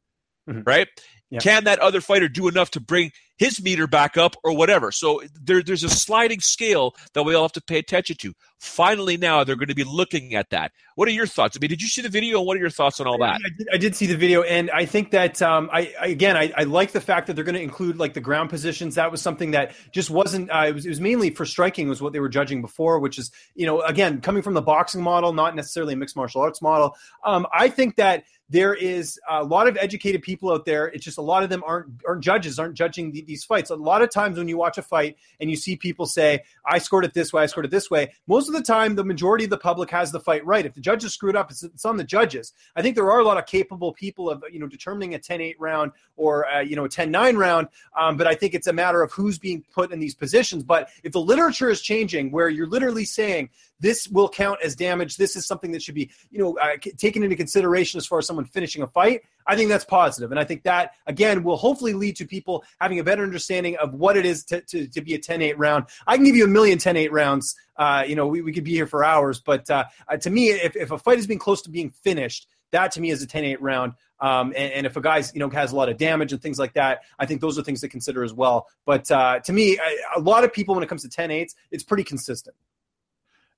Mhm. 0.49 0.67
right? 0.67 0.89
Yeah. 1.31 1.41
Can 1.41 1.65
that 1.65 1.79
other 1.79 2.01
fighter 2.01 2.29
do 2.29 2.47
enough 2.49 2.71
to 2.73 2.81
bring 2.81 3.11
his 3.43 3.61
meter 3.61 3.89
back 3.89 4.17
up 4.17 4.37
or 4.45 4.57
whatever? 4.57 4.93
So 4.93 5.21
there, 5.43 5.63
there's 5.63 5.83
a 5.83 5.89
sliding 5.89 6.41
scale 6.41 6.95
that 7.15 7.25
we 7.25 7.35
all 7.35 7.43
have 7.43 7.53
to 7.53 7.61
pay 7.61 7.79
attention 7.79 8.17
to. 8.21 8.33
Finally, 8.61 9.17
now 9.17 9.43
they're 9.43 9.57
going 9.57 9.67
to 9.67 9.75
be 9.75 9.83
looking 9.83 10.37
at 10.37 10.51
that. 10.51 10.71
What 10.95 11.09
are 11.09 11.11
your 11.11 11.27
thoughts? 11.27 11.57
I 11.57 11.59
mean, 11.61 11.69
did 11.71 11.83
you 11.83 11.89
see 11.89 12.01
the 12.01 12.09
video 12.09 12.39
and 12.39 12.47
what 12.47 12.57
are 12.57 12.61
your 12.61 12.71
thoughts 12.71 13.01
on 13.01 13.09
all 13.09 13.19
that? 13.19 13.41
I 13.45 13.49
did, 13.59 13.69
I 13.73 13.77
did 13.77 13.97
see 13.97 14.07
the 14.07 14.17
video, 14.17 14.43
and 14.43 14.71
I 14.71 14.85
think 14.85 15.11
that 15.11 15.43
um, 15.43 15.69
I, 15.73 15.93
I 16.01 16.07
again 16.07 16.37
I, 16.37 16.53
I 16.57 16.63
like 16.63 16.93
the 16.93 17.01
fact 17.01 17.27
that 17.27 17.35
they're 17.35 17.45
going 17.45 17.57
to 17.57 17.63
include 17.63 17.99
like 17.99 18.15
the 18.15 18.21
ground 18.21 18.51
positions. 18.51 18.95
That 18.95 19.11
was 19.11 19.21
something 19.21 19.51
that 19.53 19.75
just 19.91 20.11
wasn't. 20.11 20.49
Uh, 20.51 20.67
it 20.69 20.75
was 20.75 20.87
it 20.87 20.91
was 20.91 21.01
mainly 21.01 21.31
for 21.31 21.45
striking 21.45 21.89
was 21.89 22.01
what 22.01 22.13
they 22.13 22.21
were 22.21 22.29
judging 22.29 22.61
before, 22.61 23.01
which 23.01 23.19
is 23.19 23.33
you 23.57 23.67
know 23.67 23.81
again 23.81 24.21
coming 24.21 24.43
from 24.43 24.55
the 24.55 24.63
boxing 24.63 25.03
model, 25.03 25.33
not 25.33 25.57
necessarily 25.57 25.95
a 25.95 25.97
mixed 25.97 26.15
martial 26.15 26.43
arts 26.43 26.63
model. 26.63 26.95
Um, 27.25 27.47
I 27.53 27.69
think 27.69 27.97
that 27.97 28.23
there 28.53 28.75
is 28.75 29.19
a 29.31 29.43
lot 29.43 29.67
of 29.67 29.79
educated 29.79 30.21
people 30.21 30.53
out 30.53 30.67
there. 30.67 30.87
It's 30.89 31.05
just 31.05 31.17
a 31.17 31.23
lot 31.23 31.43
of 31.43 31.49
them 31.49 31.65
aren't 31.67 31.89
aren't 32.07 32.23
judges, 32.23 32.59
aren't 32.59 32.75
judging 32.75 33.11
the, 33.11 33.23
these 33.23 33.45
fights. 33.45 33.71
A 33.71 33.75
lot 33.75 34.03
of 34.03 34.11
times 34.11 34.37
when 34.37 34.47
you 34.47 34.59
watch 34.59 34.77
a 34.77 34.83
fight 34.83 35.17
and 35.41 35.49
you 35.49 35.57
see 35.57 35.75
people 35.75 36.05
say, 36.05 36.43
"I 36.67 36.77
scored 36.77 37.07
it 37.07 37.15
this 37.15 37.33
way, 37.33 37.43
I 37.43 37.47
scored 37.47 37.65
it 37.65 37.71
this 37.71 37.91
way," 37.91 38.13
most 38.27 38.49
of 38.49 38.55
the 38.55 38.63
time 38.63 38.95
the 38.95 39.05
majority 39.05 39.45
of 39.45 39.51
the 39.51 39.57
public 39.57 39.91
has 39.91 40.13
the 40.13 40.21
fight 40.21 40.45
right. 40.45 40.67
If 40.67 40.75
the 40.75 40.83
judges 40.83 41.15
screwed 41.15 41.35
up, 41.35 41.51
it's, 41.51 41.63
it's 41.63 41.87
on 41.87 41.97
the 41.97 42.05
judges. 42.05 42.53
I 42.77 42.83
think 42.83 42.95
there 42.95 43.11
are 43.11 43.21
a 43.21 43.25
lot 43.25 43.39
of 43.39 43.47
capable 43.47 43.95
people 43.95 44.29
of 44.29 44.45
you 44.53 44.61
know 44.61 44.67
determining 44.67 45.15
a 45.15 45.19
10-8 45.19 45.55
round 45.59 45.93
or 46.17 46.47
uh, 46.47 46.61
you 46.61 46.77
know 46.77 46.85
a 46.85 46.91
10-9 46.91 47.39
round, 47.39 47.69
um, 47.99 48.19
but 48.19 48.27
I 48.27 48.35
think 48.35 48.53
it's 48.53 48.67
a 48.67 48.73
matter 48.73 49.03
of 49.03 49.13
who's 49.13 49.39
being 49.39 49.65
put 49.73 49.93
in 49.93 49.99
these 49.99 50.15
positions. 50.15 50.63
But 50.63 50.91
if 51.03 51.13
the 51.13 51.21
literature 51.21 51.71
is 51.71 51.81
changing, 51.81 52.31
where 52.31 52.51
you're 52.51 52.69
literally 52.69 53.07
saying 53.07 53.49
this 53.83 54.09
will 54.09 54.29
count 54.29 54.61
as 54.65 54.75
damage. 54.75 55.17
This 55.17 55.37
is 55.37 55.45
something 55.45 55.73
that 55.73 55.83
should 55.83 55.97
be, 55.97 56.11
you 56.31 56.39
know, 56.39 56.57
uh, 56.57 56.77
taken 56.97 57.23
into 57.23 57.37
consideration 57.37 57.99
as 57.99 58.07
far 58.07 58.21
as 58.21 58.27
someone 58.27 58.47
finishing 58.47 58.83
a 58.83 58.87
fight. 58.87 59.23
I 59.47 59.57
think 59.57 59.69
that's 59.69 59.85
positive, 59.85 60.31
and 60.31 60.39
I 60.39 60.45
think 60.45 60.63
that 60.63 60.93
again 61.07 61.43
will 61.43 61.57
hopefully 61.57 61.93
lead 61.93 62.17
to 62.17 62.25
people 62.25 62.65
having 62.81 63.01
a 63.01 63.05
better 63.05 63.25
understanding 63.25 63.77
of 63.77 63.93
what 63.93 64.17
it 64.17 64.25
is 64.25 64.45
to, 64.45 64.61
to, 64.63 64.87
to 64.87 65.01
be 65.03 65.15
a 65.15 65.19
10-8 65.19 65.55
round. 65.57 65.87
I 66.07 66.17
can 66.17 66.25
give 66.25 66.37
you 66.37 66.45
a 66.45 66.49
million 66.49 66.79
10-8 66.79 67.09
rounds. 67.11 67.57
Uh, 67.77 68.05
you 68.07 68.15
know, 68.15 68.29
we, 68.29 68.41
we 68.41 68.53
could 68.53 68.65
be 68.65 68.71
here 68.71 68.87
for 68.87 69.05
hours, 69.05 69.41
but 69.41 69.69
uh, 69.69 69.85
uh, 70.09 70.17
to 70.19 70.31
me, 70.31 70.51
if, 70.51 70.77
if 70.77 70.93
a 70.93 70.99
fight 70.99 71.19
is 71.19 71.27
being 71.27 71.41
close 71.41 71.63
to 71.63 71.71
being 71.71 71.91
finished, 71.91 72.47
that 72.71 72.93
to 72.93 73.01
me 73.01 73.11
is 73.11 73.23
a 73.23 73.27
10-8 73.27 73.57
round. 73.61 73.95
Um, 74.21 74.53
and, 74.57 74.73
and, 74.73 74.87
if 74.87 74.97
a 74.97 75.01
guy's 75.01 75.35
you 75.35 75.41
know 75.41 75.51
has 75.51 75.73
a 75.73 75.77
lot 75.77 75.89
of 75.89 75.97
damage 75.97 76.33
and 76.33 76.41
things 76.41 76.57
like 76.57 76.75
that, 76.75 77.01
I 77.19 77.27
think 77.27 77.41
those 77.41 77.59
are 77.59 77.63
things 77.63 77.81
to 77.81 77.89
consider 77.89 78.23
as 78.23 78.33
well. 78.33 78.69
But 78.87 79.11
uh, 79.11 79.41
to 79.41 79.53
me, 79.53 79.79
a, 79.79 80.19
a 80.19 80.21
lot 80.21 80.45
of 80.45 80.53
people 80.53 80.77
when 80.77 80.85
it 80.85 80.87
comes 80.87 81.03
to 81.03 81.09
10-8s, 81.09 81.57
it's 81.73 81.83
pretty 81.83 82.05
consistent. 82.05 82.55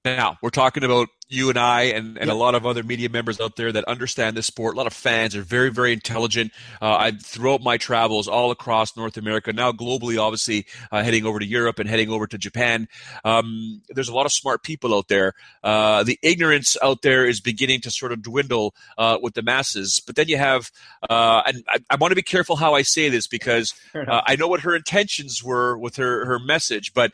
Now, 0.04 0.36
we're 0.42 0.50
talking 0.50 0.84
about 0.84 1.08
you 1.28 1.48
and 1.48 1.58
I 1.58 1.82
and, 1.82 2.18
and 2.18 2.26
yep. 2.26 2.28
a 2.28 2.34
lot 2.34 2.54
of 2.54 2.66
other 2.66 2.82
media 2.82 3.08
members 3.08 3.40
out 3.40 3.56
there 3.56 3.72
that 3.72 3.84
understand 3.84 4.37
this 4.37 4.46
sport. 4.46 4.74
A 4.74 4.78
lot 4.78 4.87
of 4.87 4.92
fans 4.92 5.34
are 5.34 5.42
very, 5.42 5.70
very 5.70 5.92
intelligent. 5.92 6.52
Uh, 6.80 6.96
I 6.96 7.10
throughout 7.12 7.62
my 7.62 7.76
travels 7.76 8.28
all 8.28 8.50
across 8.50 8.96
North 8.96 9.16
America, 9.16 9.52
now 9.52 9.72
globally, 9.72 10.18
obviously 10.18 10.66
uh, 10.92 11.02
heading 11.02 11.26
over 11.26 11.38
to 11.38 11.46
Europe 11.46 11.78
and 11.78 11.88
heading 11.88 12.10
over 12.10 12.26
to 12.26 12.38
Japan. 12.38 12.88
Um, 13.24 13.82
there's 13.88 14.08
a 14.08 14.14
lot 14.14 14.26
of 14.26 14.32
smart 14.32 14.62
people 14.62 14.94
out 14.94 15.08
there. 15.08 15.34
Uh, 15.62 16.02
the 16.02 16.18
ignorance 16.22 16.76
out 16.82 17.02
there 17.02 17.26
is 17.26 17.40
beginning 17.40 17.80
to 17.82 17.90
sort 17.90 18.12
of 18.12 18.22
dwindle 18.22 18.74
uh, 18.98 19.18
with 19.20 19.34
the 19.34 19.42
masses. 19.42 20.02
But 20.06 20.16
then 20.16 20.28
you 20.28 20.37
have, 20.37 20.70
uh, 21.08 21.42
and 21.46 21.64
I, 21.68 21.78
I 21.90 21.96
want 21.96 22.12
to 22.12 22.16
be 22.16 22.22
careful 22.22 22.56
how 22.56 22.74
I 22.74 22.82
say 22.82 23.08
this 23.08 23.26
because 23.26 23.74
uh, 23.94 24.22
I 24.26 24.37
know 24.37 24.48
what 24.48 24.60
her 24.60 24.74
intentions 24.74 25.42
were 25.42 25.78
with 25.78 25.96
her 25.96 26.24
her 26.26 26.38
message. 26.38 26.92
But. 26.94 27.12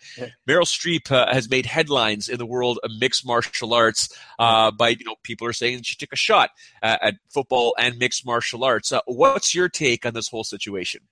Meryl 0.48 0.64
Streep 0.64 1.08
has 1.32 1.48
made 1.48 1.66
headlines 1.66 2.28
in 2.28 2.38
the 2.38 2.46
world 2.46 2.78
of 2.82 2.90
mixed 2.98 3.24
martial 3.24 3.72
arts 3.72 3.99
uh, 4.38 4.70
by 4.70 4.90
you 4.90 5.04
know 5.04 5.16
people 5.22 5.46
are 5.46 5.52
saying 5.52 5.82
she 5.82 5.96
took 5.96 6.12
a 6.12 6.16
shot 6.16 6.50
at, 6.82 7.02
at 7.02 7.14
football 7.28 7.74
and 7.78 7.98
mixed 7.98 8.24
martial 8.24 8.64
arts. 8.64 8.92
Uh, 8.92 9.00
what's 9.06 9.54
your 9.54 9.68
take 9.68 10.06
on 10.06 10.14
this 10.14 10.28
whole 10.28 10.44
situation? 10.44 11.02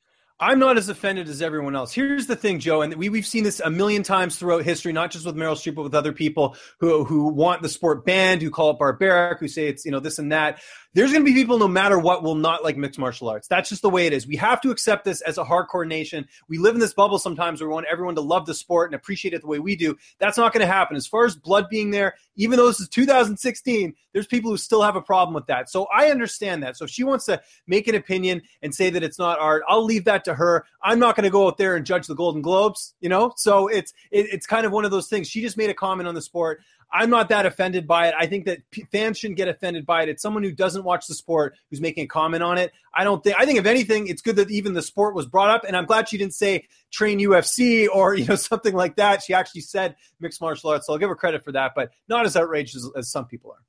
I'm 0.41 0.61
not 0.61 0.79
as 0.79 0.89
offended 0.89 1.29
as 1.29 1.43
everyone 1.43 1.75
else. 1.75 1.93
Here's 1.93 2.29
the 2.29 2.37
thing, 2.37 2.61
Joe, 2.61 2.83
and 2.83 2.95
we, 2.95 3.09
we've 3.09 3.27
seen 3.27 3.43
this 3.43 3.59
a 3.59 3.71
million 3.71 4.05
times 4.05 4.37
throughout 4.37 4.63
history, 4.63 4.93
not 4.93 5.11
just 5.11 5.27
with 5.27 5.35
Meryl 5.35 5.57
Streep, 5.57 5.75
but 5.75 5.83
with 5.83 5.97
other 5.97 6.13
people 6.13 6.57
who, 6.79 7.05
who 7.05 7.27
want 7.27 7.61
the 7.61 7.69
sport 7.69 8.05
banned, 8.05 8.41
who 8.41 8.51
call 8.51 8.71
it 8.71 8.79
barbaric, 8.79 9.41
who 9.41 9.49
say 9.49 9.67
it's, 9.67 9.85
you 9.85 9.91
know, 9.91 9.99
this 9.99 10.21
and 10.21 10.31
that 10.31 10.61
there's 10.95 11.13
going 11.13 11.25
to 11.25 11.31
be 11.31 11.35
people 11.35 11.59
no 11.59 11.69
matter 11.69 11.99
what 11.99 12.23
will 12.23 12.35
not 12.35 12.65
like 12.65 12.77
mixed 12.77 12.99
martial 12.99 13.29
arts. 13.29 13.47
That's 13.47 13.69
just 13.69 13.83
the 13.83 13.91
way 13.91 14.07
it 14.07 14.13
is. 14.13 14.27
We 14.27 14.37
have 14.37 14.61
to 14.63 14.71
accept 14.71 15.05
this 15.05 15.21
as 15.21 15.37
a 15.37 15.45
hardcore 15.45 15.87
nation. 15.87 16.27
We 16.49 16.59
live 16.59 16.75
in 16.75 16.81
this 16.81 16.95
bubble 16.95 17.19
sometimes 17.19 17.61
where 17.61 17.69
we 17.69 17.75
want 17.75 17.87
everyone 17.91 18.15
to 18.15 18.21
love 18.23 18.47
the 18.47 18.55
sport 18.55 18.89
and 18.91 18.95
appreciate 18.95 19.35
it 19.35 19.43
the 19.43 19.47
way 19.47 19.59
we 19.59 19.77
do. 19.77 19.97
That's 20.19 20.39
not 20.39 20.53
going 20.53 20.67
to 20.67 20.73
happen. 20.73 20.97
As 20.97 21.07
far 21.07 21.27
as 21.27 21.37
blood 21.37 21.69
being 21.69 21.91
there, 21.91 22.15
even 22.37 22.57
though 22.57 22.67
this 22.67 22.81
is 22.81 22.89
2016, 22.89 23.95
there's 24.13 24.27
people 24.27 24.51
who 24.51 24.57
still 24.57 24.83
have 24.83 24.97
a 24.97 25.03
problem 25.03 25.35
with 25.35 25.47
that. 25.47 25.69
So 25.69 25.87
I 25.95 26.11
understand 26.11 26.63
that. 26.63 26.77
So 26.77 26.87
if 26.87 26.91
she 26.91 27.05
wants 27.05 27.27
to 27.27 27.41
make 27.67 27.87
an 27.87 27.95
opinion 27.95 28.43
and 28.63 28.75
say 28.75 28.89
that 28.91 29.03
it's 29.03 29.19
not 29.19 29.39
art, 29.39 29.63
I'll 29.69 29.85
leave 29.85 30.05
that 30.05 30.25
to 30.25 30.35
her. 30.35 30.65
I'm 30.83 30.99
not 30.99 31.17
going 31.17 31.25
to 31.25 31.31
go 31.31 31.47
out 31.47 31.59
there 31.59 31.77
and 31.77 31.85
judge 31.85 32.07
the 32.07 32.15
Golden 32.15 32.41
Globes, 32.41 32.95
you 33.01 33.09
know? 33.09 33.33
So 33.37 33.69
it's 33.69 33.93
it, 34.11 34.27
it's 34.33 34.47
kind 34.47 34.65
of 34.65 34.73
one 34.73 34.85
of 34.85 34.91
those 34.91 35.09
things. 35.09 35.29
She 35.29 35.43
just 35.43 35.57
made 35.57 35.71
a 35.71 35.75
comment 35.75 36.09
on 36.09 36.15
the 36.15 36.23
sport. 36.23 36.61
I'm 36.91 37.11
not 37.11 37.29
that 37.29 37.45
offended 37.45 37.87
by 37.87 38.09
it. 38.09 38.15
I 38.19 38.27
think 38.27 38.47
that 38.47 38.61
fans 38.91 39.19
shouldn't 39.19 39.37
get 39.37 39.49
offended 39.49 39.85
by 39.85 40.03
it. 40.03 40.09
It's 40.09 40.23
someone 40.23 40.43
who 40.43 40.53
doesn't 40.53 40.85
watch 40.85 41.07
the 41.07 41.15
sport 41.15 41.55
who's 41.71 41.81
making 41.81 42.05
a 42.05 42.07
comment 42.07 42.43
on 42.43 42.57
it. 42.57 42.73
I 42.95 43.05
don't 43.05 43.23
think. 43.23 43.37
I 43.39 43.45
think 43.45 43.59
if 43.59 43.67
anything, 43.67 44.09
it's 44.09 44.23
good 44.23 44.37
that 44.37 44.51
even 44.51 44.73
the 44.73 44.83
sport 44.83 45.15
was 45.15 45.27
brought 45.27 45.51
up, 45.51 45.65
and 45.65 45.77
I'm 45.77 45.85
glad 45.85 46.09
she 46.09 46.19
didn't 46.19 46.35
say 46.35 46.67
train 46.91 47.19
UFC 47.19 47.89
or 47.93 48.15
you 48.17 48.25
know 48.27 48.37
something 48.37 48.75
like 48.75 48.97
that. 48.97 49.23
She 49.23 49.35
actually 49.35 49.63
said 49.63 49.97
mixed 50.21 50.41
martial 50.41 50.71
arts, 50.71 50.87
so 50.87 50.93
I'll 50.93 50.99
give 50.99 51.09
her 51.09 51.17
credit 51.17 51.45
for 51.45 51.53
that, 51.53 51.73
but 51.75 51.91
not 52.09 52.25
as 52.25 52.37
outrageous 52.37 52.77
as, 52.77 52.91
as 52.97 53.11
some 53.11 53.27
people 53.27 53.53
are. 53.53 53.63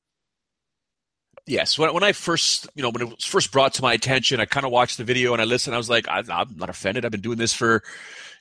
Yes, 1.50 1.80
when, 1.80 1.92
when 1.96 2.04
I 2.04 2.12
first, 2.12 2.68
you 2.76 2.84
know, 2.84 2.92
when 2.92 3.02
it 3.02 3.10
was 3.10 3.26
first 3.26 3.52
brought 3.52 3.74
to 3.74 3.82
my 3.82 3.94
attention, 3.94 4.40
I 4.40 4.46
kind 4.46 4.68
of 4.68 4.72
watched 4.72 5.00
the 5.00 5.04
video 5.04 5.34
and 5.34 5.42
I 5.42 5.46
listened. 5.46 5.74
I 5.74 5.80
was 5.80 5.90
like, 5.90 6.08
I, 6.08 6.22
I'm 6.30 6.56
not 6.56 6.70
offended. 6.70 7.06
I've 7.06 7.12
been 7.12 7.22
doing 7.22 7.40
this 7.40 7.56
for, 7.56 7.82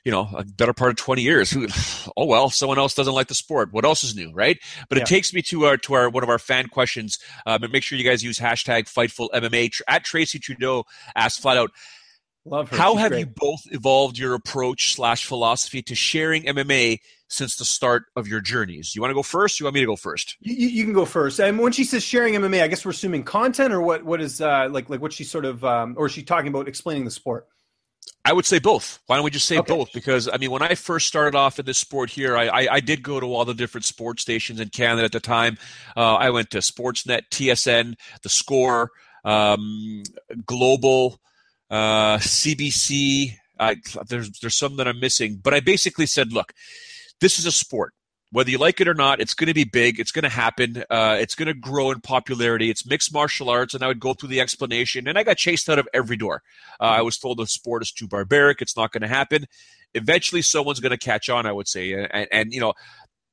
you 0.05 0.11
know, 0.11 0.29
a 0.37 0.45
better 0.45 0.73
part 0.73 0.91
of 0.91 0.97
20 0.97 1.23
years. 1.23 1.57
oh 2.17 2.25
well, 2.25 2.51
someone 2.51 2.77
else 2.77 2.93
doesn't 2.93 3.15
like 3.15 3.27
the 3.27 3.33
sport. 3.33 3.73
What 3.73 3.83
else 3.83 4.03
is 4.03 4.15
new, 4.15 4.31
right? 4.31 4.59
But 4.89 4.99
yeah. 4.99 5.03
it 5.03 5.07
takes 5.07 5.33
me 5.33 5.41
to 5.41 5.65
our 5.65 5.77
to 5.77 5.95
our 5.95 6.07
one 6.07 6.21
of 6.21 6.29
our 6.29 6.37
fan 6.37 6.67
questions. 6.67 7.17
Um, 7.47 7.63
and 7.63 7.73
make 7.73 7.81
sure 7.81 7.97
you 7.97 8.03
guys 8.03 8.23
use 8.23 8.37
hashtag 8.37 8.83
Fightful 8.83 9.29
MMA. 9.31 9.81
At 9.87 10.03
Tracy 10.03 10.37
Trudeau 10.37 10.85
asked 11.15 11.41
flat 11.41 11.57
out, 11.57 11.71
Love 12.49 12.69
her. 12.69 12.77
How 12.77 12.93
She's 12.93 13.01
have 13.01 13.11
great. 13.11 13.19
you 13.19 13.25
both 13.27 13.61
evolved 13.71 14.17
your 14.17 14.33
approach 14.33 14.93
slash 14.95 15.25
philosophy 15.25 15.81
to 15.83 15.95
sharing 15.95 16.43
MMA 16.43 16.99
since 17.27 17.55
the 17.57 17.65
start 17.65 18.05
of 18.15 18.27
your 18.27 18.41
journeys? 18.41 18.95
You 18.95 19.01
want 19.01 19.11
to 19.11 19.15
go 19.15 19.21
first? 19.23 19.59
You 19.59 19.65
want 19.65 19.75
me 19.75 19.81
to 19.81 19.85
go 19.85 19.95
first? 19.95 20.35
You, 20.39 20.67
you 20.67 20.83
can 20.83 20.93
go 20.93 21.05
first. 21.05 21.39
And 21.39 21.59
when 21.59 21.71
she 21.71 21.83
says 21.83 22.03
sharing 22.03 22.33
MMA, 22.33 22.63
I 22.63 22.67
guess 22.67 22.83
we're 22.83 22.91
assuming 22.91 23.23
content, 23.23 23.71
or 23.73 23.81
what? 23.81 24.03
What 24.03 24.19
is 24.21 24.41
uh, 24.41 24.67
like 24.71 24.89
like 24.89 25.01
what 25.01 25.13
she's 25.13 25.29
sort 25.29 25.45
of, 25.45 25.63
um, 25.63 25.93
or 25.97 26.07
is 26.07 26.11
she 26.11 26.23
talking 26.23 26.47
about 26.47 26.67
explaining 26.67 27.05
the 27.05 27.11
sport? 27.11 27.47
I 28.25 28.33
would 28.33 28.45
say 28.45 28.59
both. 28.59 28.99
Why 29.05 29.15
don't 29.15 29.23
we 29.25 29.31
just 29.31 29.47
say 29.47 29.59
Okay. 29.59 29.73
both? 29.73 29.93
Because 29.93 30.27
I 30.27 30.37
mean, 30.37 30.51
when 30.51 30.61
I 30.61 30.75
first 30.75 31.07
started 31.07 31.35
off 31.37 31.57
in 31.59 31.65
this 31.65 31.77
sport 31.77 32.09
here, 32.09 32.35
I, 32.35 32.47
I, 32.47 32.67
I 32.75 32.79
did 32.79 33.01
go 33.01 33.19
to 33.19 33.25
all 33.33 33.45
the 33.45 33.53
different 33.53 33.85
sports 33.85 34.21
stations 34.23 34.59
in 34.59 34.69
Canada 34.69 35.03
at 35.05 35.11
the 35.11 35.19
time. 35.19 35.57
Uh, 35.95 36.15
I 36.15 36.29
went 36.31 36.49
to 36.51 36.57
Sportsnet, 36.59 37.29
TSN, 37.31 37.95
The 38.23 38.29
Score, 38.29 38.91
um, 39.23 40.03
Global, 40.45 41.19
uh, 41.69 42.17
CBC. 42.17 43.35
I, 43.59 43.75
there's 44.07 44.39
there's 44.39 44.57
some 44.57 44.77
that 44.77 44.87
I'm 44.87 44.99
missing, 44.99 45.39
but 45.43 45.53
I 45.53 45.59
basically 45.59 46.05
said, 46.05 46.31
look, 46.31 46.53
this 47.19 47.39
is 47.39 47.45
a 47.45 47.51
sport. 47.51 47.93
Whether 48.31 48.51
you 48.51 48.59
like 48.59 48.79
it 48.79 48.87
or 48.87 48.93
not, 48.93 49.19
it's 49.19 49.33
going 49.33 49.47
to 49.47 49.55
be 49.55 49.63
big. 49.63 49.99
It's 49.99 50.11
going 50.11 50.23
to 50.23 50.29
happen. 50.29 50.83
Uh, 50.89 51.17
it's 51.19 51.33
going 51.33 51.47
to 51.47 51.53
grow 51.55 51.89
in 51.89 51.99
popularity. 51.99 52.69
It's 52.69 52.85
mixed 52.85 53.11
martial 53.11 53.49
arts, 53.49 53.73
and 53.73 53.83
I 53.83 53.87
would 53.87 53.99
go 53.99 54.13
through 54.13 54.29
the 54.29 54.39
explanation, 54.39 55.07
and 55.07 55.17
I 55.17 55.23
got 55.23 55.37
chased 55.37 55.67
out 55.67 55.79
of 55.79 55.87
every 55.95 56.15
door. 56.15 56.43
Uh, 56.79 56.83
I 56.83 57.01
was 57.01 57.17
told 57.17 57.39
the 57.39 57.47
sport 57.47 57.81
is 57.81 57.91
too 57.91 58.07
barbaric. 58.07 58.61
It's 58.61 58.77
not 58.77 58.91
going 58.91 59.01
to 59.01 59.07
happen. 59.07 59.45
Eventually, 59.95 60.43
someone's 60.43 60.79
going 60.79 60.91
to 60.91 60.97
catch 60.97 61.27
on. 61.27 61.47
I 61.47 61.51
would 61.51 61.67
say, 61.67 61.93
and, 61.93 62.27
and 62.31 62.53
you 62.53 62.59
know, 62.59 62.73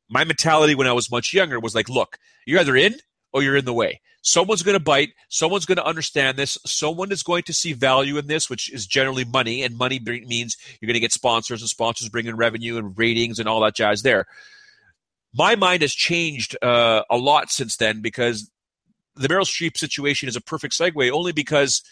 my 0.09 0.25
mentality 0.25 0.75
when 0.75 0.87
I 0.87 0.93
was 0.93 1.11
much 1.11 1.35
younger 1.35 1.61
was 1.61 1.75
like, 1.75 1.91
look, 1.91 2.17
you're 2.47 2.61
either 2.61 2.77
in 2.77 2.95
or 3.33 3.43
you're 3.43 3.57
in 3.57 3.67
the 3.67 3.75
way. 3.75 4.01
Someone's 4.27 4.65
going 4.65 4.75
to 4.77 4.83
bite. 4.83 5.11
Someone's 5.29 5.67
going 5.67 5.77
to 5.77 5.87
understand 5.87 6.37
this. 6.37 6.59
Someone 6.67 7.13
is 7.13 7.23
going 7.23 7.45
to 7.45 7.53
see 7.53 7.73
value 7.73 8.19
in 8.19 8.27
this, 8.27 8.51
which 8.51 8.73
is 8.73 8.85
generally 8.85 9.25
money, 9.25 9.63
and 9.63 9.79
money 9.79 10.01
means 10.01 10.57
you're 10.81 10.89
going 10.89 10.95
to 10.95 11.01
get 11.01 11.13
sponsors, 11.13 11.63
and 11.63 11.69
sponsors 11.69 12.09
bring 12.09 12.27
in 12.27 12.37
revenue 12.37 12.77
and 12.77 12.99
ratings 12.99 13.39
and 13.39 13.49
all 13.49 13.61
that 13.61 13.77
jazz 13.77 14.03
there. 14.03 14.27
My 15.33 15.55
mind 15.55 15.83
has 15.83 15.95
changed 15.95 16.57
uh, 16.61 17.05
a 17.09 17.17
lot 17.17 17.53
since 17.53 17.77
then 17.77 18.03
because 18.03 18.51
the 19.15 19.29
Meryl 19.29 19.43
Streep 19.43 19.77
situation 19.77 20.29
is 20.29 20.35
a 20.35 20.41
perfect 20.41 20.75
segue, 20.75 21.09
only 21.13 21.31
because 21.31 21.83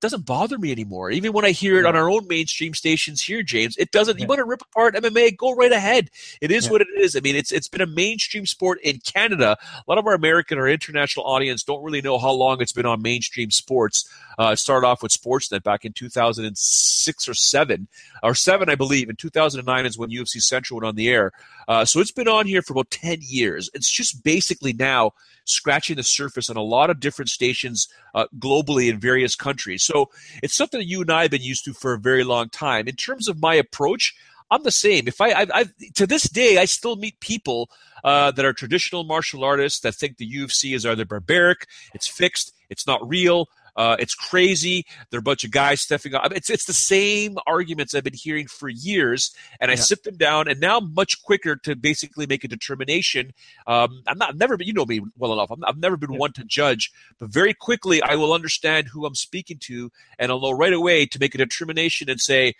doesn't 0.00 0.26
bother 0.26 0.58
me 0.58 0.70
anymore. 0.70 1.10
Even 1.10 1.32
when 1.32 1.44
I 1.44 1.50
hear 1.50 1.78
it 1.78 1.86
on 1.86 1.96
our 1.96 2.10
own 2.10 2.26
mainstream 2.28 2.74
stations 2.74 3.22
here, 3.22 3.42
James, 3.42 3.76
it 3.76 3.90
doesn't. 3.90 4.20
You 4.20 4.26
want 4.26 4.38
to 4.38 4.44
rip 4.44 4.62
apart 4.62 4.94
MMA? 4.94 5.36
Go 5.36 5.54
right 5.54 5.72
ahead. 5.72 6.10
It 6.40 6.50
is 6.50 6.68
what 6.68 6.80
it 6.82 6.88
is. 6.98 7.16
I 7.16 7.20
mean, 7.20 7.36
it's 7.36 7.52
it's 7.52 7.68
been 7.68 7.80
a 7.80 7.86
mainstream 7.86 8.44
sport 8.44 8.80
in 8.82 8.98
Canada. 8.98 9.56
A 9.62 9.82
lot 9.88 9.98
of 9.98 10.06
our 10.06 10.14
American 10.14 10.58
or 10.58 10.68
international 10.68 11.26
audience 11.26 11.62
don't 11.62 11.82
really 11.82 12.02
know 12.02 12.18
how 12.18 12.32
long 12.32 12.60
it's 12.60 12.72
been 12.72 12.86
on 12.86 13.02
mainstream 13.02 13.50
sports. 13.50 14.08
Uh, 14.38 14.50
it 14.52 14.58
started 14.58 14.86
off 14.86 15.02
with 15.02 15.12
Sportsnet 15.12 15.62
back 15.62 15.84
in 15.84 15.92
2006 15.92 17.28
or 17.28 17.34
seven, 17.34 17.88
or 18.22 18.34
seven, 18.34 18.68
I 18.68 18.74
believe. 18.74 19.08
In 19.08 19.16
2009 19.16 19.86
is 19.86 19.96
when 19.96 20.10
UFC 20.10 20.42
Central 20.42 20.78
went 20.78 20.88
on 20.88 20.96
the 20.96 21.08
air. 21.08 21.32
Uh, 21.68 21.84
so 21.84 22.00
it's 22.00 22.10
been 22.10 22.28
on 22.28 22.46
here 22.46 22.62
for 22.62 22.72
about 22.72 22.90
10 22.90 23.18
years. 23.20 23.70
It's 23.74 23.90
just 23.90 24.22
basically 24.22 24.72
now 24.72 25.12
scratching 25.44 25.96
the 25.96 26.02
surface 26.02 26.50
on 26.50 26.56
a 26.56 26.62
lot 26.62 26.90
of 26.90 27.00
different 27.00 27.28
stations 27.28 27.88
uh, 28.14 28.26
globally 28.38 28.90
in 28.90 28.98
various 28.98 29.36
countries. 29.36 29.82
So 29.84 30.10
it's 30.42 30.54
something 30.54 30.80
that 30.80 30.86
you 30.86 31.00
and 31.02 31.10
I 31.10 31.22
have 31.22 31.30
been 31.30 31.42
used 31.42 31.64
to 31.66 31.72
for 31.72 31.94
a 31.94 31.98
very 31.98 32.24
long 32.24 32.48
time. 32.48 32.88
In 32.88 32.96
terms 32.96 33.28
of 33.28 33.40
my 33.40 33.54
approach, 33.54 34.14
I'm 34.50 34.62
the 34.62 34.70
same. 34.70 35.08
If 35.08 35.20
I, 35.20 35.30
I, 35.30 35.46
I 35.52 35.64
to 35.94 36.06
this 36.06 36.24
day, 36.24 36.58
I 36.58 36.64
still 36.66 36.96
meet 36.96 37.18
people 37.20 37.70
uh, 38.04 38.30
that 38.32 38.44
are 38.44 38.52
traditional 38.52 39.04
martial 39.04 39.42
artists 39.42 39.80
that 39.80 39.94
think 39.94 40.16
the 40.16 40.30
UFC 40.30 40.74
is 40.74 40.84
either 40.84 41.04
barbaric, 41.04 41.66
it's 41.94 42.06
fixed, 42.06 42.52
it's 42.68 42.86
not 42.86 43.06
real, 43.06 43.48
uh, 43.76 43.96
it's 43.98 44.14
crazy. 44.14 44.84
They're 45.10 45.20
a 45.20 45.22
bunch 45.22 45.44
of 45.44 45.50
guys 45.50 45.80
stepping 45.80 46.14
up. 46.14 46.32
It's 46.32 46.50
it's 46.50 46.64
the 46.66 46.72
same 46.72 47.36
arguments 47.46 47.94
I've 47.94 48.04
been 48.04 48.12
hearing 48.14 48.46
for 48.46 48.68
years, 48.68 49.34
and 49.60 49.70
I 49.70 49.74
Yeah. 49.74 49.80
sit 49.80 50.02
them 50.04 50.16
down, 50.16 50.48
and 50.48 50.60
now 50.60 50.78
I'm 50.78 50.94
much 50.94 51.22
quicker 51.22 51.56
to 51.56 51.74
basically 51.76 52.26
make 52.26 52.44
a 52.44 52.48
determination. 52.48 53.32
Um, 53.66 54.02
I'm 54.06 54.18
not 54.18 54.30
I've 54.30 54.36
never 54.38 54.56
been, 54.56 54.66
you 54.66 54.72
know 54.72 54.84
me 54.86 55.00
well 55.16 55.32
enough. 55.32 55.50
I'm, 55.50 55.64
I've 55.64 55.78
never 55.78 55.96
been 55.96 56.12
Yeah. 56.12 56.18
one 56.18 56.32
to 56.34 56.44
judge, 56.44 56.92
but 57.18 57.30
very 57.30 57.54
quickly 57.54 58.02
I 58.02 58.14
will 58.16 58.32
understand 58.32 58.88
who 58.88 59.06
I'm 59.06 59.14
speaking 59.14 59.58
to, 59.62 59.90
and 60.18 60.30
I'll 60.30 60.40
know 60.40 60.50
right 60.52 60.72
away 60.72 61.06
to 61.06 61.18
make 61.20 61.34
a 61.34 61.38
determination 61.38 62.08
and 62.10 62.20
say, 62.20 62.48
I- 62.48 62.54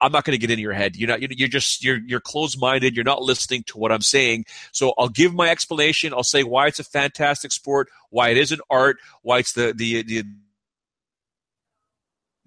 I'm 0.00 0.12
not 0.12 0.24
going 0.24 0.34
to 0.34 0.38
get 0.38 0.50
into 0.50 0.62
your 0.62 0.72
head. 0.72 0.96
You're 0.96 1.08
not. 1.08 1.22
You're 1.22 1.48
just. 1.48 1.82
You're 1.82 1.98
you're 2.06 2.20
closed 2.20 2.60
minded. 2.60 2.94
You're 2.94 3.04
not 3.04 3.22
listening 3.22 3.64
to 3.64 3.78
what 3.78 3.90
I'm 3.90 4.02
saying. 4.02 4.44
So 4.70 4.94
I'll 4.98 5.08
give 5.08 5.34
my 5.34 5.48
explanation. 5.48 6.12
I'll 6.12 6.22
say 6.24 6.42
why 6.42 6.66
it's 6.66 6.78
a 6.78 6.84
fantastic 6.84 7.52
sport, 7.52 7.88
why 8.10 8.28
it 8.30 8.36
is 8.36 8.52
an 8.52 8.60
art, 8.70 8.98
why 9.22 9.38
it's 9.38 9.52
the 9.52 9.72
the 9.74 10.02
the. 10.02 10.24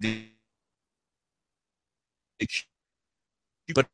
the 0.00 0.26
but 3.74 3.88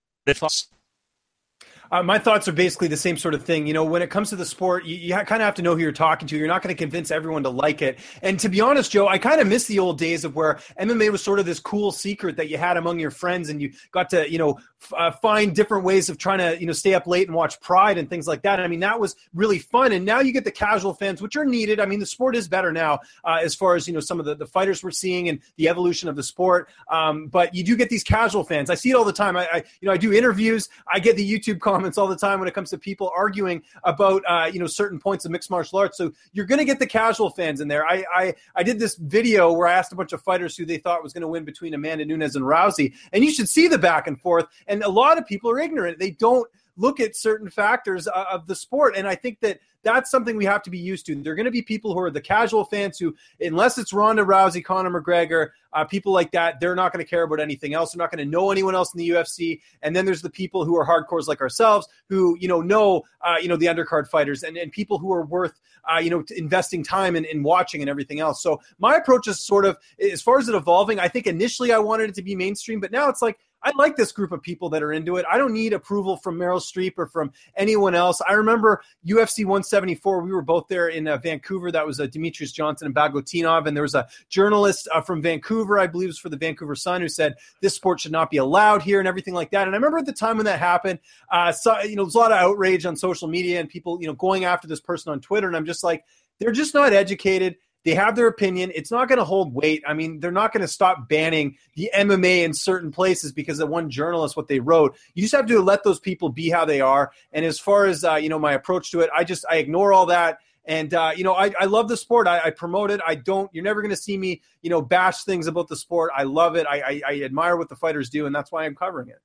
Uh, 1.93 2.03
my 2.03 2.19
thoughts 2.19 2.49
are 2.49 2.53
basically 2.53 2.89
the 2.89 2.97
same 2.97 3.19
sort 3.19 3.35
of 3.35 3.45
thing. 3.45 3.67
You 3.67 3.75
know, 3.75 3.85
when 3.85 4.01
it 4.01 4.09
comes 4.09 4.31
to 4.31 4.37
the 4.37 4.47
sport, 4.47 4.87
you, 4.87 4.97
you 4.97 5.13
kind 5.13 5.43
of 5.43 5.45
have 5.45 5.55
to 5.57 5.63
know 5.63 5.75
who 5.75 5.83
you're 5.83 5.93
talking 5.93 6.27
to. 6.27 6.37
You're 6.39 6.49
not 6.49 6.63
going 6.63 6.75
to 6.75 6.79
convince 6.79 7.11
everyone 7.11 7.43
to 7.43 7.51
like 7.51 7.83
it. 7.83 7.99
And 8.23 8.41
to 8.41 8.49
be 8.49 8.63
honest, 8.63 8.91
Joe, 8.91 9.09
I 9.09 9.19
kind 9.19 9.43
of 9.43 9.47
miss 9.47 9.67
the 9.67 9.79
old 9.79 9.99
days 9.99 10.25
of 10.25 10.35
where 10.35 10.59
MMA 10.81 11.13
was 11.13 11.23
sort 11.23 11.39
of 11.39 11.45
this 11.45 11.61
cool 11.61 11.93
secret 11.93 12.39
that 12.39 12.49
you 12.49 12.57
had 12.57 12.79
among 12.79 12.99
your 12.99 13.11
friends, 13.11 13.51
and 13.51 13.61
you 13.61 13.75
got 13.91 14.09
to, 14.11 14.31
you 14.31 14.39
know, 14.39 14.59
uh, 14.97 15.11
find 15.11 15.55
different 15.55 15.85
ways 15.85 16.09
of 16.09 16.19
trying 16.19 16.39
to, 16.39 16.59
you 16.61 16.67
know, 16.67 16.73
stay 16.73 16.95
up 16.95 17.07
late 17.07 17.29
and 17.29 17.37
watch 17.37 17.61
Pride 17.61 17.99
and 17.99 18.09
things 18.09 18.27
like 18.27 18.43
that. 18.43 18.61
I 18.61 18.69
mean, 18.69 18.81
that 18.81 18.99
was 18.99 19.17
really 19.35 19.59
fun. 19.59 19.93
And 19.93 20.05
now 20.05 20.21
you 20.21 20.33
get 20.33 20.45
the 20.45 20.51
casual 20.51 20.95
fans, 20.95 21.23
which 21.23 21.37
are 21.37 21.45
needed. 21.45 21.81
I 21.81 21.87
mean, 21.87 22.01
the 22.01 22.07
sport 22.07 22.37
is 22.37 22.49
better 22.49 22.73
now 22.73 23.01
uh, 23.25 23.39
as 23.43 23.55
far 23.55 23.75
as 23.75 23.87
you 23.87 23.95
know 23.95 24.01
some 24.01 24.19
of 24.19 24.27
the, 24.27 24.35
the 24.35 24.47
fighters 24.47 24.83
we're 24.83 24.91
seeing 24.91 25.29
and 25.29 25.41
the 25.57 25.69
evolution 25.69 26.09
of 26.09 26.17
the 26.17 26.23
sport. 26.23 26.69
Um, 26.89 27.29
but 27.29 27.55
you 27.55 27.65
do 27.65 27.77
get 27.77 27.91
these 27.91 28.05
casual 28.05 28.45
fans. 28.45 28.71
I 28.71 28.75
see 28.75 28.91
it 28.91 28.95
all 28.95 29.05
the 29.05 29.13
time. 29.13 29.37
I, 29.37 29.49
I 29.53 29.57
you 29.81 29.87
know 29.87 29.93
I 29.93 29.97
do 29.97 30.13
interviews. 30.13 30.69
I 30.93 30.99
get 30.99 31.17
the 31.17 31.39
YouTube 31.39 31.61
comments 31.73 31.99
all 31.99 32.09
the 32.09 32.17
time 32.17 32.39
when 32.39 32.49
it 32.49 32.55
comes 32.55 32.71
to 32.71 32.79
people 32.79 33.11
arguing 33.15 33.63
about 33.85 34.23
uh, 34.29 34.51
you 34.53 34.61
know 34.61 34.67
certain 34.67 34.99
points 34.99 35.25
of 35.25 35.31
mixed 35.31 35.51
martial 35.51 35.79
arts. 35.79 35.99
So 35.99 36.13
you're 36.33 36.47
going 36.47 36.59
to 36.59 36.65
get 36.65 36.79
the 36.79 36.87
casual 36.87 37.31
fans 37.31 37.61
in 37.61 37.69
there. 37.69 37.87
I, 37.87 38.05
I 38.15 38.35
I 38.57 38.63
did 38.63 38.79
this 38.79 38.97
video 38.97 39.53
where 39.53 39.69
I 39.69 39.75
asked 39.75 39.93
a 39.93 39.97
bunch 39.97 40.13
of 40.13 40.23
fighters 40.23 40.57
who 40.57 40.65
they 40.65 40.79
thought 40.79 41.03
was 41.03 41.13
going 41.13 41.23
to 41.23 41.29
win 41.29 41.45
between 41.45 41.75
Amanda 41.75 42.05
Nunes 42.05 42.37
and 42.37 42.45
Rousey, 42.45 42.95
and 43.13 43.25
you 43.25 43.33
should 43.33 43.49
see 43.49 43.69
the 43.69 43.79
back 43.79 44.07
and 44.07 44.21
forth. 44.21 44.47
And 44.67 44.72
a 44.81 44.89
lot 44.89 45.19
of 45.19 45.27
people 45.27 45.51
are 45.51 45.59
ignorant. 45.59 45.99
They 45.99 46.13
don't 46.13 46.49
look 46.77 47.01
at 47.01 47.17
certain 47.17 47.51
factors 47.51 48.09
uh, 48.09 48.25
of 48.31 48.47
the 48.47 48.55
sport. 48.55 48.95
And 48.97 49.07
I 49.07 49.15
think 49.15 49.41
that 49.41 49.61
that's 49.83 50.11
something 50.11 50.37
we 50.37 50.45
have 50.45 50.63
to 50.63 50.71
be 50.71 50.79
used 50.79 51.07
to. 51.07 51.15
There 51.17 51.33
are 51.33 51.37
going 51.37 51.47
to 51.47 51.51
be 51.51 51.63
people 51.63 51.93
who 51.93 52.01
are 52.01 52.11
the 52.11 52.21
casual 52.21 52.65
fans 52.65 52.99
who, 52.99 53.15
unless 53.41 53.79
it's 53.79 53.93
Ronda 53.93 54.23
Rousey, 54.23 54.65
Conor 54.65 54.91
McGregor, 54.91 55.51
uh, 55.73 55.85
people 55.85 56.13
like 56.13 56.31
that, 56.33 56.61
they're 56.61 56.77
not 56.77 56.93
going 56.93 57.05
to 57.05 57.09
care 57.09 57.25
about 57.25 57.41
anything 57.41 57.75
else. 57.75 57.93
They're 57.93 57.99
not 57.99 58.13
going 58.13 58.25
to 58.25 58.31
know 58.31 58.51
anyone 58.51 58.75
else 58.75 58.95
in 58.95 58.99
the 58.99 59.11
UFC. 59.11 59.61
And 59.83 59.95
then 59.95 60.05
there's 60.05 60.23
the 60.23 60.31
people 60.31 60.65
who 60.65 60.77
are 60.77 60.87
hardcores 60.87 61.27
like 61.27 61.41
ourselves 61.41 61.89
who, 62.09 62.37
you 62.39 62.47
know, 62.47 62.61
know, 62.61 63.03
uh, 63.23 63.37
you 63.41 63.49
know, 63.49 63.57
the 63.57 63.67
undercard 63.67 64.07
fighters 64.07 64.45
and, 64.45 64.57
and 64.57 64.71
people 64.71 64.99
who 64.99 65.13
are 65.13 65.25
worth, 65.25 65.61
uh, 65.93 65.99
you 65.99 66.11
know, 66.11 66.25
investing 66.37 66.85
time 66.85 67.17
in, 67.17 67.25
in 67.25 67.43
watching 67.43 67.81
and 67.81 67.91
everything 67.91 68.21
else. 68.21 68.43
So 68.43 68.61
my 68.79 68.97
approach 68.97 69.27
is 69.27 69.45
sort 69.45 69.65
of, 69.65 69.77
as 70.01 70.23
far 70.23 70.39
as 70.39 70.49
it 70.49 70.55
evolving, 70.55 71.01
I 71.01 71.09
think 71.09 71.27
initially 71.27 71.73
I 71.73 71.79
wanted 71.79 72.11
it 72.11 72.15
to 72.17 72.23
be 72.23 72.37
mainstream, 72.37 72.79
but 72.79 72.93
now 72.93 73.09
it's 73.09 73.23
like, 73.23 73.39
I 73.65 73.73
like 73.77 73.97
this 73.97 74.13
group 74.13 74.33
of 74.33 74.43
people 74.43 74.69
that 74.71 74.83
are 74.83 74.93
into 74.93 75.17
it. 75.17 75.27
I 75.31 75.39
don't 75.39 75.53
need 75.53 75.73
approval 75.73 76.17
from 76.17 76.37
Meryl 76.37 76.61
Streep 76.61 76.95
or 76.97 77.07
from 77.07 77.33
anyone 77.57 77.95
else. 77.95 78.21
I 78.29 78.33
remember 78.33 78.83
UFC 79.07 79.45
174. 79.45 80.23
We 80.23 80.33
were 80.33 80.43
both 80.43 80.67
there 80.69 80.89
in 80.89 81.07
uh, 81.07 81.17
Vancouver. 81.19 81.71
That 81.71 81.87
was 81.87 82.01
uh, 82.01 82.07
Demetrious 82.07 82.53
Johnson 82.53 82.87
and 82.87 82.95
Bagautinov. 82.95 83.67
And 83.67 83.77
there 83.77 83.83
was 83.83 83.95
a 83.95 84.09
journalist 84.29 84.89
uh, 84.93 85.01
from 85.01 85.23
Vancouver, 85.23 85.79
I 85.79 85.87
believe 85.87 86.07
it 86.07 86.11
was 86.11 86.19
for 86.19 86.29
the 86.29 86.37
Vancouver 86.37 86.75
Sun, 86.75 87.01
who 87.01 87.09
said 87.09 87.37
this 87.61 87.75
sport 87.75 88.01
should 88.01 88.13
not 88.13 88.31
be 88.31 88.39
allowed 88.39 88.83
here 88.83 88.99
and 88.99 89.09
everything 89.09 89.35
like 89.35 89.51
that. 89.51 89.67
And 89.67 89.75
I 89.75 89.77
remember 89.77 89.99
at 89.99 90.07
the 90.07 90.13
time 90.13 90.37
when 90.37 90.47
that 90.47 90.59
happened, 90.59 90.99
uh, 91.31 91.53
so, 91.53 91.81
you 91.83 91.97
know, 91.97 92.05
there's 92.05 92.15
a 92.15 92.19
lot 92.19 92.33
of 92.33 92.39
outrage 92.39 92.85
on 92.87 92.97
social 92.97 93.29
media 93.29 93.61
and 93.61 93.69
people, 93.69 93.99
you 94.01 94.07
know, 94.07 94.15
going 94.15 94.45
after 94.45 94.67
this 94.67 94.81
person 94.81 95.13
on 95.13 95.21
Twitter. 95.21 95.47
And 95.47 95.57
I'm 95.57 95.67
just 95.67 95.85
like, 95.85 96.05
they're 96.39 96.53
just 96.53 96.75
not 96.75 96.93
educated 96.93 97.57
they 97.85 97.95
have 97.95 98.17
their 98.17 98.27
opinion. 98.27 98.73
It's 98.75 98.91
not 98.91 99.09
going 99.09 99.19
to 99.19 99.25
hold 99.25 99.55
weight. 99.55 99.83
I 99.87 99.95
mean, 99.95 100.21
they're 100.21 100.31
not 100.31 100.53
going 100.53 100.63
to 100.63 100.69
stop 100.69 101.09
banning 101.09 101.57
the 101.75 101.91
MMA 101.95 102.45
in 102.45 102.55
certain 102.55 102.91
places 102.91 103.33
because 103.33 103.61
of 103.61 103.69
one 103.69 103.91
journalist 103.91 104.37
what 104.37 104.49
they 104.49 104.61
wrote. 104.61 104.97
You 105.15 105.23
just 105.23 105.35
have 105.35 105.47
to 105.47 105.61
let 105.61 105.85
those 105.85 106.01
people 106.01 106.29
be 106.29 106.51
how 106.51 106.65
they 106.65 106.81
are. 106.81 107.13
And 107.33 107.45
as 107.45 107.59
far 107.59 107.87
as 107.87 108.05
uh, 108.05 108.17
you 108.17 108.29
know, 108.29 108.39
my 108.39 108.53
approach 108.53 108.91
to 108.93 109.01
it, 109.01 109.11
I 109.15 109.25
just 109.25 109.45
I 109.51 109.57
ignore 109.57 109.93
all 109.93 110.07
that. 110.07 110.39
And 110.65 110.95
uh, 110.95 111.13
you 111.17 111.25
know, 111.25 111.35
I, 111.35 111.53
I 111.59 111.65
love 111.65 111.89
the 111.89 111.97
sport. 111.97 112.29
I, 112.29 112.39
I 112.41 112.51
promote 112.51 112.91
it. 112.93 113.01
I 113.05 113.17
don't. 113.17 113.51
You're 113.53 113.65
never 113.65 113.83
going 113.83 113.91
to 113.91 113.97
see 113.97 114.17
me, 114.17 114.43
you 114.63 114.71
know, 114.71 114.81
bash 114.81 115.25
things 115.25 115.49
about 115.49 115.69
the 115.69 115.77
sport. 115.77 116.13
I 116.17 116.23
love 116.23 116.55
it. 116.55 116.67
I, 116.69 116.81
I, 116.81 117.03
I 117.09 117.23
admire 117.23 117.57
what 117.57 117.69
the 117.69 117.77
fighters 117.77 118.11
do, 118.11 118.27
and 118.27 118.35
that's 118.35 118.53
why 118.53 118.65
I'm 118.65 118.77
covering 118.77 119.09
it 119.09 119.19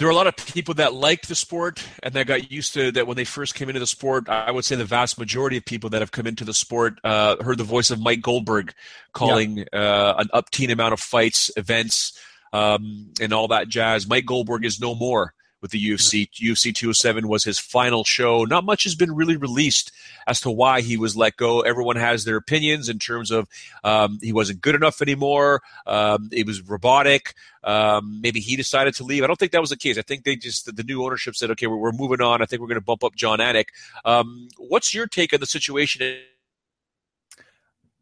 there 0.00 0.08
are 0.08 0.12
a 0.12 0.14
lot 0.14 0.26
of 0.26 0.34
people 0.34 0.72
that 0.72 0.94
liked 0.94 1.28
the 1.28 1.34
sport 1.34 1.86
and 2.02 2.14
that 2.14 2.26
got 2.26 2.50
used 2.50 2.72
to 2.72 2.90
that 2.92 3.06
when 3.06 3.18
they 3.18 3.24
first 3.26 3.54
came 3.54 3.68
into 3.68 3.80
the 3.80 3.86
sport. 3.86 4.30
I 4.30 4.50
would 4.50 4.64
say 4.64 4.74
the 4.74 4.86
vast 4.86 5.18
majority 5.18 5.58
of 5.58 5.66
people 5.66 5.90
that 5.90 6.00
have 6.00 6.10
come 6.10 6.26
into 6.26 6.42
the 6.42 6.54
sport 6.54 6.98
uh, 7.04 7.36
heard 7.42 7.58
the 7.58 7.64
voice 7.64 7.90
of 7.90 8.00
Mike 8.00 8.22
Goldberg 8.22 8.72
calling 9.12 9.58
yeah. 9.58 9.64
uh, 9.74 10.14
an 10.16 10.28
upteen 10.28 10.72
amount 10.72 10.94
of 10.94 11.00
fights, 11.00 11.50
events, 11.54 12.18
um, 12.54 13.12
and 13.20 13.34
all 13.34 13.48
that 13.48 13.68
jazz. 13.68 14.08
Mike 14.08 14.24
Goldberg 14.24 14.64
is 14.64 14.80
no 14.80 14.94
more 14.94 15.34
with 15.60 15.70
the 15.70 15.90
UFC. 15.90 16.28
UFC 16.30 16.74
207 16.74 17.28
was 17.28 17.44
his 17.44 17.58
final 17.58 18.04
show. 18.04 18.44
Not 18.44 18.64
much 18.64 18.84
has 18.84 18.94
been 18.94 19.14
really 19.14 19.36
released 19.36 19.92
as 20.26 20.40
to 20.40 20.50
why 20.50 20.80
he 20.80 20.96
was 20.96 21.16
let 21.16 21.36
go. 21.36 21.60
Everyone 21.60 21.96
has 21.96 22.24
their 22.24 22.36
opinions 22.36 22.88
in 22.88 22.98
terms 22.98 23.30
of 23.30 23.48
um, 23.84 24.18
he 24.22 24.32
wasn't 24.32 24.60
good 24.60 24.74
enough 24.74 25.02
anymore. 25.02 25.62
Um, 25.86 26.30
it 26.32 26.46
was 26.46 26.62
robotic. 26.62 27.34
Um, 27.62 28.20
maybe 28.22 28.40
he 28.40 28.56
decided 28.56 28.94
to 28.94 29.04
leave. 29.04 29.22
I 29.22 29.26
don't 29.26 29.38
think 29.38 29.52
that 29.52 29.60
was 29.60 29.70
the 29.70 29.76
case. 29.76 29.98
I 29.98 30.02
think 30.02 30.24
they 30.24 30.36
just 30.36 30.74
the 30.74 30.82
new 30.82 31.04
ownership 31.04 31.36
said, 31.36 31.50
okay, 31.52 31.66
we're, 31.66 31.76
we're 31.76 31.92
moving 31.92 32.20
on. 32.20 32.42
I 32.42 32.46
think 32.46 32.60
we're 32.60 32.68
going 32.68 32.76
to 32.76 32.84
bump 32.84 33.04
up 33.04 33.14
Jon 33.14 33.38
Anik. 33.38 33.66
Um, 34.04 34.48
what's 34.56 34.94
your 34.94 35.06
take 35.06 35.34
on 35.34 35.40
the 35.40 35.46
situation? 35.46 36.18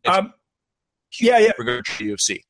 Um, 0.05 0.33
yeah, 1.21 1.39
yeah. 1.39 1.53
UFC. 1.59 2.45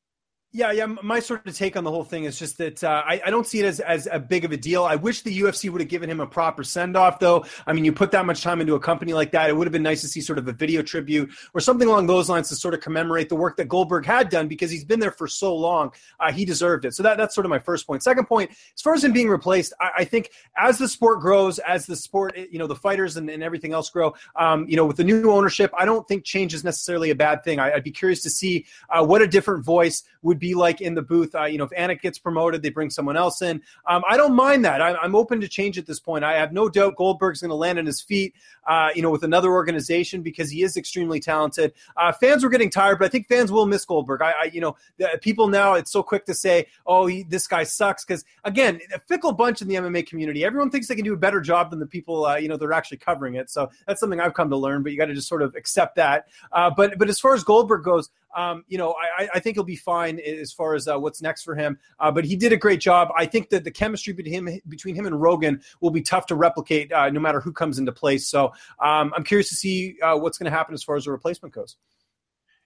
Yeah, 0.51 0.71
yeah. 0.71 0.87
My 0.87 1.19
sort 1.19 1.45
of 1.45 1.55
take 1.55 1.77
on 1.77 1.83
the 1.83 1.91
whole 1.91 2.03
thing 2.03 2.23
is 2.23 2.39
just 2.39 2.57
that 2.57 2.83
uh, 2.83 3.03
I, 3.05 3.21
I, 3.23 3.29
don't 3.29 3.45
see 3.45 3.59
it 3.59 3.65
as, 3.65 3.79
as 3.81 4.07
a 4.11 4.17
big 4.17 4.45
of 4.45 4.51
a 4.51 4.57
deal. 4.57 4.83
I 4.83 4.95
wish 4.95 5.21
the 5.21 5.41
UFC 5.41 5.69
would 5.69 5.79
have 5.79 5.91
given 5.91 6.09
him 6.09 6.19
a 6.19 6.25
proper 6.25 6.63
send 6.63 6.97
off, 6.97 7.19
though. 7.19 7.45
I 7.67 7.73
mean, 7.73 7.85
you 7.85 7.93
put 7.93 8.09
that 8.11 8.25
much 8.25 8.41
time 8.41 8.59
into 8.59 8.73
a 8.73 8.79
company 8.79 9.13
like 9.13 9.29
that, 9.33 9.51
it 9.51 9.55
would 9.55 9.67
have 9.67 9.71
been 9.71 9.83
nice 9.83 10.01
to 10.01 10.07
see 10.07 10.21
sort 10.21 10.39
of 10.39 10.47
a 10.47 10.51
video 10.51 10.81
tribute 10.81 11.29
or 11.53 11.61
something 11.61 11.87
along 11.87 12.07
those 12.07 12.29
lines 12.29 12.49
to 12.49 12.55
sort 12.55 12.73
of 12.73 12.81
commemorate 12.81 13.29
the 13.29 13.35
work 13.35 13.57
that 13.57 13.65
Goldberg 13.67 14.07
had 14.07 14.29
done 14.29 14.47
because 14.47 14.71
he's 14.71 14.83
been 14.83 14.99
there 14.99 15.11
for 15.11 15.27
so 15.27 15.55
long. 15.55 15.91
Uh, 16.19 16.31
he 16.31 16.45
deserved 16.45 16.83
it. 16.83 16.95
So 16.95 17.03
that, 17.03 17.17
that's 17.17 17.35
sort 17.35 17.45
of 17.45 17.51
my 17.51 17.59
first 17.59 17.85
point. 17.85 18.01
Second 18.01 18.25
point, 18.25 18.49
as 18.49 18.81
far 18.81 18.95
as 18.95 19.03
him 19.03 19.13
being 19.13 19.29
replaced, 19.29 19.73
I, 19.79 19.91
I 19.99 20.03
think 20.03 20.31
as 20.57 20.79
the 20.79 20.87
sport 20.87 21.19
grows, 21.19 21.59
as 21.59 21.85
the 21.85 21.95
sport, 21.95 22.35
you 22.35 22.57
know, 22.57 22.65
the 22.65 22.75
fighters 22.75 23.17
and, 23.17 23.29
and 23.29 23.43
everything 23.43 23.71
else 23.71 23.91
grow, 23.91 24.15
um, 24.35 24.65
you 24.67 24.77
know, 24.77 24.87
with 24.87 24.97
the 24.97 25.03
new 25.03 25.29
ownership, 25.29 25.71
I 25.77 25.85
don't 25.85 26.07
think 26.07 26.23
change 26.23 26.55
is 26.55 26.63
necessarily 26.63 27.11
a 27.11 27.15
bad 27.15 27.43
thing. 27.43 27.59
I, 27.59 27.75
would 27.75 27.83
be 27.83 27.91
curious 27.91 28.23
to 28.23 28.31
see 28.31 28.65
uh, 28.89 29.05
what 29.05 29.21
a 29.21 29.27
different 29.27 29.63
voice 29.63 30.01
would 30.23 30.38
be 30.39 30.55
like 30.55 30.81
in 30.81 30.95
the 30.95 31.01
booth. 31.01 31.35
Uh, 31.35 31.45
you 31.45 31.57
know, 31.57 31.65
if 31.65 31.71
Anik 31.71 32.01
gets 32.01 32.17
promoted, 32.17 32.61
they 32.61 32.69
bring 32.69 32.89
someone 32.89 33.17
else 33.17 33.41
in. 33.41 33.61
Um, 33.85 34.03
I 34.09 34.17
don't 34.17 34.35
mind 34.35 34.65
that. 34.65 34.81
I, 34.81 35.03
am 35.03 35.15
open 35.15 35.41
to 35.41 35.47
change 35.47 35.77
at 35.77 35.85
this 35.85 35.99
point. 35.99 36.23
I 36.23 36.33
have 36.37 36.53
no 36.53 36.69
doubt 36.69 36.95
Goldberg's 36.95 37.41
going 37.41 37.49
to 37.49 37.55
land 37.55 37.79
on 37.79 37.85
his 37.85 38.01
feet. 38.01 38.33
Uh, 38.69 38.89
you 38.93 39.01
know, 39.01 39.09
with 39.09 39.23
another 39.23 39.51
organization 39.51 40.21
because 40.21 40.51
he 40.51 40.61
is 40.61 40.77
extremely 40.77 41.19
talented. 41.19 41.73
Uh, 41.97 42.11
fans 42.11 42.43
were 42.43 42.51
getting 42.51 42.69
tired, 42.69 42.99
but 42.99 43.05
I 43.05 43.09
think 43.09 43.27
fans 43.27 43.51
will 43.51 43.65
miss 43.65 43.83
Goldberg. 43.83 44.21
I, 44.21 44.31
I 44.31 44.43
you 44.53 44.61
know, 44.61 44.77
people 45.21 45.47
now 45.47 45.73
it's 45.73 45.91
so 45.91 46.03
quick 46.03 46.25
to 46.25 46.35
say, 46.35 46.67
"Oh, 46.85 47.07
he, 47.07 47.23
this 47.23 47.47
guy 47.47 47.63
sucks," 47.63 48.05
because 48.05 48.23
again, 48.43 48.79
a 48.93 48.99
fickle 48.99 49.31
bunch 49.31 49.63
in 49.63 49.67
the 49.67 49.73
MMA 49.73 50.05
community. 50.05 50.45
Everyone 50.45 50.69
thinks 50.69 50.87
they 50.87 50.95
can 50.95 51.03
do 51.03 51.13
a 51.13 51.17
better 51.17 51.41
job 51.41 51.71
than 51.71 51.79
the 51.79 51.87
people 51.87 52.27
uh, 52.27 52.35
you 52.35 52.47
know 52.47 52.57
they're 52.57 52.73
actually 52.73 52.97
covering 52.97 53.35
it. 53.35 53.49
So 53.49 53.71
that's 53.87 53.99
something 53.99 54.19
I've 54.19 54.35
come 54.35 54.51
to 54.51 54.57
learn. 54.57 54.83
But 54.83 54.91
you 54.91 54.99
got 54.99 55.07
to 55.07 55.15
just 55.15 55.27
sort 55.27 55.41
of 55.41 55.55
accept 55.55 55.95
that. 55.95 56.27
Uh, 56.51 56.69
but 56.69 56.99
but 56.99 57.09
as 57.09 57.19
far 57.19 57.33
as 57.33 57.43
Goldberg 57.43 57.83
goes, 57.83 58.09
um, 58.35 58.63
you 58.67 58.77
know, 58.77 58.93
I, 58.93 59.27
I, 59.35 59.39
think 59.39 59.55
he'll 59.55 59.63
be 59.63 59.75
fine 59.75 60.19
as 60.19 60.51
far 60.51 60.75
as 60.75 60.87
uh, 60.87 60.97
what's 60.99 61.21
next 61.21 61.43
for 61.43 61.55
him. 61.55 61.79
Uh, 61.99 62.11
but 62.11 62.25
he 62.25 62.35
did 62.35 62.53
a 62.53 62.57
great 62.57 62.79
job. 62.79 63.09
I 63.17 63.25
think 63.25 63.49
that 63.49 63.63
the 63.63 63.71
chemistry 63.71 64.13
between 64.13 64.47
him, 64.47 64.59
between 64.67 64.95
him 64.95 65.05
and 65.07 65.19
Rogan 65.19 65.61
will 65.81 65.89
be 65.89 66.01
tough 66.01 66.27
to 66.27 66.35
replicate, 66.35 66.91
uh, 66.91 67.09
no 67.09 67.19
matter 67.19 67.41
who 67.41 67.51
comes 67.51 67.79
into 67.79 67.91
place. 67.91 68.27
So 68.27 68.53
um, 68.83 69.13
I'm 69.15 69.23
curious 69.23 69.49
to 69.49 69.55
see 69.55 69.97
uh, 70.01 70.17
what's 70.17 70.37
going 70.37 70.49
to 70.49 70.55
happen 70.55 70.73
as 70.73 70.83
far 70.83 70.95
as 70.95 71.05
the 71.05 71.11
replacement 71.11 71.53
goes. 71.55 71.75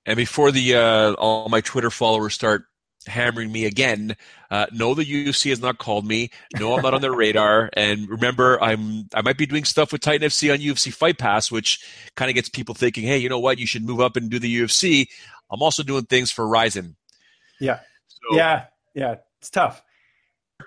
And 0.05 0.17
before 0.17 0.51
the 0.51 0.75
uh, 0.75 1.13
all 1.13 1.47
my 1.47 1.61
Twitter 1.61 1.89
followers 1.89 2.33
start 2.33 2.65
hammering 3.07 3.51
me 3.51 3.65
again. 3.65 4.15
Uh, 4.51 4.67
no, 4.71 4.93
the 4.93 5.03
UFC 5.03 5.49
has 5.49 5.61
not 5.61 5.77
called 5.77 6.05
me. 6.05 6.29
No, 6.59 6.75
I'm 6.75 6.81
not 6.81 6.93
on 6.93 7.01
their 7.01 7.13
radar. 7.13 7.69
And 7.83 8.07
remember, 8.07 8.61
I'm 8.61 9.07
I 9.13 9.21
might 9.21 9.37
be 9.37 9.45
doing 9.45 9.63
stuff 9.63 9.91
with 9.91 10.01
Titan 10.01 10.27
FC 10.27 10.51
on 10.53 10.59
UFC 10.59 10.93
Fight 10.93 11.17
Pass, 11.17 11.51
which 11.51 11.83
kind 12.15 12.29
of 12.29 12.35
gets 12.35 12.49
people 12.49 12.75
thinking, 12.75 13.03
hey, 13.03 13.17
you 13.17 13.29
know 13.29 13.39
what? 13.39 13.57
You 13.57 13.67
should 13.67 13.83
move 13.85 13.99
up 13.99 14.15
and 14.15 14.29
do 14.29 14.39
the 14.39 14.61
UFC. 14.61 15.07
I'm 15.51 15.61
also 15.61 15.83
doing 15.83 16.05
things 16.05 16.31
for 16.31 16.47
Rizin. 16.47 16.95
Yeah. 17.59 17.79
So, 18.07 18.37
yeah. 18.37 18.65
Yeah. 18.93 19.15
It's 19.39 19.49
tough 19.49 19.83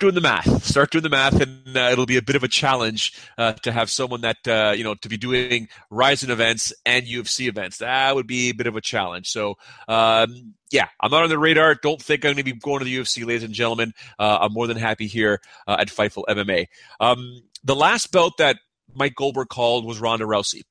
doing 0.01 0.14
the 0.14 0.20
math. 0.20 0.64
Start 0.64 0.91
doing 0.91 1.03
the 1.03 1.09
math, 1.09 1.41
and 1.41 1.76
uh, 1.76 1.89
it'll 1.93 2.07
be 2.07 2.16
a 2.16 2.22
bit 2.22 2.37
of 2.37 2.43
a 2.43 2.49
challenge 2.49 3.18
uh, 3.39 3.53
to 3.55 3.72
have 3.72 3.91
someone 3.91 4.20
that 4.22 4.47
uh, 4.47 4.72
you 4.76 4.84
know 4.84 4.95
to 4.95 5.09
be 5.09 5.16
doing 5.16 5.68
Rizin 5.91 6.30
events 6.30 6.72
and 6.84 7.07
UFC 7.07 7.49
events. 7.49 7.78
That 7.78 8.14
would 8.14 8.26
be 8.26 8.51
a 8.51 8.55
bit 8.55 8.66
of 8.66 8.76
a 8.76 8.80
challenge. 8.80 9.28
So, 9.28 9.57
um, 9.89 10.55
yeah, 10.70 10.89
I'm 11.01 11.11
not 11.11 11.22
on 11.22 11.28
the 11.28 11.39
radar. 11.39 11.74
Don't 11.74 12.01
think 12.01 12.24
I'm 12.24 12.34
going 12.34 12.37
to 12.37 12.45
be 12.45 12.53
going 12.53 12.80
to 12.80 12.84
the 12.84 12.97
UFC, 12.97 13.26
ladies 13.26 13.45
and 13.45 13.55
gentlemen. 13.55 13.93
Uh, 14.18 14.39
I'm 14.43 14.53
more 14.53 14.66
than 14.66 14.76
happy 14.76 15.07
here 15.07 15.41
uh, 15.66 15.76
at 15.78 15.89
Fightful 15.89 16.24
MMA. 16.28 16.66
Um, 17.01 17.43
the 17.64 17.76
last 17.76 18.12
bout 18.12 18.37
that 18.39 18.59
Mike 18.95 19.14
Goldberg 19.14 19.49
called 19.49 19.84
was 19.84 20.01
Ronda 20.01 20.24
Rousey. 20.24 20.62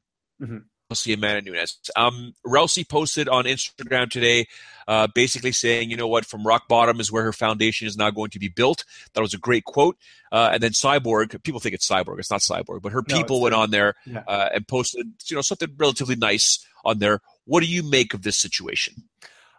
Mm-hmm. 0.42 0.58
Rousey 0.92 1.16
Amanda 1.16 1.42
Nunes. 1.42 1.80
Um, 1.96 2.34
Rousey 2.46 2.88
posted 2.88 3.28
on 3.28 3.46
Instagram 3.46 4.10
today, 4.10 4.48
uh, 4.88 5.08
basically 5.08 5.52
saying, 5.52 5.90
you 5.90 5.98
know 5.98 6.08
what, 6.08 6.26
from 6.26 6.46
rock 6.46 6.68
bottom 6.68 7.00
is 7.00 7.12
where 7.12 7.24
her 7.24 7.34
foundation 7.34 7.88
is 7.88 7.98
now 7.98 8.10
going 8.12 8.30
to 8.32 8.40
be 8.40 8.48
built. 8.48 8.86
That 9.14 9.22
was 9.22 9.34
a 9.34 9.38
great 9.38 9.66
quote. 9.66 9.98
Uh, 10.32 10.50
and 10.54 10.62
then 10.62 10.72
Cyborg, 10.72 11.42
people 11.44 11.60
think 11.60 11.76
it's 11.76 11.88
Cyborg, 11.88 12.20
it's 12.20 12.32
not 12.32 12.42
Cyborg, 12.42 12.82
but 12.82 12.92
her 12.92 13.04
no, 13.08 13.16
people 13.16 13.42
went 13.42 13.56
on 13.56 13.72
there 13.72 13.96
yeah. 14.06 14.24
uh, 14.28 14.50
and 14.54 14.68
posted, 14.68 15.14
you 15.26 15.36
know, 15.36 15.42
something 15.42 15.70
relatively 15.78 16.16
nice 16.16 16.66
on 16.84 17.00
there. 17.00 17.22
What 17.46 17.62
do 17.62 17.68
you 17.68 17.84
make 17.84 18.14
of 18.14 18.24
this 18.24 18.38
situation? 18.38 19.04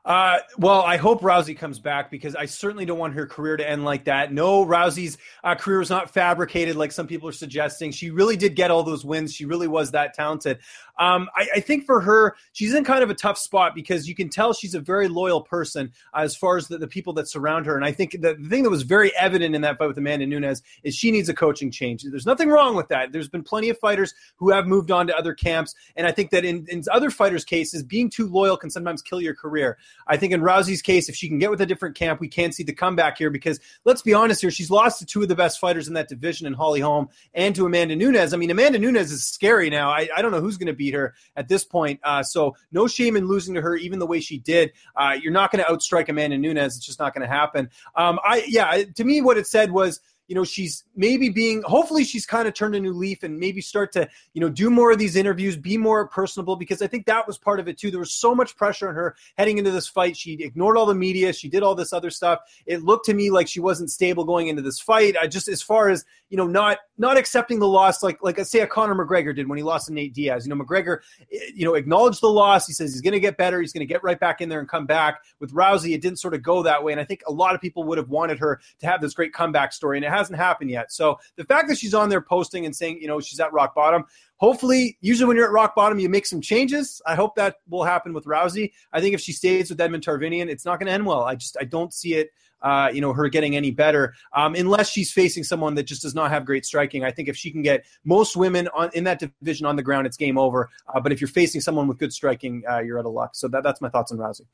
Uh, 0.07 0.39
well, 0.57 0.83
I 0.83 0.99
hope 0.99 1.21
Rousey 1.21 1.59
comes 1.59 1.81
back 1.81 2.13
because 2.13 2.37
I 2.37 2.47
certainly 2.47 2.85
don't 2.85 2.99
want 2.99 3.15
her 3.15 3.27
career 3.27 3.57
to 3.57 3.69
end 3.69 3.85
like 3.85 4.05
that. 4.05 4.33
No, 4.33 4.65
Rousey's 4.65 5.19
uh, 5.43 5.57
career 5.57 5.81
is 5.81 5.91
not 5.91 6.11
fabricated 6.15 6.77
like 6.77 6.93
some 6.93 7.09
people 7.09 7.29
are 7.29 7.33
suggesting. 7.33 7.91
She 7.91 8.11
really 8.11 8.37
did 8.37 8.55
get 8.55 8.71
all 8.71 8.85
those 8.85 9.05
wins. 9.05 9.35
She 9.35 9.47
really 9.47 9.67
was 9.67 9.91
that 9.91 10.15
talented. 10.15 10.61
Um, 10.99 11.29
I, 11.37 11.49
I, 11.57 11.61
think 11.61 11.85
for 11.85 12.01
her, 12.01 12.37
she's 12.53 12.73
in 12.75 12.83
kind 12.83 13.03
of 13.03 13.11
a 13.11 13.15
tough 13.15 13.37
spot 13.37 13.75
because 13.75 14.09
you 14.09 14.15
can 14.15 14.31
tell 14.31 14.55
she's 14.55 14.75
a 14.75 14.81
very 14.81 15.09
loyal 15.09 15.43
person 15.43 15.93
as 16.15 16.35
far 16.35 16.57
as 16.57 16.69
the, 16.69 16.79
the, 16.79 16.87
people 16.87 17.13
that 17.15 17.29
surround 17.29 17.67
her. 17.67 17.77
And 17.77 17.85
I 17.85 17.93
think 17.93 18.13
the, 18.13 18.35
the 18.35 18.49
thing 18.49 18.63
that 18.63 18.71
was 18.71 18.83
very 18.83 19.15
evident 19.17 19.55
in 19.55 19.61
that 19.61 19.77
fight 19.77 19.89
with 19.89 19.99
Amanda 19.99 20.27
Nunes 20.27 20.63
is 20.85 20.95
she 20.95 21.11
needs 21.11 21.29
a 21.29 21.35
coaching 21.35 21.71
change. 21.71 22.03
There's 22.03 22.25
nothing 22.25 22.49
wrong 22.49 22.77
with 22.77 22.89
that. 22.89 23.13
There's 23.13 23.29
been 23.29 23.43
plenty 23.43 23.69
of 23.69 23.79
fighters 23.79 24.15
who 24.37 24.51
have 24.51 24.67
moved 24.67 24.91
on 24.91 25.07
to 25.09 25.17
other 25.17 25.35
camps. 25.35 25.75
And 25.97 26.07
I 26.07 26.13
think 26.13 26.31
that 26.31 26.47
in, 26.47 26.67
in 26.69 26.83
other 26.91 27.11
fighters' 27.11 27.45
cases, 27.45 27.83
being 27.83 28.09
too 28.09 28.27
loyal 28.27 28.57
can 28.57 28.71
sometimes 28.71 29.03
kill 29.03 29.21
your 29.21 29.35
career. 29.35 29.77
I 30.07 30.17
think 30.17 30.33
in 30.33 30.41
Rousey's 30.41 30.81
case, 30.81 31.11
if 31.11 31.15
she 31.15 31.29
can 31.29 31.39
get 31.39 31.51
with 31.51 31.61
a 31.61 31.67
different 31.67 31.95
camp, 31.95 32.21
we 32.21 32.29
can 32.29 32.53
see 32.53 32.63
the 32.63 32.73
comeback 32.73 33.19
here 33.19 33.29
because 33.29 33.61
let's 33.85 34.01
be 34.01 34.15
honest 34.15 34.41
here, 34.41 34.51
she's 34.51 34.71
lost 34.71 35.01
to 35.01 35.07
two 35.07 35.21
of 35.21 35.29
the 35.29 35.35
best 35.35 35.61
fighters 35.61 35.89
in 35.89 35.95
that 35.95 36.09
division 36.09 36.47
in 36.47 36.55
Holly 36.55 36.81
Holm 36.81 37.09
and 37.35 37.55
to 37.55 37.67
Amanda 37.67 37.97
Nunes. 37.97 38.33
I 38.33 38.39
mean, 38.39 38.51
Amanda 38.51 38.79
Nunes 38.79 39.13
is 39.13 39.27
scary 39.27 39.69
now. 39.69 39.91
I, 39.91 40.09
I 40.17 40.23
don't 40.23 40.31
know 40.31 40.41
who's 40.41 40.57
going 40.57 40.69
to 40.69 40.73
beat 40.87 40.95
her 40.95 41.15
at 41.35 41.49
this 41.49 41.65
point. 41.65 42.01
Uh, 42.03 42.23
so 42.23 42.57
no 42.73 42.87
shame 42.87 43.17
in 43.17 43.27
losing 43.27 43.55
to 43.55 43.61
her, 43.61 43.77
even 43.77 43.99
the 43.99 44.07
way 44.07 44.21
she 44.21 44.39
did. 44.39 44.73
Uh, 44.95 45.17
you're 45.21 45.33
not 45.33 45.51
going 45.51 45.65
to 45.65 45.71
outstrike 45.71 46.09
Amanda 46.09 46.39
Nunes. 46.39 46.77
It's 46.77 46.87
just 46.87 46.99
not 46.99 47.15
going 47.15 47.27
to 47.27 47.33
happen. 47.33 47.71
Um, 47.95 48.19
I 48.25 48.45
yeah, 48.47 48.85
to 48.95 49.05
me, 49.05 49.21
what 49.21 49.37
it 49.37 49.47
said 49.47 49.73
was 49.73 50.01
you 50.29 50.35
know 50.35 50.45
she's 50.45 50.85
maybe 50.95 51.29
being 51.29 51.63
hopefully 51.63 52.05
she's 52.05 52.27
kind 52.27 52.47
of 52.47 52.55
turned 52.55 52.75
a 52.75 52.81
new 52.81 52.93
leaf 52.93 53.23
and 53.23 53.39
maybe 53.39 53.61
start 53.61 53.93
to 53.93 54.09
you 54.35 54.41
know 54.41 54.49
do 54.49 54.71
more 54.71 54.91
of 54.93 54.99
these 54.99 55.17
interviews 55.17 55.57
be 55.57 55.77
more 55.77 56.07
personable 56.09 56.57
because 56.57 56.83
i 56.83 56.87
think 56.87 57.07
that 57.07 57.27
was 57.27 57.39
part 57.39 57.61
of 57.61 57.69
it 57.69 57.79
too. 57.79 57.91
There 57.91 58.01
was 58.01 58.13
so 58.13 58.35
much 58.35 58.57
pressure 58.57 58.89
on 58.89 58.95
her 58.95 59.17
heading 59.37 59.59
into 59.59 59.71
this 59.71 59.87
fight. 59.87 60.17
She 60.17 60.35
ignored 60.35 60.77
all 60.77 60.87
the 60.87 60.95
media. 60.95 61.33
She 61.33 61.49
did 61.49 61.63
all 61.63 61.75
this 61.75 61.93
other 61.93 62.11
stuff. 62.11 62.41
It 62.67 62.83
looked 62.83 63.07
to 63.07 63.15
me 63.15 63.31
like 63.31 63.49
she 63.49 63.61
wasn't 63.61 63.91
stable 63.91 64.25
going 64.25 64.49
into 64.49 64.63
this 64.63 64.81
fight. 64.81 65.17
I 65.21 65.27
just 65.27 65.49
as 65.49 65.63
far 65.63 65.89
as 65.89 66.05
you 66.29 66.37
know 66.37 66.47
not 66.47 66.79
not 66.99 67.17
accepting 67.17 67.59
the 67.59 67.69
loss 67.69 68.03
like 68.03 68.19
like 68.23 68.39
say 68.45 68.61
a 68.61 68.67
conor 68.67 68.95
mcgregor 68.95 69.35
did 69.35 69.49
when 69.49 69.59
he 69.59 69.63
lost 69.63 69.87
to 69.87 69.93
nate 69.93 70.15
diaz. 70.15 70.47
You 70.47 70.55
know 70.55 70.63
mcgregor 70.63 70.99
eh, 71.33 71.39
you 71.55 71.65
know 71.65 71.75
acknowledged 71.75 72.21
the 72.21 72.31
loss. 72.31 72.67
He 72.67 72.73
says 72.73 72.93
he's 72.93 73.03
going 73.03 73.13
to 73.13 73.21
get 73.21 73.37
better. 73.37 73.61
He's 73.61 73.73
going 73.73 73.87
to 73.87 73.93
get 73.93 74.03
right 74.03 74.19
back 74.19 74.41
in 74.41 74.49
there 74.49 74.61
and 74.61 74.69
come 74.69 74.87
back. 74.87 75.23
With 75.41 75.53
rousey 75.53 75.95
it 75.95 76.03
didn't 76.03 76.19
sort 76.19 76.35
of 76.35 76.43
go 76.43 76.63
that 76.63 76.83
way 76.83 76.93
and 76.93 77.01
i 77.01 77.05
think 77.05 77.23
a 77.27 77.33
lot 77.33 77.55
of 77.55 77.61
people 77.61 77.85
would 77.85 77.99
have 77.99 78.09
wanted 78.09 78.39
her 78.39 78.61
to 78.81 78.87
have 78.87 79.01
this 79.01 79.15
great 79.15 79.33
comeback 79.33 79.73
story 79.73 79.99
and 79.99 80.05
it 80.05 80.11
hasn't 80.17 80.39
happened 80.39 80.71
yet. 80.71 80.93
So 80.93 81.19
the 81.37 81.45
fact 81.45 81.69
that 81.69 81.79
she's 81.79 81.95
on 81.95 82.09
there 82.09 82.21
posting 82.21 82.67
and 82.67 82.75
saying, 82.75 83.01
you 83.01 83.09
know, 83.09 83.21
she's 83.21 83.41
at 83.41 83.53
rock 83.53 83.75
bottom, 83.75 84.05
hopefully, 84.37 84.99
usually 85.01 85.29
when 85.29 85.37
you're 85.37 85.47
at 85.47 85.53
rock 85.53 85.75
bottom, 85.75 85.99
you 85.99 86.09
make 86.09 86.27
some 86.27 86.41
changes. 86.41 87.01
I 87.07 87.15
hope 87.15 87.35
that 87.37 87.57
will 87.69 87.85
happen 87.85 88.13
with 88.13 88.25
Rousey. 88.25 88.73
I 88.93 89.01
think 89.01 89.15
if 89.15 89.21
she 89.21 89.33
stays 89.33 89.71
with 89.71 89.81
Edmond 89.81 90.05
Tarverdyan, 90.05 90.49
it's 90.49 90.65
not 90.65 90.79
going 90.79 90.87
to 90.87 90.93
end 90.93 91.07
well. 91.07 91.23
I 91.23 91.35
just 91.35 91.57
I 91.61 91.65
don't 91.65 91.93
see 91.93 92.15
it. 92.15 92.31
Uh, 92.63 92.89
you 92.93 93.03
know, 93.03 93.13
her 93.13 93.29
getting 93.29 93.55
any 93.55 93.71
better 93.71 94.15
um, 94.33 94.55
unless 94.55 94.89
she's 94.89 95.13
facing 95.13 95.45
someone 95.45 95.75
that 95.75 95.83
just 95.83 96.03
does 96.03 96.15
not 96.15 96.31
have 96.31 96.47
great 96.47 96.65
striking. 96.65 97.05
I 97.05 97.11
think 97.11 97.29
if 97.29 97.37
she 97.37 97.51
can 97.51 97.61
get 97.61 97.85
most 98.05 98.35
women 98.35 98.67
on 98.69 98.91
in 98.95 99.05
that 99.05 99.21
division 99.21 99.67
on 99.67 99.77
the 99.77 99.83
ground, 99.83 100.07
it's 100.07 100.17
game 100.17 100.39
over. 100.39 100.71
Uh, 100.93 100.99
but 100.99 101.13
if 101.13 101.21
you're 101.21 101.29
facing 101.29 101.61
someone 101.61 101.87
with 101.87 101.99
good 101.99 102.15
striking, 102.15 102.65
uh, 102.69 102.79
you're 102.79 102.99
out 102.99 103.05
of 103.05 103.13
luck. 103.13 103.35
So 103.35 103.47
that, 103.49 103.63
that's 103.63 103.83
my 103.83 103.91
thoughts 103.91 104.11
on 104.11 104.19
Rousey. 104.19 104.47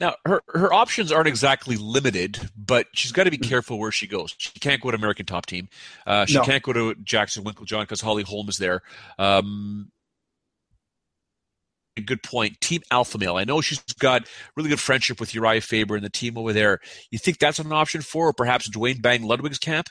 Now, 0.00 0.14
her, 0.24 0.40
her 0.48 0.72
options 0.72 1.12
aren't 1.12 1.28
exactly 1.28 1.76
limited, 1.76 2.50
but 2.56 2.86
she's 2.94 3.12
got 3.12 3.24
to 3.24 3.30
be 3.30 3.36
mm-hmm. 3.36 3.50
careful 3.50 3.78
where 3.78 3.92
she 3.92 4.06
goes. 4.06 4.34
She 4.38 4.58
can't 4.58 4.80
go 4.80 4.90
to 4.90 4.96
American 4.96 5.26
Top 5.26 5.44
Team. 5.44 5.68
Uh, 6.06 6.24
she 6.24 6.36
no. 6.36 6.42
can't 6.42 6.62
go 6.62 6.72
to 6.72 6.94
Jackson 7.04 7.44
Winkeljohn 7.44 7.82
because 7.82 8.00
Holly 8.00 8.22
Holm 8.22 8.48
is 8.48 8.56
there. 8.56 8.80
Um, 9.18 9.92
good 12.00 12.22
point. 12.22 12.60
Team 12.60 12.80
Alpha 12.90 13.18
Male. 13.18 13.36
I 13.36 13.44
know 13.44 13.60
she's 13.60 13.80
got 13.98 14.26
really 14.56 14.70
good 14.70 14.80
friendship 14.80 15.20
with 15.20 15.32
Urijah 15.32 15.62
Faber 15.62 15.96
and 15.96 16.04
the 16.04 16.10
team 16.10 16.38
over 16.38 16.54
there. 16.54 16.78
You 17.10 17.18
think 17.18 17.38
that's 17.38 17.58
an 17.58 17.72
option 17.72 18.00
for, 18.00 18.28
or 18.28 18.32
perhaps 18.32 18.70
Duane 18.70 19.00
Bang 19.00 19.22
Ludwig's 19.22 19.58
camp? 19.58 19.88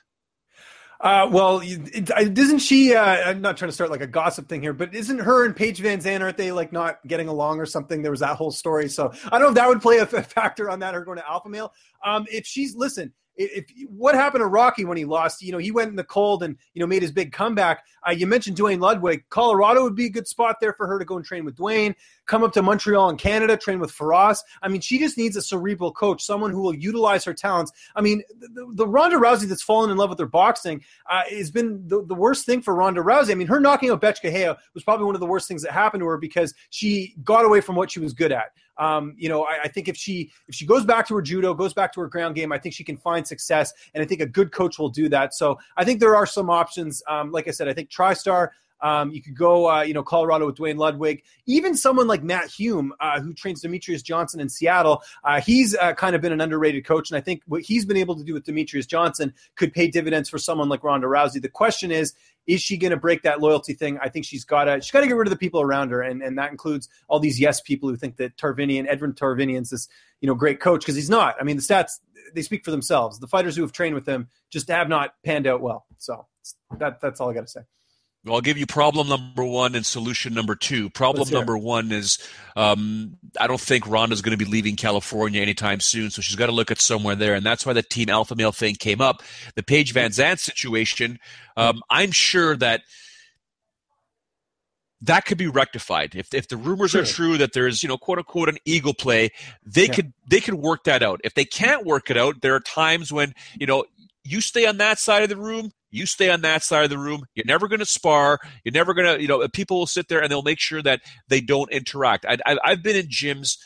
Uh, 1.01 1.29
well, 1.31 1.61
isn't 1.61 2.59
she? 2.59 2.93
Uh, 2.93 3.03
I'm 3.03 3.41
not 3.41 3.55
trying 3.55 3.69
to 3.69 3.73
start 3.73 3.89
like 3.89 4.01
a 4.01 4.07
gossip 4.07 4.49
thing 4.49 4.61
here, 4.61 4.73
but 4.73 4.93
isn't 4.93 5.19
her 5.19 5.45
and 5.45 5.55
Paige 5.55 5.79
VanZant 5.81 6.19
aren't 6.21 6.35
they 6.35 6.51
like 6.51 6.73
not 6.73 6.99
getting 7.07 7.29
along 7.29 7.59
or 7.59 7.65
something? 7.65 8.01
There 8.01 8.11
was 8.11 8.19
that 8.19 8.35
whole 8.35 8.51
story, 8.51 8.89
so 8.89 9.11
I 9.25 9.39
don't 9.39 9.41
know 9.41 9.49
if 9.49 9.55
that 9.55 9.67
would 9.69 9.81
play 9.81 9.99
a 9.99 10.05
factor 10.05 10.69
on 10.69 10.79
that. 10.79 10.93
Her 10.93 11.05
going 11.05 11.17
to 11.17 11.29
Alpha 11.29 11.47
Male. 11.47 11.73
Um, 12.05 12.25
if 12.29 12.45
she's 12.45 12.75
listen, 12.75 13.13
if, 13.39 13.65
what 13.89 14.15
happened 14.15 14.41
to 14.41 14.47
Rocky 14.47 14.83
when 14.83 14.97
he 14.97 15.05
lost? 15.05 15.41
You 15.41 15.53
know, 15.53 15.57
he 15.57 15.71
went 15.71 15.89
in 15.89 15.95
the 15.95 16.03
cold 16.03 16.43
and 16.43 16.57
you 16.73 16.81
know 16.81 16.87
made 16.87 17.01
his 17.01 17.11
big 17.11 17.31
comeback. 17.31 17.85
Uh, 18.07 18.11
you 18.11 18.27
mentioned 18.27 18.57
Duane 18.57 18.79
Ludwig. 18.79 19.23
Colorado 19.29 19.83
would 19.83 19.95
be 19.95 20.05
a 20.05 20.09
good 20.09 20.27
spot 20.27 20.57
there 20.59 20.73
for 20.73 20.87
her 20.87 20.99
to 20.99 21.05
go 21.05 21.15
and 21.15 21.25
train 21.25 21.45
with 21.45 21.55
Duane. 21.55 21.95
Come 22.25 22.43
up 22.43 22.51
to 22.53 22.61
Montreal 22.61 23.09
and 23.09 23.17
Canada, 23.17 23.57
train 23.57 23.79
with 23.79 23.91
Firas. 23.91 24.39
I 24.61 24.67
mean, 24.67 24.81
she 24.81 24.99
just 24.99 25.17
needs 25.17 25.35
a 25.35 25.41
cerebral 25.41 25.91
coach, 25.91 26.23
someone 26.23 26.51
who 26.51 26.61
will 26.61 26.75
utilize 26.75 27.23
her 27.23 27.33
talents. 27.33 27.71
I 27.95 28.01
mean, 28.01 28.21
the, 28.39 28.69
the 28.73 28.87
Ronda 28.87 29.17
Rousey 29.17 29.47
that's 29.47 29.63
fallen 29.63 29.89
in 29.89 29.97
love 29.97 30.09
with 30.09 30.19
her 30.19 30.27
boxing 30.27 30.83
uh, 31.09 31.21
has 31.29 31.49
been 31.49 31.87
the, 31.87 32.03
the 32.05 32.15
worst 32.15 32.45
thing 32.45 32.61
for 32.61 32.75
Ronda 32.75 33.01
Rousey. 33.01 33.31
I 33.31 33.35
mean, 33.35 33.47
her 33.47 33.59
knocking 33.59 33.89
out 33.89 34.01
Bethe 34.01 34.21
Correia 34.21 34.57
was 34.73 34.83
probably 34.83 35.05
one 35.05 35.15
of 35.15 35.21
the 35.21 35.27
worst 35.27 35.47
things 35.47 35.63
that 35.63 35.71
happened 35.71 36.01
to 36.01 36.07
her 36.07 36.17
because 36.17 36.53
she 36.69 37.15
got 37.23 37.45
away 37.45 37.61
from 37.61 37.75
what 37.75 37.91
she 37.91 37.99
was 37.99 38.13
good 38.13 38.31
at. 38.31 38.51
Um, 38.79 39.13
you 39.17 39.27
know, 39.27 39.43
I, 39.43 39.63
I, 39.65 39.67
think 39.67 39.89
if 39.89 39.97
she 39.97 40.31
if 40.47 40.55
she 40.55 40.65
goes 40.65 40.85
back 40.85 41.05
to 41.09 41.15
her 41.15 41.21
judo, 41.21 41.53
goes 41.53 41.73
back 41.73 41.91
to 41.93 41.99
her 41.99 42.07
ground 42.07 42.35
game, 42.35 42.53
I 42.53 42.57
think 42.57 42.73
she 42.73 42.85
can 42.85 42.95
find 42.95 43.27
success, 43.27 43.73
and 43.93 44.01
I 44.01 44.05
think 44.05 44.21
a 44.21 44.25
good 44.25 44.53
coach 44.53 44.79
will 44.79 44.89
do 44.89 45.09
that. 45.09 45.33
So 45.33 45.59
I 45.75 45.83
think 45.83 45.99
there 45.99 46.15
are 46.15 46.25
some 46.25 46.49
options. 46.49 47.03
Um, 47.07 47.31
like 47.31 47.47
I 47.47 47.51
said, 47.51 47.67
I 47.67 47.73
think 47.73 47.89
TriStar. 47.89 48.49
Um, 48.81 49.11
you 49.11 49.21
could 49.21 49.35
go, 49.35 49.69
uh, 49.69 49.81
you 49.81 49.93
know, 49.93 50.03
Colorado 50.03 50.45
with 50.45 50.55
Duane 50.55 50.77
Ludwig. 50.77 51.23
Even 51.45 51.75
someone 51.75 52.07
like 52.07 52.23
Matt 52.23 52.49
Hume, 52.49 52.93
uh, 52.99 53.19
who 53.19 53.33
trains 53.33 53.63
Demetrious 53.63 54.03
Johnson 54.03 54.39
in 54.39 54.49
Seattle, 54.49 55.03
uh, 55.23 55.41
he's 55.41 55.75
uh, 55.75 55.93
kind 55.93 56.15
of 56.15 56.21
been 56.21 56.31
an 56.31 56.41
underrated 56.41 56.85
coach, 56.85 57.09
and 57.09 57.17
I 57.17 57.21
think 57.21 57.41
what 57.47 57.61
he's 57.61 57.85
been 57.85 57.97
able 57.97 58.15
to 58.15 58.23
do 58.23 58.33
with 58.33 58.45
Demetrious 58.45 58.87
Johnson 58.87 59.33
could 59.55 59.73
pay 59.73 59.87
dividends 59.87 60.29
for 60.29 60.37
someone 60.37 60.69
like 60.69 60.83
Ronda 60.83 61.07
Rousey. 61.07 61.41
The 61.41 61.49
question 61.49 61.91
is, 61.91 62.13
is 62.47 62.61
she 62.61 62.77
going 62.77 62.91
to 62.91 62.97
break 62.97 63.21
that 63.23 63.41
loyalty 63.41 63.73
thing? 63.73 63.99
I 64.01 64.09
think 64.09 64.25
she's 64.25 64.43
got 64.43 64.63
to. 64.63 64.81
She's 64.81 64.91
got 64.91 65.01
to 65.01 65.07
get 65.07 65.15
rid 65.15 65.27
of 65.27 65.31
the 65.31 65.37
people 65.37 65.61
around 65.61 65.91
her, 65.91 66.01
and, 66.01 66.23
and 66.23 66.37
that 66.37 66.51
includes 66.51 66.89
all 67.07 67.19
these 67.19 67.39
yes 67.39 67.61
people 67.61 67.89
who 67.89 67.95
think 67.95 68.17
that 68.17 68.37
Tarverdyan, 68.37 68.87
Edmond 68.87 69.17
Tarverdyan's 69.17 69.69
this 69.69 69.87
you 70.21 70.27
know 70.27 70.35
great 70.35 70.59
coach 70.59 70.81
because 70.81 70.95
he's 70.95 71.09
not. 71.09 71.35
I 71.39 71.43
mean, 71.43 71.57
the 71.57 71.61
stats 71.61 71.99
they 72.33 72.41
speak 72.41 72.65
for 72.65 72.71
themselves. 72.71 73.19
The 73.19 73.27
fighters 73.27 73.55
who 73.55 73.61
have 73.61 73.71
trained 73.71 73.95
with 73.95 74.07
him 74.07 74.29
just 74.49 74.67
have 74.69 74.89
not 74.89 75.13
panned 75.23 75.47
out 75.47 75.61
well. 75.61 75.85
So 75.97 76.27
that 76.77 77.01
that's 77.01 77.19
all 77.19 77.29
I 77.29 77.33
got 77.33 77.41
to 77.41 77.47
say. 77.47 77.61
Well, 78.25 78.35
I'll 78.35 78.41
give 78.41 78.57
you 78.57 78.65
problem 78.65 79.07
number 79.07 79.45
one 79.45 79.75
and 79.75 79.85
solution 79.85 80.33
number 80.33 80.53
two. 80.53 80.89
Problem 80.89 81.29
number 81.29 81.57
one 81.57 81.91
is 81.93 82.17
um, 82.57 83.17
I 83.39 83.47
don't 83.47 83.61
think 83.61 83.87
Ronda's 83.87 84.21
going 84.21 84.37
to 84.37 84.45
be 84.45 84.49
leaving 84.49 84.75
California 84.75 85.41
anytime 85.41 85.79
soon, 85.79 86.09
so 86.09 86.21
she's 86.21 86.35
got 86.35 86.47
to 86.47 86.51
look 86.51 86.69
at 86.69 86.79
somewhere 86.81 87.15
there, 87.15 87.33
and 87.33 87.45
that's 87.45 87.65
why 87.65 87.71
the 87.71 87.81
Team 87.81 88.09
Alpha 88.09 88.35
Male 88.35 88.51
thing 88.51 88.75
came 88.75 88.99
up. 88.99 89.23
The 89.55 89.63
Paige 89.63 89.93
VanZant 89.93 90.39
situation, 90.39 91.17
um, 91.55 91.81
I'm 91.89 92.11
sure 92.11 92.57
that 92.57 92.81
that 95.01 95.25
could 95.25 95.37
be 95.37 95.47
rectified 95.47 96.13
if 96.13 96.33
if 96.33 96.49
the 96.49 96.57
rumors 96.57 96.91
sure. 96.91 97.03
are 97.03 97.05
true 97.05 97.37
that 97.37 97.53
there's 97.53 97.81
you 97.81 97.87
know 97.87 97.97
quote 97.97 98.17
unquote 98.17 98.49
an 98.49 98.57
eagle 98.65 98.93
play 98.93 99.29
they 99.65 99.85
yeah. 99.85 99.93
could 99.93 100.13
they 100.29 100.41
could 100.41 100.55
work 100.55 100.83
that 100.83 101.01
out 101.01 101.21
if 101.23 101.33
they 101.35 101.45
can't 101.45 101.85
work 101.85 102.11
it 102.11 102.17
out 102.17 102.41
there 102.41 102.53
are 102.53 102.59
times 102.59 103.11
when 103.11 103.33
you 103.57 103.65
know 103.65 103.85
you 104.23 104.41
stay 104.41 104.65
on 104.65 104.77
that 104.77 104.99
side 104.99 105.23
of 105.23 105.29
the 105.29 105.37
room 105.37 105.71
you 105.91 106.05
stay 106.05 106.29
on 106.29 106.41
that 106.41 106.63
side 106.63 106.83
of 106.83 106.89
the 106.89 106.97
room. 106.97 107.23
You're 107.35 107.45
never 107.45 107.67
going 107.67 107.79
to 107.79 107.85
spar. 107.85 108.39
You're 108.63 108.73
never 108.73 108.93
going 108.93 109.15
to, 109.15 109.21
you 109.21 109.27
know, 109.27 109.47
people 109.47 109.79
will 109.79 109.87
sit 109.87 110.07
there 110.07 110.21
and 110.21 110.31
they'll 110.31 110.41
make 110.41 110.59
sure 110.59 110.81
that 110.81 111.01
they 111.27 111.41
don't 111.41 111.71
interact. 111.71 112.25
I, 112.27 112.57
I've 112.63 112.83
been 112.83 112.95
in 112.95 113.07
gyms 113.07 113.57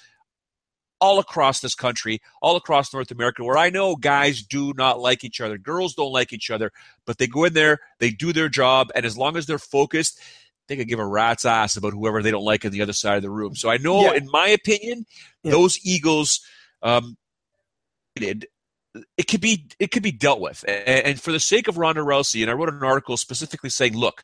all 1.01 1.19
across 1.19 1.59
this 1.59 1.75
country, 1.75 2.21
all 2.41 2.55
across 2.55 2.93
North 2.93 3.11
America, 3.11 3.43
where 3.43 3.57
I 3.57 3.69
know 3.69 3.95
guys 3.97 4.41
do 4.41 4.73
not 4.77 5.01
like 5.01 5.23
each 5.25 5.41
other. 5.41 5.57
Girls 5.57 5.95
don't 5.95 6.13
like 6.13 6.31
each 6.31 6.49
other, 6.49 6.71
but 7.05 7.17
they 7.17 7.27
go 7.27 7.43
in 7.43 7.53
there, 7.53 7.79
they 7.99 8.09
do 8.09 8.31
their 8.31 8.47
job, 8.47 8.89
and 8.95 9.05
as 9.05 9.17
long 9.17 9.35
as 9.35 9.45
they're 9.45 9.59
focused, 9.59 10.17
they 10.69 10.77
could 10.77 10.87
give 10.87 10.99
a 10.99 11.05
rat's 11.05 11.43
ass 11.43 11.75
about 11.75 11.91
whoever 11.91 12.23
they 12.23 12.31
don't 12.31 12.45
like 12.45 12.63
on 12.63 12.71
the 12.71 12.81
other 12.81 12.93
side 12.93 13.17
of 13.17 13.21
the 13.21 13.29
room. 13.29 13.53
So 13.53 13.69
I 13.69 13.75
know, 13.77 14.03
yeah. 14.03 14.13
in 14.13 14.29
my 14.31 14.47
opinion, 14.47 15.05
yeah. 15.43 15.51
those 15.51 15.77
Eagles 15.85 16.39
um, 16.81 17.17
it 19.17 19.27
could 19.27 19.41
be 19.41 19.67
it 19.79 19.91
could 19.91 20.03
be 20.03 20.11
dealt 20.11 20.39
with. 20.39 20.63
And, 20.67 21.19
for 21.19 21.31
the 21.31 21.39
sake 21.39 21.67
of 21.67 21.77
Ronda 21.77 22.01
Rousey, 22.01 22.41
and 22.41 22.49
I 22.49 22.53
wrote 22.53 22.69
an 22.69 22.83
article 22.83 23.17
specifically 23.17 23.69
saying, 23.69 23.97
look, 23.97 24.23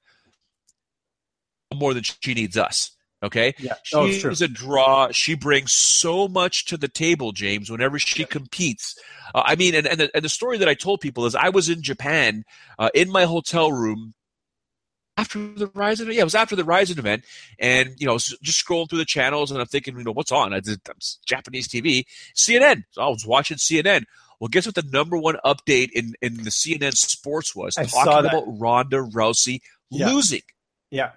more 1.74 1.94
than 1.94 2.04
she 2.04 2.34
needs 2.34 2.58
us. 2.58 2.92
Okay, 3.22 3.54
yeah. 3.60 3.74
oh, 3.94 4.10
she's 4.10 4.42
a 4.42 4.48
draw. 4.48 5.12
She 5.12 5.36
brings 5.36 5.74
so 5.74 6.30
much 6.30 6.66
to 6.66 6.78
the 6.78 6.88
table, 6.88 7.34
James. 7.34 7.70
Whenever 7.70 8.00
she 8.00 8.24
competes, 8.24 8.98
uh, 9.36 9.44
I 9.46 9.58
mean, 9.58 9.76
and 9.76 9.86
and 9.86 10.00
the, 10.00 10.12
and 10.16 10.24
the, 10.24 10.30
story 10.30 10.58
that 10.58 10.70
I 10.70 10.74
told 10.74 11.02
people 11.02 11.26
is 11.26 11.36
I 11.36 11.50
was 11.50 11.68
in 11.68 11.84
Japan 11.84 12.46
uh, 12.78 12.90
in 12.94 13.12
my 13.12 13.26
hotel 13.26 13.74
room 13.74 14.14
after 15.18 15.38
the 15.54 15.70
Rizin. 15.74 16.08
Yeah, 16.08 16.22
it 16.22 16.24
was 16.24 16.36
after 16.36 16.56
the 16.56 16.64
Rizin 16.64 16.98
event, 16.98 17.26
and 17.60 17.90
you 17.98 18.08
know, 18.08 18.18
just 18.18 18.66
scrolling 18.66 18.90
through 18.90 19.00
the 19.00 19.06
channels, 19.06 19.52
and 19.52 19.60
I'm 19.60 19.68
thinking, 19.68 19.98
you 19.98 20.06
know, 20.06 20.14
what's 20.14 20.32
on? 20.32 20.54
I 20.54 20.62
did 20.62 20.80
Japanese 21.26 21.68
TV, 21.68 22.06
CNN. 22.34 22.86
So 22.92 23.02
I 23.02 23.10
was 23.10 23.26
watching 23.26 23.58
CNN. 23.58 24.06
Well, 24.40 24.48
guess 24.48 24.66
what 24.66 24.76
the 24.76 24.84
number 24.84 25.18
one 25.18 25.38
update 25.46 25.90
in, 25.94 26.14
in 26.22 26.38
the 26.38 26.50
CNN 26.50 26.94
sports 26.94 27.56
was? 27.56 27.78
I 27.78 27.86
talking 27.86 28.30
about 28.30 28.46
Ronda 28.60 28.98
Rousey 28.98 29.60
yeah. 29.90 30.08
losing. 30.08 30.42
Yeah. 30.92 31.12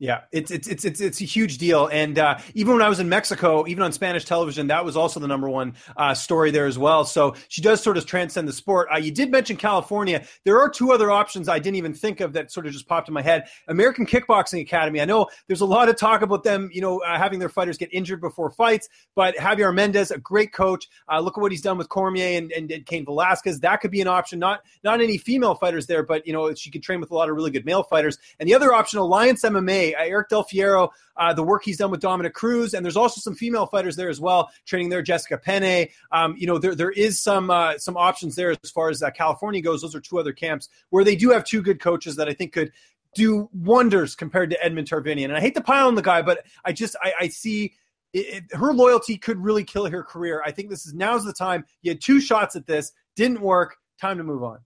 Yeah, 0.00 0.20
it's 0.30 0.52
it's 0.52 0.68
it's 0.68 0.84
it's 0.84 1.00
it's 1.00 1.20
a 1.20 1.24
huge 1.24 1.58
deal, 1.58 1.88
and 1.88 2.20
uh, 2.20 2.38
even 2.54 2.74
when 2.74 2.82
I 2.82 2.88
was 2.88 3.00
in 3.00 3.08
Mexico, 3.08 3.66
even 3.66 3.82
on 3.82 3.90
Spanish 3.90 4.24
television, 4.24 4.68
that 4.68 4.84
was 4.84 4.96
also 4.96 5.18
the 5.18 5.26
number 5.26 5.50
one 5.50 5.74
uh, 5.96 6.14
story 6.14 6.52
there 6.52 6.66
as 6.66 6.78
well. 6.78 7.04
So 7.04 7.34
she 7.48 7.62
does 7.62 7.82
sort 7.82 7.96
of 7.96 8.06
transcend 8.06 8.46
the 8.46 8.52
sport. 8.52 8.86
Uh, 8.94 8.98
you 8.98 9.10
did 9.10 9.32
mention 9.32 9.56
California. 9.56 10.24
There 10.44 10.60
are 10.60 10.68
two 10.68 10.92
other 10.92 11.10
options 11.10 11.48
I 11.48 11.58
didn't 11.58 11.78
even 11.78 11.94
think 11.94 12.20
of 12.20 12.32
that 12.34 12.52
sort 12.52 12.66
of 12.66 12.72
just 12.72 12.86
popped 12.86 13.08
in 13.08 13.14
my 13.14 13.22
head. 13.22 13.48
American 13.66 14.06
Kickboxing 14.06 14.60
Academy. 14.60 15.00
I 15.00 15.04
know 15.04 15.26
there's 15.48 15.62
a 15.62 15.66
lot 15.66 15.88
of 15.88 15.96
talk 15.96 16.22
about 16.22 16.44
them, 16.44 16.70
you 16.72 16.80
know, 16.80 17.00
uh, 17.00 17.18
having 17.18 17.40
their 17.40 17.48
fighters 17.48 17.76
get 17.76 17.92
injured 17.92 18.20
before 18.20 18.50
fights, 18.50 18.88
but 19.16 19.34
Javier 19.34 19.74
Mendez, 19.74 20.12
a 20.12 20.18
great 20.18 20.52
coach. 20.52 20.86
Uh, 21.12 21.18
look 21.18 21.36
at 21.36 21.40
what 21.40 21.50
he's 21.50 21.62
done 21.62 21.76
with 21.76 21.88
Cormier 21.88 22.38
and, 22.38 22.52
and, 22.52 22.70
and 22.70 22.86
Cain 22.86 23.04
Velasquez. 23.04 23.58
That 23.60 23.80
could 23.80 23.90
be 23.90 24.00
an 24.00 24.06
option. 24.06 24.38
Not 24.38 24.60
not 24.84 25.00
any 25.00 25.18
female 25.18 25.56
fighters 25.56 25.88
there, 25.88 26.04
but 26.04 26.24
you 26.24 26.32
know 26.32 26.54
she 26.54 26.70
could 26.70 26.84
train 26.84 27.00
with 27.00 27.10
a 27.10 27.14
lot 27.16 27.28
of 27.28 27.34
really 27.34 27.50
good 27.50 27.64
male 27.64 27.82
fighters. 27.82 28.16
And 28.38 28.48
the 28.48 28.54
other 28.54 28.72
option, 28.72 29.00
Alliance 29.00 29.42
MMA. 29.42 29.87
Uh, 29.94 30.04
Eric 30.04 30.28
Del 30.28 30.44
Fierro, 30.44 30.90
uh, 31.16 31.32
the 31.32 31.42
work 31.42 31.64
he's 31.64 31.76
done 31.76 31.90
with 31.90 32.00
Dominick 32.00 32.34
Cruz, 32.34 32.74
and 32.74 32.84
there's 32.84 32.96
also 32.96 33.20
some 33.20 33.34
female 33.34 33.66
fighters 33.66 33.96
there 33.96 34.08
as 34.08 34.20
well, 34.20 34.50
training 34.66 34.88
there. 34.88 35.02
Jessica 35.02 35.38
Penne. 35.38 35.88
Um, 36.12 36.34
you 36.38 36.46
know, 36.46 36.58
there 36.58 36.74
there 36.74 36.90
is 36.90 37.20
some 37.20 37.50
uh, 37.50 37.78
some 37.78 37.96
options 37.96 38.36
there 38.36 38.50
as 38.50 38.70
far 38.70 38.90
as 38.90 39.02
uh, 39.02 39.10
California 39.10 39.60
goes. 39.60 39.82
Those 39.82 39.94
are 39.94 40.00
two 40.00 40.18
other 40.18 40.32
camps 40.32 40.68
where 40.90 41.04
they 41.04 41.16
do 41.16 41.30
have 41.30 41.44
two 41.44 41.62
good 41.62 41.80
coaches 41.80 42.16
that 42.16 42.28
I 42.28 42.34
think 42.34 42.52
could 42.52 42.72
do 43.14 43.48
wonders 43.52 44.14
compared 44.14 44.50
to 44.50 44.64
Edmond 44.64 44.88
Tarverdyan. 44.88 45.24
And 45.24 45.36
I 45.36 45.40
hate 45.40 45.54
to 45.54 45.62
pile 45.62 45.88
on 45.88 45.94
the 45.94 46.02
guy, 46.02 46.22
but 46.22 46.44
I 46.64 46.72
just 46.72 46.96
I, 47.02 47.12
I 47.20 47.28
see. 47.28 47.74
It, 48.14 48.44
it, 48.50 48.56
her 48.56 48.72
loyalty 48.72 49.18
could 49.18 49.38
really 49.38 49.64
kill 49.64 49.84
her 49.84 50.02
career. 50.02 50.42
I 50.42 50.50
think 50.50 50.70
this 50.70 50.86
is 50.86 50.94
now's 50.94 51.26
the 51.26 51.32
time. 51.32 51.66
You 51.82 51.90
had 51.90 52.00
two 52.00 52.22
shots 52.22 52.56
at 52.56 52.66
this, 52.66 52.92
didn't 53.16 53.42
work. 53.42 53.76
Time 54.00 54.16
to 54.16 54.24
move 54.24 54.42
on. 54.42 54.60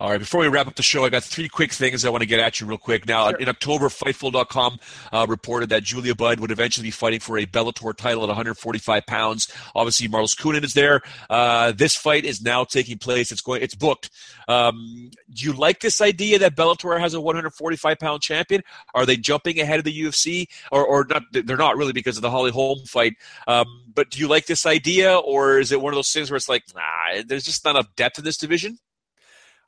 All 0.00 0.08
right, 0.08 0.18
before 0.18 0.40
we 0.40 0.48
wrap 0.48 0.66
up 0.66 0.76
the 0.76 0.82
show, 0.82 1.04
I 1.04 1.10
got 1.10 1.22
three 1.22 1.46
quick 1.46 1.74
things 1.74 2.06
I 2.06 2.08
want 2.08 2.22
to 2.22 2.26
get 2.26 2.40
at 2.40 2.58
you 2.58 2.66
real 2.66 2.78
quick. 2.78 3.06
Now, 3.06 3.28
sure. 3.28 3.38
in 3.38 3.50
October, 3.50 3.90
Fightful.com 3.90 4.78
uh, 5.12 5.26
reported 5.28 5.68
that 5.68 5.82
Julia 5.82 6.14
Budd 6.14 6.40
would 6.40 6.50
eventually 6.50 6.86
be 6.86 6.90
fighting 6.90 7.20
for 7.20 7.36
a 7.36 7.44
Bellator 7.44 7.94
title 7.94 8.22
at 8.22 8.28
145 8.28 9.04
pounds. 9.04 9.52
Obviously, 9.74 10.08
Marloes 10.08 10.34
Coenen 10.34 10.64
is 10.64 10.72
there. 10.72 11.02
Uh, 11.28 11.72
this 11.72 11.96
fight 11.96 12.24
is 12.24 12.40
now 12.40 12.64
taking 12.64 12.96
place. 12.96 13.30
It's 13.30 13.42
going. 13.42 13.60
It's 13.60 13.74
booked. 13.74 14.08
Um, 14.48 15.10
do 15.34 15.44
you 15.44 15.52
like 15.52 15.80
this 15.80 16.00
idea 16.00 16.38
that 16.38 16.56
Bellator 16.56 16.98
has 16.98 17.12
a 17.12 17.20
145 17.20 17.98
pound 17.98 18.22
champion? 18.22 18.62
Are 18.94 19.04
they 19.04 19.18
jumping 19.18 19.60
ahead 19.60 19.80
of 19.80 19.84
the 19.84 20.00
UFC, 20.02 20.48
or, 20.72 20.82
or 20.82 21.04
not? 21.10 21.24
They're 21.30 21.58
not 21.58 21.76
really 21.76 21.92
because 21.92 22.16
of 22.16 22.22
the 22.22 22.30
Holly 22.30 22.52
Holm 22.52 22.78
fight. 22.86 23.16
Um, 23.46 23.66
but 23.92 24.08
do 24.08 24.18
you 24.18 24.28
like 24.28 24.46
this 24.46 24.64
idea, 24.64 25.14
or 25.14 25.58
is 25.58 25.72
it 25.72 25.82
one 25.82 25.92
of 25.92 25.98
those 25.98 26.10
things 26.10 26.30
where 26.30 26.38
it's 26.38 26.48
like, 26.48 26.64
nah, 26.74 27.20
there's 27.26 27.44
just 27.44 27.66
not 27.66 27.72
enough 27.76 27.94
depth 27.96 28.18
in 28.18 28.24
this 28.24 28.38
division? 28.38 28.78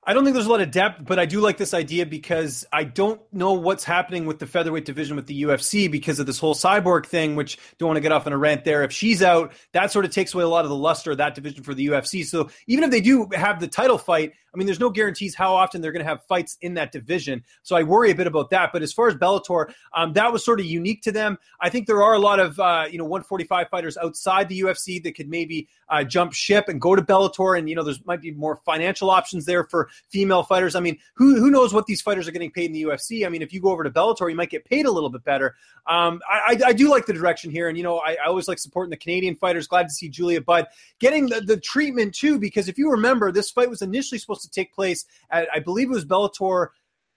I 0.04 0.14
don't 0.14 0.24
think 0.24 0.34
there's 0.34 0.46
a 0.46 0.50
lot 0.50 0.60
of 0.60 0.72
depth, 0.72 1.04
but 1.04 1.20
I 1.20 1.26
do 1.26 1.40
like 1.40 1.58
this 1.58 1.72
idea 1.72 2.06
because 2.06 2.66
I 2.72 2.82
don't 2.82 3.20
know 3.32 3.52
what's 3.52 3.84
happening 3.84 4.26
with 4.26 4.40
the 4.40 4.46
featherweight 4.46 4.84
division 4.84 5.14
with 5.14 5.26
the 5.26 5.42
UFC 5.44 5.88
because 5.88 6.18
of 6.18 6.26
this 6.26 6.40
whole 6.40 6.56
cyborg 6.56 7.06
thing, 7.06 7.36
which 7.36 7.56
don't 7.78 7.86
want 7.86 7.98
to 7.98 8.00
get 8.00 8.10
off 8.10 8.26
on 8.26 8.32
a 8.32 8.36
rant 8.36 8.64
there. 8.64 8.82
If 8.82 8.90
she's 8.90 9.22
out, 9.22 9.52
that 9.70 9.92
sort 9.92 10.04
of 10.04 10.10
takes 10.10 10.34
away 10.34 10.42
a 10.42 10.48
lot 10.48 10.64
of 10.64 10.70
the 10.70 10.76
luster 10.76 11.12
of 11.12 11.18
that 11.18 11.36
division 11.36 11.62
for 11.62 11.72
the 11.72 11.86
UFC. 11.86 12.26
So 12.26 12.50
even 12.66 12.82
if 12.82 12.90
they 12.90 13.00
do 13.00 13.28
have 13.32 13.60
the 13.60 13.68
title 13.68 13.96
fight, 13.96 14.32
I 14.54 14.58
mean, 14.58 14.66
there's 14.66 14.80
no 14.80 14.90
guarantees 14.90 15.34
how 15.34 15.54
often 15.54 15.80
they're 15.80 15.92
going 15.92 16.04
to 16.04 16.08
have 16.08 16.24
fights 16.26 16.58
in 16.60 16.74
that 16.74 16.92
division. 16.92 17.44
So 17.62 17.74
I 17.74 17.82
worry 17.82 18.10
a 18.10 18.14
bit 18.14 18.26
about 18.26 18.50
that. 18.50 18.70
But 18.72 18.82
as 18.82 18.92
far 18.92 19.08
as 19.08 19.14
Bellator, 19.14 19.72
um, 19.94 20.12
that 20.12 20.32
was 20.32 20.44
sort 20.44 20.60
of 20.60 20.66
unique 20.66 21.02
to 21.02 21.12
them. 21.12 21.38
I 21.60 21.70
think 21.70 21.86
there 21.86 22.02
are 22.02 22.14
a 22.14 22.18
lot 22.18 22.38
of, 22.38 22.60
uh, 22.60 22.86
you 22.90 22.98
know, 22.98 23.04
145 23.04 23.68
fighters 23.68 23.96
outside 23.96 24.48
the 24.48 24.60
UFC 24.60 25.02
that 25.04 25.14
could 25.14 25.28
maybe 25.28 25.68
uh, 25.88 26.04
jump 26.04 26.32
ship 26.32 26.68
and 26.68 26.80
go 26.80 26.94
to 26.94 27.02
Bellator. 27.02 27.58
And, 27.58 27.68
you 27.68 27.74
know, 27.74 27.82
there's 27.82 28.04
might 28.04 28.20
be 28.20 28.32
more 28.32 28.56
financial 28.56 29.10
options 29.10 29.46
there 29.46 29.64
for 29.64 29.88
female 30.08 30.42
fighters. 30.42 30.74
I 30.74 30.80
mean, 30.80 30.98
who, 31.14 31.36
who 31.36 31.50
knows 31.50 31.72
what 31.72 31.86
these 31.86 32.02
fighters 32.02 32.28
are 32.28 32.32
getting 32.32 32.50
paid 32.50 32.66
in 32.66 32.72
the 32.72 32.82
UFC? 32.82 33.24
I 33.26 33.30
mean, 33.30 33.42
if 33.42 33.52
you 33.52 33.60
go 33.60 33.70
over 33.70 33.84
to 33.84 33.90
Bellator, 33.90 34.28
you 34.28 34.36
might 34.36 34.50
get 34.50 34.64
paid 34.64 34.86
a 34.86 34.90
little 34.90 35.10
bit 35.10 35.24
better. 35.24 35.54
Um, 35.86 36.20
I, 36.30 36.56
I, 36.64 36.68
I, 36.68 36.72
do 36.72 36.88
like 36.88 37.06
the 37.06 37.12
direction 37.12 37.50
here. 37.50 37.68
And, 37.68 37.76
you 37.76 37.82
know, 37.82 37.98
I, 37.98 38.12
I 38.12 38.26
always 38.26 38.46
like 38.46 38.60
supporting 38.60 38.90
the 38.90 38.96
Canadian 38.96 39.34
fighters. 39.34 39.66
Glad 39.66 39.88
to 39.88 39.90
see 39.90 40.08
Julia 40.08 40.40
Budd 40.40 40.68
getting 41.00 41.28
the, 41.28 41.40
the 41.40 41.56
treatment 41.56 42.14
too, 42.14 42.38
because 42.38 42.68
if 42.68 42.78
you 42.78 42.88
remember, 42.88 43.32
this 43.32 43.50
fight 43.50 43.68
was 43.68 43.82
initially 43.82 44.20
supposed 44.20 44.41
to 44.42 44.50
take 44.50 44.72
place 44.74 45.04
at, 45.30 45.48
I 45.54 45.58
believe 45.60 45.88
it 45.88 45.94
was 45.94 46.04
Bellator. 46.04 46.68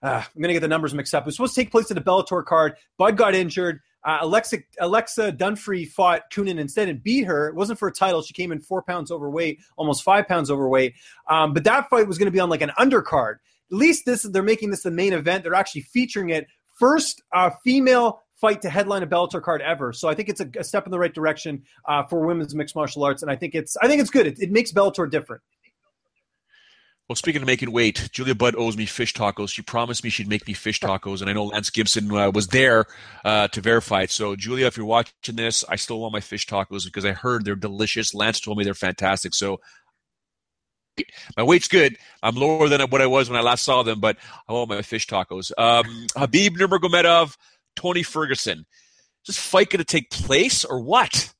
Uh, 0.02 0.22
I'm 0.24 0.42
going 0.42 0.48
to 0.48 0.54
get 0.54 0.60
the 0.60 0.68
numbers 0.68 0.94
mixed 0.94 1.14
up. 1.14 1.22
It 1.22 1.26
was 1.26 1.36
supposed 1.36 1.54
to 1.54 1.60
take 1.62 1.70
place 1.70 1.90
at 1.90 1.98
a 1.98 2.00
Bellator 2.00 2.44
card. 2.44 2.76
Budd 2.98 3.16
got 3.16 3.34
injured. 3.34 3.80
Uh, 4.04 4.18
Alexa 4.20 4.58
Alexa 4.78 5.32
Dufresne 5.32 5.86
fought 5.86 6.30
Coenen 6.30 6.60
instead 6.60 6.88
and 6.88 7.02
beat 7.02 7.24
her. 7.24 7.48
It 7.48 7.56
wasn't 7.56 7.78
for 7.78 7.88
a 7.88 7.92
title. 7.92 8.22
She 8.22 8.34
came 8.34 8.52
in 8.52 8.60
four 8.60 8.82
pounds 8.82 9.10
overweight, 9.10 9.58
almost 9.76 10.04
five 10.04 10.28
pounds 10.28 10.48
overweight. 10.48 10.94
Um, 11.28 11.52
but 11.52 11.64
that 11.64 11.90
fight 11.90 12.06
was 12.06 12.16
going 12.16 12.26
to 12.26 12.32
be 12.32 12.38
on 12.38 12.48
like 12.48 12.62
an 12.62 12.70
undercard. 12.78 13.36
At 13.72 13.76
least 13.76 14.04
this 14.06 14.22
they're 14.22 14.44
making 14.44 14.70
this 14.70 14.84
the 14.84 14.92
main 14.92 15.12
event. 15.12 15.42
They're 15.42 15.54
actually 15.54 15.80
featuring 15.80 16.30
it. 16.30 16.46
First 16.78 17.22
uh, 17.32 17.50
female 17.64 18.22
fight 18.36 18.62
to 18.62 18.70
headline 18.70 19.02
a 19.02 19.06
Bellator 19.06 19.42
card 19.42 19.62
ever. 19.62 19.92
So 19.92 20.08
I 20.08 20.14
think 20.14 20.28
it's 20.28 20.40
a, 20.40 20.48
a 20.56 20.62
step 20.62 20.86
in 20.86 20.92
the 20.92 20.98
right 20.98 21.12
direction 21.12 21.64
uh, 21.86 22.04
for 22.04 22.24
women's 22.24 22.54
mixed 22.54 22.76
martial 22.76 23.02
arts, 23.02 23.22
and 23.22 23.30
I 23.30 23.34
think 23.34 23.56
it's 23.56 23.76
I 23.78 23.88
think 23.88 24.00
it's 24.00 24.10
good. 24.10 24.26
It, 24.26 24.38
it 24.40 24.52
makes 24.52 24.70
Bellator 24.70 25.10
different. 25.10 25.42
Well, 27.08 27.14
speaking 27.14 27.40
of 27.40 27.46
making 27.46 27.70
weight, 27.70 28.08
Julia 28.10 28.34
Budd 28.34 28.56
owes 28.56 28.76
me 28.76 28.84
fish 28.84 29.14
tacos. 29.14 29.50
She 29.50 29.62
promised 29.62 30.02
me 30.02 30.10
she'd 30.10 30.28
make 30.28 30.44
me 30.48 30.54
fish 30.54 30.80
tacos, 30.80 31.20
and 31.20 31.30
I 31.30 31.34
know 31.34 31.44
Lance 31.44 31.70
Gibson 31.70 32.10
uh, 32.10 32.32
was 32.32 32.48
there 32.48 32.86
uh, 33.24 33.46
to 33.48 33.60
verify 33.60 34.02
it. 34.02 34.10
So, 34.10 34.34
Julia, 34.34 34.66
if 34.66 34.76
you're 34.76 34.86
watching 34.86 35.36
this, 35.36 35.64
I 35.68 35.76
still 35.76 36.00
want 36.00 36.12
my 36.12 36.20
fish 36.20 36.48
tacos 36.48 36.84
because 36.84 37.04
I 37.04 37.12
heard 37.12 37.44
they're 37.44 37.54
delicious. 37.54 38.12
Lance 38.12 38.40
told 38.40 38.58
me 38.58 38.64
they're 38.64 38.74
fantastic. 38.74 39.34
So, 39.34 39.60
my 41.36 41.44
weight's 41.44 41.68
good. 41.68 41.96
I'm 42.24 42.34
lower 42.34 42.68
than 42.68 42.80
what 42.90 43.02
I 43.02 43.06
was 43.06 43.30
when 43.30 43.38
I 43.38 43.42
last 43.42 43.64
saw 43.64 43.84
them, 43.84 44.00
but 44.00 44.16
I 44.48 44.52
want 44.52 44.70
my 44.70 44.82
fish 44.82 45.06
tacos. 45.06 45.52
Um, 45.56 45.84
Khabib 46.16 46.56
Nurmagomedov, 46.56 47.36
Tony 47.76 48.02
Ferguson. 48.02 48.60
Is 49.28 49.36
this 49.36 49.38
fight 49.38 49.70
going 49.70 49.78
to 49.78 49.84
take 49.84 50.10
place 50.10 50.64
or 50.64 50.80
what? 50.80 51.32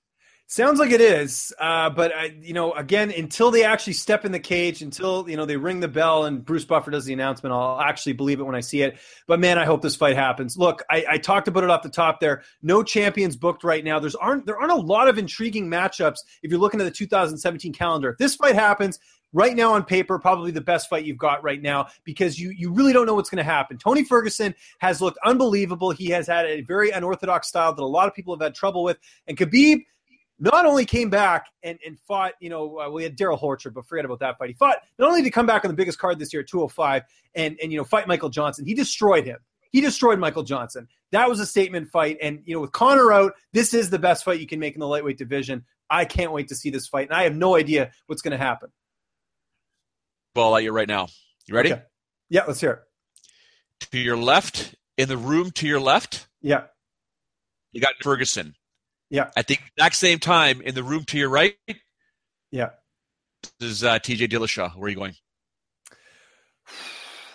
Sounds 0.48 0.78
like 0.78 0.92
it 0.92 1.00
is, 1.00 1.52
uh, 1.58 1.90
but 1.90 2.14
I, 2.14 2.26
you 2.40 2.52
know, 2.52 2.72
again, 2.72 3.10
until 3.10 3.50
they 3.50 3.64
actually 3.64 3.94
step 3.94 4.24
in 4.24 4.30
the 4.30 4.38
cage, 4.38 4.80
until 4.80 5.28
you 5.28 5.36
know 5.36 5.44
they 5.44 5.56
ring 5.56 5.80
the 5.80 5.88
bell 5.88 6.24
and 6.24 6.44
Bruce 6.44 6.64
Buffer 6.64 6.92
does 6.92 7.04
the 7.04 7.12
announcement, 7.12 7.52
I'll 7.52 7.80
actually 7.80 8.12
believe 8.12 8.38
it 8.38 8.44
when 8.44 8.54
I 8.54 8.60
see 8.60 8.82
it. 8.82 8.96
But 9.26 9.40
man, 9.40 9.58
I 9.58 9.64
hope 9.64 9.82
this 9.82 9.96
fight 9.96 10.14
happens. 10.14 10.56
Look, 10.56 10.84
I, 10.88 11.04
I 11.10 11.18
talked 11.18 11.48
about 11.48 11.64
it 11.64 11.70
off 11.70 11.82
the 11.82 11.88
top 11.88 12.20
there. 12.20 12.44
No 12.62 12.84
champions 12.84 13.34
booked 13.34 13.64
right 13.64 13.82
now. 13.82 13.98
There's 13.98 14.14
aren't 14.14 14.46
there 14.46 14.56
aren't 14.56 14.70
a 14.70 14.76
lot 14.76 15.08
of 15.08 15.18
intriguing 15.18 15.66
matchups 15.68 16.18
if 16.44 16.50
you're 16.52 16.60
looking 16.60 16.80
at 16.80 16.84
the 16.84 16.92
2017 16.92 17.72
calendar. 17.72 18.10
If 18.10 18.18
this 18.18 18.36
fight 18.36 18.54
happens, 18.54 19.00
right 19.32 19.56
now 19.56 19.72
on 19.72 19.84
paper 19.84 20.16
probably 20.18 20.52
the 20.52 20.60
best 20.60 20.88
fight 20.88 21.04
you've 21.04 21.18
got 21.18 21.42
right 21.42 21.60
now 21.60 21.88
because 22.04 22.38
you 22.38 22.50
you 22.56 22.72
really 22.72 22.92
don't 22.92 23.06
know 23.06 23.14
what's 23.14 23.30
going 23.30 23.44
to 23.44 23.50
happen. 23.50 23.78
Tony 23.78 24.04
Ferguson 24.04 24.54
has 24.78 25.02
looked 25.02 25.18
unbelievable. 25.24 25.90
He 25.90 26.06
has 26.10 26.28
had 26.28 26.46
a 26.46 26.60
very 26.60 26.90
unorthodox 26.90 27.48
style 27.48 27.74
that 27.74 27.82
a 27.82 27.84
lot 27.84 28.06
of 28.06 28.14
people 28.14 28.32
have 28.32 28.40
had 28.40 28.54
trouble 28.54 28.84
with, 28.84 28.98
and 29.26 29.36
Khabib 29.36 29.80
not 30.38 30.66
only 30.66 30.84
came 30.84 31.10
back 31.10 31.46
and, 31.62 31.78
and 31.84 31.98
fought, 32.00 32.32
you 32.40 32.50
know, 32.50 32.78
uh, 32.78 32.90
we 32.90 33.02
had 33.02 33.16
Darrell 33.16 33.38
Horcher, 33.38 33.72
but 33.72 33.86
forget 33.86 34.04
about 34.04 34.20
that 34.20 34.38
fight. 34.38 34.48
He 34.48 34.54
fought 34.54 34.78
not 34.98 35.08
only 35.08 35.22
to 35.22 35.30
come 35.30 35.46
back 35.46 35.64
on 35.64 35.70
the 35.70 35.76
biggest 35.76 35.98
card 35.98 36.18
this 36.18 36.32
year 36.32 36.42
at 36.42 36.48
205 36.48 37.02
and, 37.34 37.58
and, 37.62 37.72
you 37.72 37.78
know, 37.78 37.84
fight 37.84 38.06
Michael 38.06 38.28
Johnson, 38.28 38.66
he 38.66 38.74
destroyed 38.74 39.24
him. 39.24 39.38
He 39.72 39.80
destroyed 39.80 40.18
Michael 40.18 40.42
Johnson. 40.42 40.88
That 41.12 41.28
was 41.28 41.40
a 41.40 41.46
statement 41.46 41.88
fight. 41.88 42.18
And, 42.22 42.40
you 42.44 42.54
know, 42.54 42.60
with 42.60 42.72
Conor 42.72 43.12
out, 43.12 43.32
this 43.52 43.74
is 43.74 43.90
the 43.90 43.98
best 43.98 44.24
fight 44.24 44.40
you 44.40 44.46
can 44.46 44.60
make 44.60 44.74
in 44.74 44.80
the 44.80 44.86
lightweight 44.86 45.18
division. 45.18 45.64
I 45.90 46.04
can't 46.04 46.32
wait 46.32 46.48
to 46.48 46.54
see 46.54 46.70
this 46.70 46.86
fight. 46.86 47.08
And 47.08 47.16
I 47.16 47.24
have 47.24 47.34
no 47.34 47.56
idea 47.56 47.90
what's 48.06 48.22
going 48.22 48.32
to 48.32 48.42
happen. 48.42 48.70
Ball 50.34 50.56
at 50.56 50.62
you 50.62 50.72
right 50.72 50.88
now. 50.88 51.08
You 51.46 51.54
ready? 51.54 51.72
Okay. 51.72 51.82
Yeah, 52.28 52.44
let's 52.46 52.60
hear 52.60 52.70
it. 52.72 52.80
To 53.92 53.98
your 53.98 54.16
left, 54.16 54.74
in 54.96 55.08
the 55.08 55.16
room 55.16 55.50
to 55.52 55.66
your 55.66 55.80
left. 55.80 56.26
Yeah. 56.42 56.64
You 57.72 57.80
got 57.80 57.94
Ferguson. 58.02 58.54
Yeah. 59.10 59.30
At 59.36 59.46
the 59.46 59.58
exact 59.76 59.96
same 59.96 60.18
time, 60.18 60.60
in 60.60 60.74
the 60.74 60.82
room 60.82 61.04
to 61.06 61.18
your 61.18 61.28
right. 61.28 61.54
Yeah. 62.50 62.70
This 63.60 63.70
is 63.70 63.84
uh, 63.84 63.98
TJ 63.98 64.28
Dillashaw. 64.30 64.76
Where 64.76 64.86
are 64.86 64.88
you 64.88 64.96
going? 64.96 65.14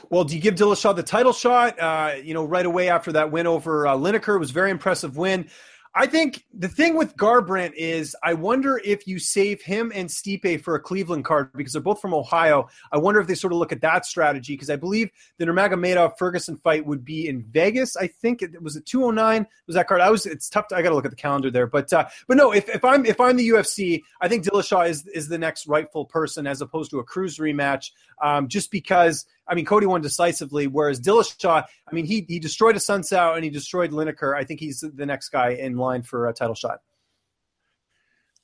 Well, 0.09 0.25
do 0.25 0.35
you 0.35 0.41
give 0.41 0.55
Dillashaw 0.55 0.95
the 0.95 1.03
title 1.03 1.31
shot? 1.31 1.79
Uh, 1.79 2.15
you 2.21 2.33
know, 2.33 2.43
right 2.43 2.65
away 2.65 2.89
after 2.89 3.13
that 3.13 3.31
win 3.31 3.47
over 3.47 3.87
uh, 3.87 3.95
Lineker 3.95 4.37
was 4.39 4.51
very 4.51 4.69
impressive 4.69 5.15
win. 5.15 5.49
I 5.93 6.05
think 6.05 6.45
the 6.53 6.69
thing 6.69 6.95
with 6.95 7.17
Garbrandt 7.17 7.73
is 7.75 8.15
I 8.23 8.33
wonder 8.33 8.79
if 8.83 9.07
you 9.07 9.19
save 9.19 9.61
him 9.61 9.91
and 9.93 10.07
Stipe 10.07 10.61
for 10.61 10.75
a 10.75 10.79
Cleveland 10.79 11.25
card 11.25 11.51
because 11.53 11.73
they're 11.73 11.81
both 11.81 11.99
from 11.99 12.13
Ohio. 12.13 12.69
I 12.93 12.97
wonder 12.97 13.19
if 13.19 13.27
they 13.27 13.35
sort 13.35 13.51
of 13.51 13.59
look 13.59 13.73
at 13.73 13.81
that 13.81 14.05
strategy 14.05 14.53
because 14.53 14.69
I 14.69 14.77
believe 14.77 15.09
the 15.37 15.45
Nurmagomedov 15.45 16.17
Ferguson 16.17 16.55
fight 16.55 16.85
would 16.85 17.03
be 17.03 17.27
in 17.27 17.43
Vegas. 17.43 17.97
I 17.97 18.07
think 18.07 18.41
it 18.41 18.61
was 18.61 18.77
it 18.77 18.85
209 18.85 19.45
was 19.67 19.75
that 19.75 19.87
card. 19.87 19.99
I 19.99 20.09
was 20.09 20.25
it's 20.25 20.49
tough. 20.49 20.69
To, 20.69 20.75
I 20.77 20.81
got 20.81 20.89
to 20.89 20.95
look 20.95 21.05
at 21.05 21.11
the 21.11 21.17
calendar 21.17 21.51
there, 21.51 21.67
but 21.67 21.91
uh, 21.91 22.07
but 22.25 22.37
no, 22.37 22.53
if, 22.53 22.69
if 22.69 22.85
I'm 22.85 23.05
if 23.05 23.19
I'm 23.19 23.35
the 23.35 23.49
UFC, 23.49 24.01
I 24.21 24.29
think 24.29 24.45
Dillashaw 24.45 24.87
is 24.89 25.05
is 25.07 25.27
the 25.27 25.37
next 25.37 25.67
rightful 25.67 26.05
person 26.05 26.47
as 26.47 26.61
opposed 26.61 26.91
to 26.91 26.99
a 26.99 27.03
Cruz 27.03 27.37
rematch, 27.37 27.91
um, 28.21 28.47
just 28.47 28.71
because 28.71 29.25
I 29.51 29.53
mean, 29.53 29.65
Cody 29.65 29.85
won 29.85 29.99
decisively, 30.01 30.67
whereas 30.67 31.01
Dillashaw, 31.01 31.65
I 31.65 31.93
mean, 31.93 32.05
he 32.05 32.25
he 32.29 32.39
destroyed 32.39 32.77
Assunção 32.77 33.35
and 33.35 33.43
he 33.43 33.49
destroyed 33.49 33.91
Lineker. 33.91 34.33
I 34.33 34.45
think 34.45 34.61
he's 34.61 34.79
the 34.79 35.05
next 35.05 35.27
guy 35.27 35.49
in 35.49 35.75
line 35.75 36.03
for 36.03 36.29
a 36.29 36.33
title 36.33 36.55
shot. 36.55 36.79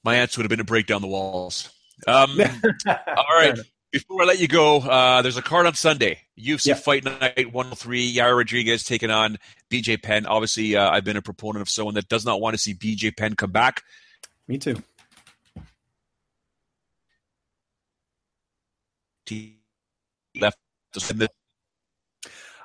My 0.03 0.15
answer 0.15 0.39
would 0.39 0.43
have 0.43 0.49
been 0.49 0.57
to 0.57 0.65
break 0.65 0.85
down 0.85 1.01
the 1.01 1.07
walls. 1.07 1.69
Um, 2.07 2.37
all 2.87 3.25
right. 3.37 3.57
Before 3.93 4.21
I 4.21 4.25
let 4.25 4.39
you 4.39 4.49
go, 4.49 4.79
uh, 4.79 5.21
there's 5.21 5.37
a 5.37 5.41
card 5.41 5.65
on 5.65 5.73
Sunday. 5.75 6.19
UFC 6.37 6.77
Fight 6.77 7.05
Night 7.05 7.53
103. 7.53 8.13
Yair 8.13 8.35
Rodriguez 8.35 8.83
taking 8.83 9.09
on 9.09 9.37
BJ 9.71 10.01
Penn. 10.03 10.25
Obviously, 10.25 10.75
uh, 10.75 10.89
I've 10.89 11.05
been 11.05 11.15
a 11.15 11.21
proponent 11.21 11.61
of 11.61 11.69
someone 11.69 11.95
that 11.95 12.09
does 12.09 12.25
not 12.25 12.41
want 12.41 12.53
to 12.53 12.57
see 12.57 12.73
BJ 12.73 13.15
Penn 13.15 13.35
come 13.35 13.51
back. 13.51 13.81
Me 14.45 14.57
too. 14.57 14.75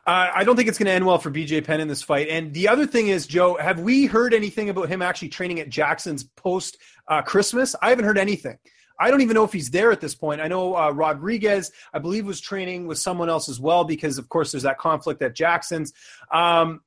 Uh, 0.05 0.31
I 0.35 0.43
don't 0.43 0.57
think 0.57 0.68
it's 0.68 0.79
going 0.79 0.87
to 0.87 0.93
end 0.93 1.07
well 1.07 1.18
for 1.18 1.31
BJ 1.31 1.64
Penn 1.64 1.81
in 1.81 1.87
this 1.87 2.03
fight. 2.03 2.29
And 2.29 2.53
the 2.53 2.66
other 2.66 2.87
thing 2.87 3.09
is, 3.09 3.27
Joe, 3.27 3.57
have 3.61 3.79
we 3.81 4.07
heard 4.07 4.35
anything 4.35 4.68
about 4.68 4.89
him 4.89 5.01
actually 5.01 5.29
training 5.29 5.61
at 5.61 5.68
Jackson's 5.68 6.25
post 6.25 6.79
uh, 7.07 7.23
Christmas? 7.23 7.77
I 7.81 7.91
haven't 7.91 8.05
heard 8.05 8.18
anything. 8.18 8.59
I 8.99 9.11
don't 9.11 9.20
even 9.20 9.35
know 9.35 9.45
if 9.45 9.53
he's 9.53 9.70
there 9.70 9.93
at 9.93 10.01
this 10.01 10.14
point. 10.14 10.41
I 10.41 10.49
know 10.49 10.77
uh, 10.77 10.91
Rodriguez, 10.91 11.70
I 11.95 11.99
believe, 12.01 12.27
was 12.27 12.41
training 12.41 12.87
with 12.87 12.99
someone 12.99 13.29
else 13.29 13.49
as 13.49 13.61
well 13.61 13.85
because, 13.85 14.18
of 14.18 14.29
course, 14.29 14.53
there's 14.53 14.64
that 14.64 14.79
conflict 14.79 15.23
at 15.23 15.35
Jackson's. 15.35 15.93
Um, 16.33 16.81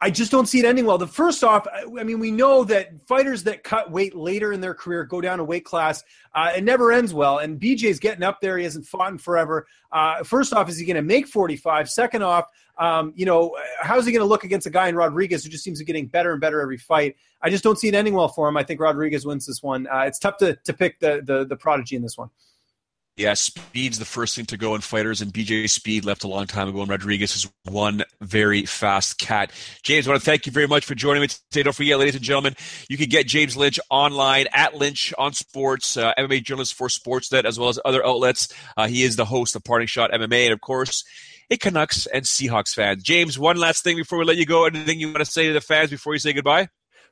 I 0.00 0.10
just 0.10 0.30
don't 0.30 0.46
see 0.46 0.60
it 0.60 0.64
ending 0.64 0.84
well. 0.84 0.96
The 0.96 1.08
first 1.08 1.42
off, 1.42 1.66
I 1.74 2.04
mean, 2.04 2.20
we 2.20 2.30
know 2.30 2.62
that 2.64 3.04
fighters 3.08 3.42
that 3.44 3.64
cut 3.64 3.90
weight 3.90 4.14
later 4.14 4.52
in 4.52 4.60
their 4.60 4.74
career 4.74 5.04
go 5.04 5.20
down 5.20 5.40
a 5.40 5.44
weight 5.44 5.64
class. 5.64 6.04
Uh, 6.32 6.52
it 6.56 6.62
never 6.62 6.92
ends 6.92 7.12
well. 7.12 7.38
And 7.38 7.60
BJ's 7.60 7.98
getting 7.98 8.22
up 8.22 8.40
there. 8.40 8.56
He 8.58 8.64
hasn't 8.64 8.86
fought 8.86 9.10
in 9.10 9.18
forever. 9.18 9.66
Uh, 9.90 10.22
first 10.22 10.52
off, 10.52 10.68
is 10.68 10.78
he 10.78 10.86
going 10.86 10.96
to 10.96 11.02
make 11.02 11.26
45? 11.26 11.90
Second 11.90 12.22
off, 12.22 12.46
um, 12.78 13.12
you 13.16 13.26
know, 13.26 13.56
how's 13.80 14.06
he 14.06 14.12
going 14.12 14.22
to 14.22 14.28
look 14.28 14.44
against 14.44 14.68
a 14.68 14.70
guy 14.70 14.88
in 14.88 14.94
Rodriguez 14.94 15.42
who 15.42 15.50
just 15.50 15.64
seems 15.64 15.78
to 15.78 15.84
be 15.84 15.86
getting 15.86 16.06
better 16.06 16.30
and 16.30 16.40
better 16.40 16.60
every 16.60 16.78
fight? 16.78 17.16
I 17.42 17.50
just 17.50 17.64
don't 17.64 17.78
see 17.78 17.88
it 17.88 17.94
ending 17.94 18.14
well 18.14 18.28
for 18.28 18.48
him. 18.48 18.56
I 18.56 18.62
think 18.62 18.80
Rodriguez 18.80 19.26
wins 19.26 19.46
this 19.46 19.64
one. 19.64 19.88
Uh, 19.88 20.02
it's 20.02 20.20
tough 20.20 20.36
to, 20.38 20.54
to 20.64 20.72
pick 20.72 21.00
the, 21.00 21.22
the, 21.24 21.44
the 21.44 21.56
prodigy 21.56 21.96
in 21.96 22.02
this 22.02 22.16
one. 22.16 22.30
Yeah, 23.18 23.34
speed's 23.34 23.98
the 23.98 24.04
first 24.04 24.36
thing 24.36 24.46
to 24.46 24.56
go 24.56 24.76
in 24.76 24.80
fighters, 24.80 25.20
and 25.20 25.32
BJ 25.32 25.68
Speed 25.68 26.04
left 26.04 26.22
a 26.22 26.28
long 26.28 26.46
time 26.46 26.68
ago, 26.68 26.82
and 26.82 26.88
Rodriguez 26.88 27.34
is 27.34 27.50
one 27.64 28.04
very 28.20 28.64
fast 28.64 29.18
cat. 29.18 29.50
James, 29.82 30.06
I 30.06 30.12
want 30.12 30.22
to 30.22 30.24
thank 30.24 30.46
you 30.46 30.52
very 30.52 30.68
much 30.68 30.84
for 30.84 30.94
joining 30.94 31.22
me 31.22 31.26
today. 31.26 31.64
Don't 31.64 31.72
forget, 31.72 31.98
ladies 31.98 32.14
and 32.14 32.22
gentlemen, 32.22 32.54
you 32.88 32.96
can 32.96 33.08
get 33.08 33.26
James 33.26 33.56
Lynch 33.56 33.80
online 33.90 34.46
at 34.52 34.76
Lynch 34.76 35.12
on 35.18 35.32
Sports, 35.32 35.96
uh, 35.96 36.14
MMA 36.16 36.44
journalist 36.44 36.74
for 36.74 36.86
Sportsnet, 36.86 37.44
as 37.44 37.58
well 37.58 37.68
as 37.68 37.80
other 37.84 38.06
outlets. 38.06 38.54
Uh, 38.76 38.86
he 38.86 39.02
is 39.02 39.16
the 39.16 39.24
host 39.24 39.56
of 39.56 39.64
Parting 39.64 39.88
Shot 39.88 40.12
MMA, 40.12 40.44
and 40.44 40.52
of 40.52 40.60
course, 40.60 41.02
a 41.50 41.56
Canucks 41.56 42.06
and 42.06 42.24
Seahawks 42.24 42.72
fan. 42.72 43.00
James, 43.02 43.36
one 43.36 43.56
last 43.56 43.82
thing 43.82 43.96
before 43.96 44.20
we 44.20 44.26
let 44.26 44.36
you 44.36 44.46
go. 44.46 44.64
Anything 44.66 45.00
you 45.00 45.08
want 45.08 45.18
to 45.18 45.24
say 45.24 45.48
to 45.48 45.52
the 45.52 45.60
fans 45.60 45.90
before 45.90 46.12
you 46.12 46.20
say 46.20 46.32
goodbye? 46.32 46.68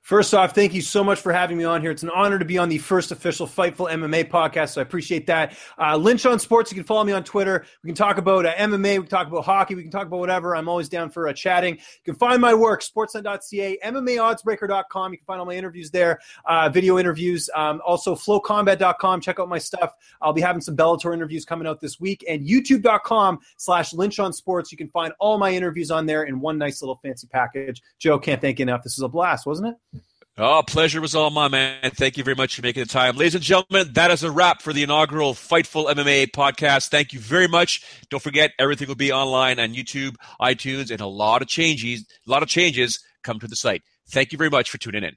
First 0.07 0.35
off, 0.35 0.55
thank 0.55 0.73
you 0.73 0.83
so 0.83 1.03
much 1.03 1.19
for 1.19 1.33
having 1.33 1.59
me 1.59 1.65
on 1.65 1.81
here. 1.81 1.91
It's 1.91 2.05
an 2.05 2.11
honor 2.11 2.39
to 2.39 2.45
be 2.45 2.59
on 2.59 2.69
the 2.69 2.79
first 2.79 3.11
official 3.11 3.45
Fightful 3.45 3.91
MMA 3.91 4.31
podcast, 4.31 4.69
so 4.69 4.81
I 4.81 4.83
appreciate 4.83 5.27
that. 5.27 5.59
Uh, 5.81 5.97
Lynch 5.97 6.25
on 6.27 6.39
Sports, 6.39 6.71
you 6.71 6.77
can 6.77 6.85
follow 6.85 7.03
me 7.03 7.11
on 7.11 7.25
Twitter. 7.25 7.67
We 7.83 7.89
can 7.89 7.97
talk 7.97 8.17
about 8.17 8.47
uh, 8.47 8.55
MMA, 8.55 8.83
we 8.83 8.97
can 8.99 9.07
talk 9.07 9.27
about 9.27 9.45
hockey, 9.45 9.75
we 9.75 9.83
can 9.83 9.91
talk 9.91 10.07
about 10.07 10.21
whatever. 10.21 10.55
I'm 10.55 10.69
always 10.69 10.89
down 10.89 11.11
for 11.11 11.27
uh, 11.27 11.33
chatting. 11.33 11.75
You 11.75 12.13
can 12.13 12.15
find 12.15 12.41
my 12.41 12.55
work, 12.55 12.85
sportsnet.ca, 12.85 13.79
MMAoddsbreaker.com. 13.85 15.11
You 15.11 15.19
can 15.19 15.25
find 15.25 15.41
all 15.41 15.47
my 15.47 15.57
interviews 15.57 15.91
there, 15.91 16.21
uh, 16.45 16.69
video 16.69 17.01
interviews. 17.01 17.51
Um, 17.57 17.83
also, 17.85 18.15
flocombat.com. 18.15 19.21
Check 19.21 19.41
out 19.41 19.49
my 19.49 19.59
stuff. 19.59 19.93
I'll 20.23 20.33
be 20.33 20.41
having 20.41 20.63
some 20.63 20.77
Bellator 20.77 21.15
interviews 21.15 21.45
coming 21.45 21.67
out 21.67 21.81
this 21.81 21.99
week. 21.99 22.25
And 22.29 22.47
youtube.com 22.47 23.41
slash 23.57 23.93
Lynch 23.93 24.21
on 24.21 24.33
Sports. 24.33 24.71
You 24.71 24.79
can 24.79 24.89
find 24.91 25.13
all 25.19 25.37
my 25.37 25.51
interviews 25.51 25.91
on 25.91 26.07
there 26.07 26.23
in 26.23 26.39
one 26.39 26.59
nice 26.59 26.81
little 26.81 27.01
fancy 27.03 27.27
package. 27.27 27.83
Joe, 27.99 28.21
can't 28.21 28.41
thank 28.41 28.61
you 28.61 28.63
enough. 28.63 28.85
This 28.85 28.97
was 28.97 29.03
a 29.03 29.09
blast, 29.09 29.47
wasn't 29.47 29.71
it? 29.71 29.96
Oh, 30.39 30.63
pleasure 30.63 31.01
was 31.01 31.15
all 31.15 31.31
mine, 31.31 31.53
man. 31.53 31.91
Thank 31.93 32.19
you 32.19 32.25
very 32.25 32.35
much 32.35 32.57
for 32.57 32.63
making 32.63 32.83
the 32.83 32.89
time. 32.91 33.17
Ladies 33.17 33.35
and 33.35 33.43
gentlemen, 33.43 33.95
that 33.95 34.11
is 34.11 34.23
a 34.23 34.31
wrap 34.31 34.61
for 34.61 34.75
the 34.75 34.83
inaugural 34.83 35.33
Fightful 35.33 35.91
MMA 35.91 36.27
podcast. 36.33 36.89
Thank 36.89 37.15
you 37.15 37.21
very 37.21 37.49
much. 37.49 37.83
Don't 38.11 38.23
forget, 38.23 38.51
everything 38.59 38.87
will 38.87 38.97
be 38.97 39.11
online 39.11 39.59
on 39.59 39.73
YouTube, 39.73 40.17
iTunes, 40.39 40.91
and 40.91 41.01
a 41.01 41.07
lot 41.07 41.41
of 41.41 41.49
changes, 41.49 42.05
a 42.27 42.31
lot 42.31 42.43
of 42.43 42.51
changes 42.51 43.03
come 43.25 43.41
to 43.41 43.47
the 43.47 43.57
site. 43.57 43.81
Thank 44.11 44.31
you 44.31 44.37
very 44.37 44.51
much 44.51 44.69
for 44.69 44.77
tuning 44.77 45.05
in. 45.05 45.17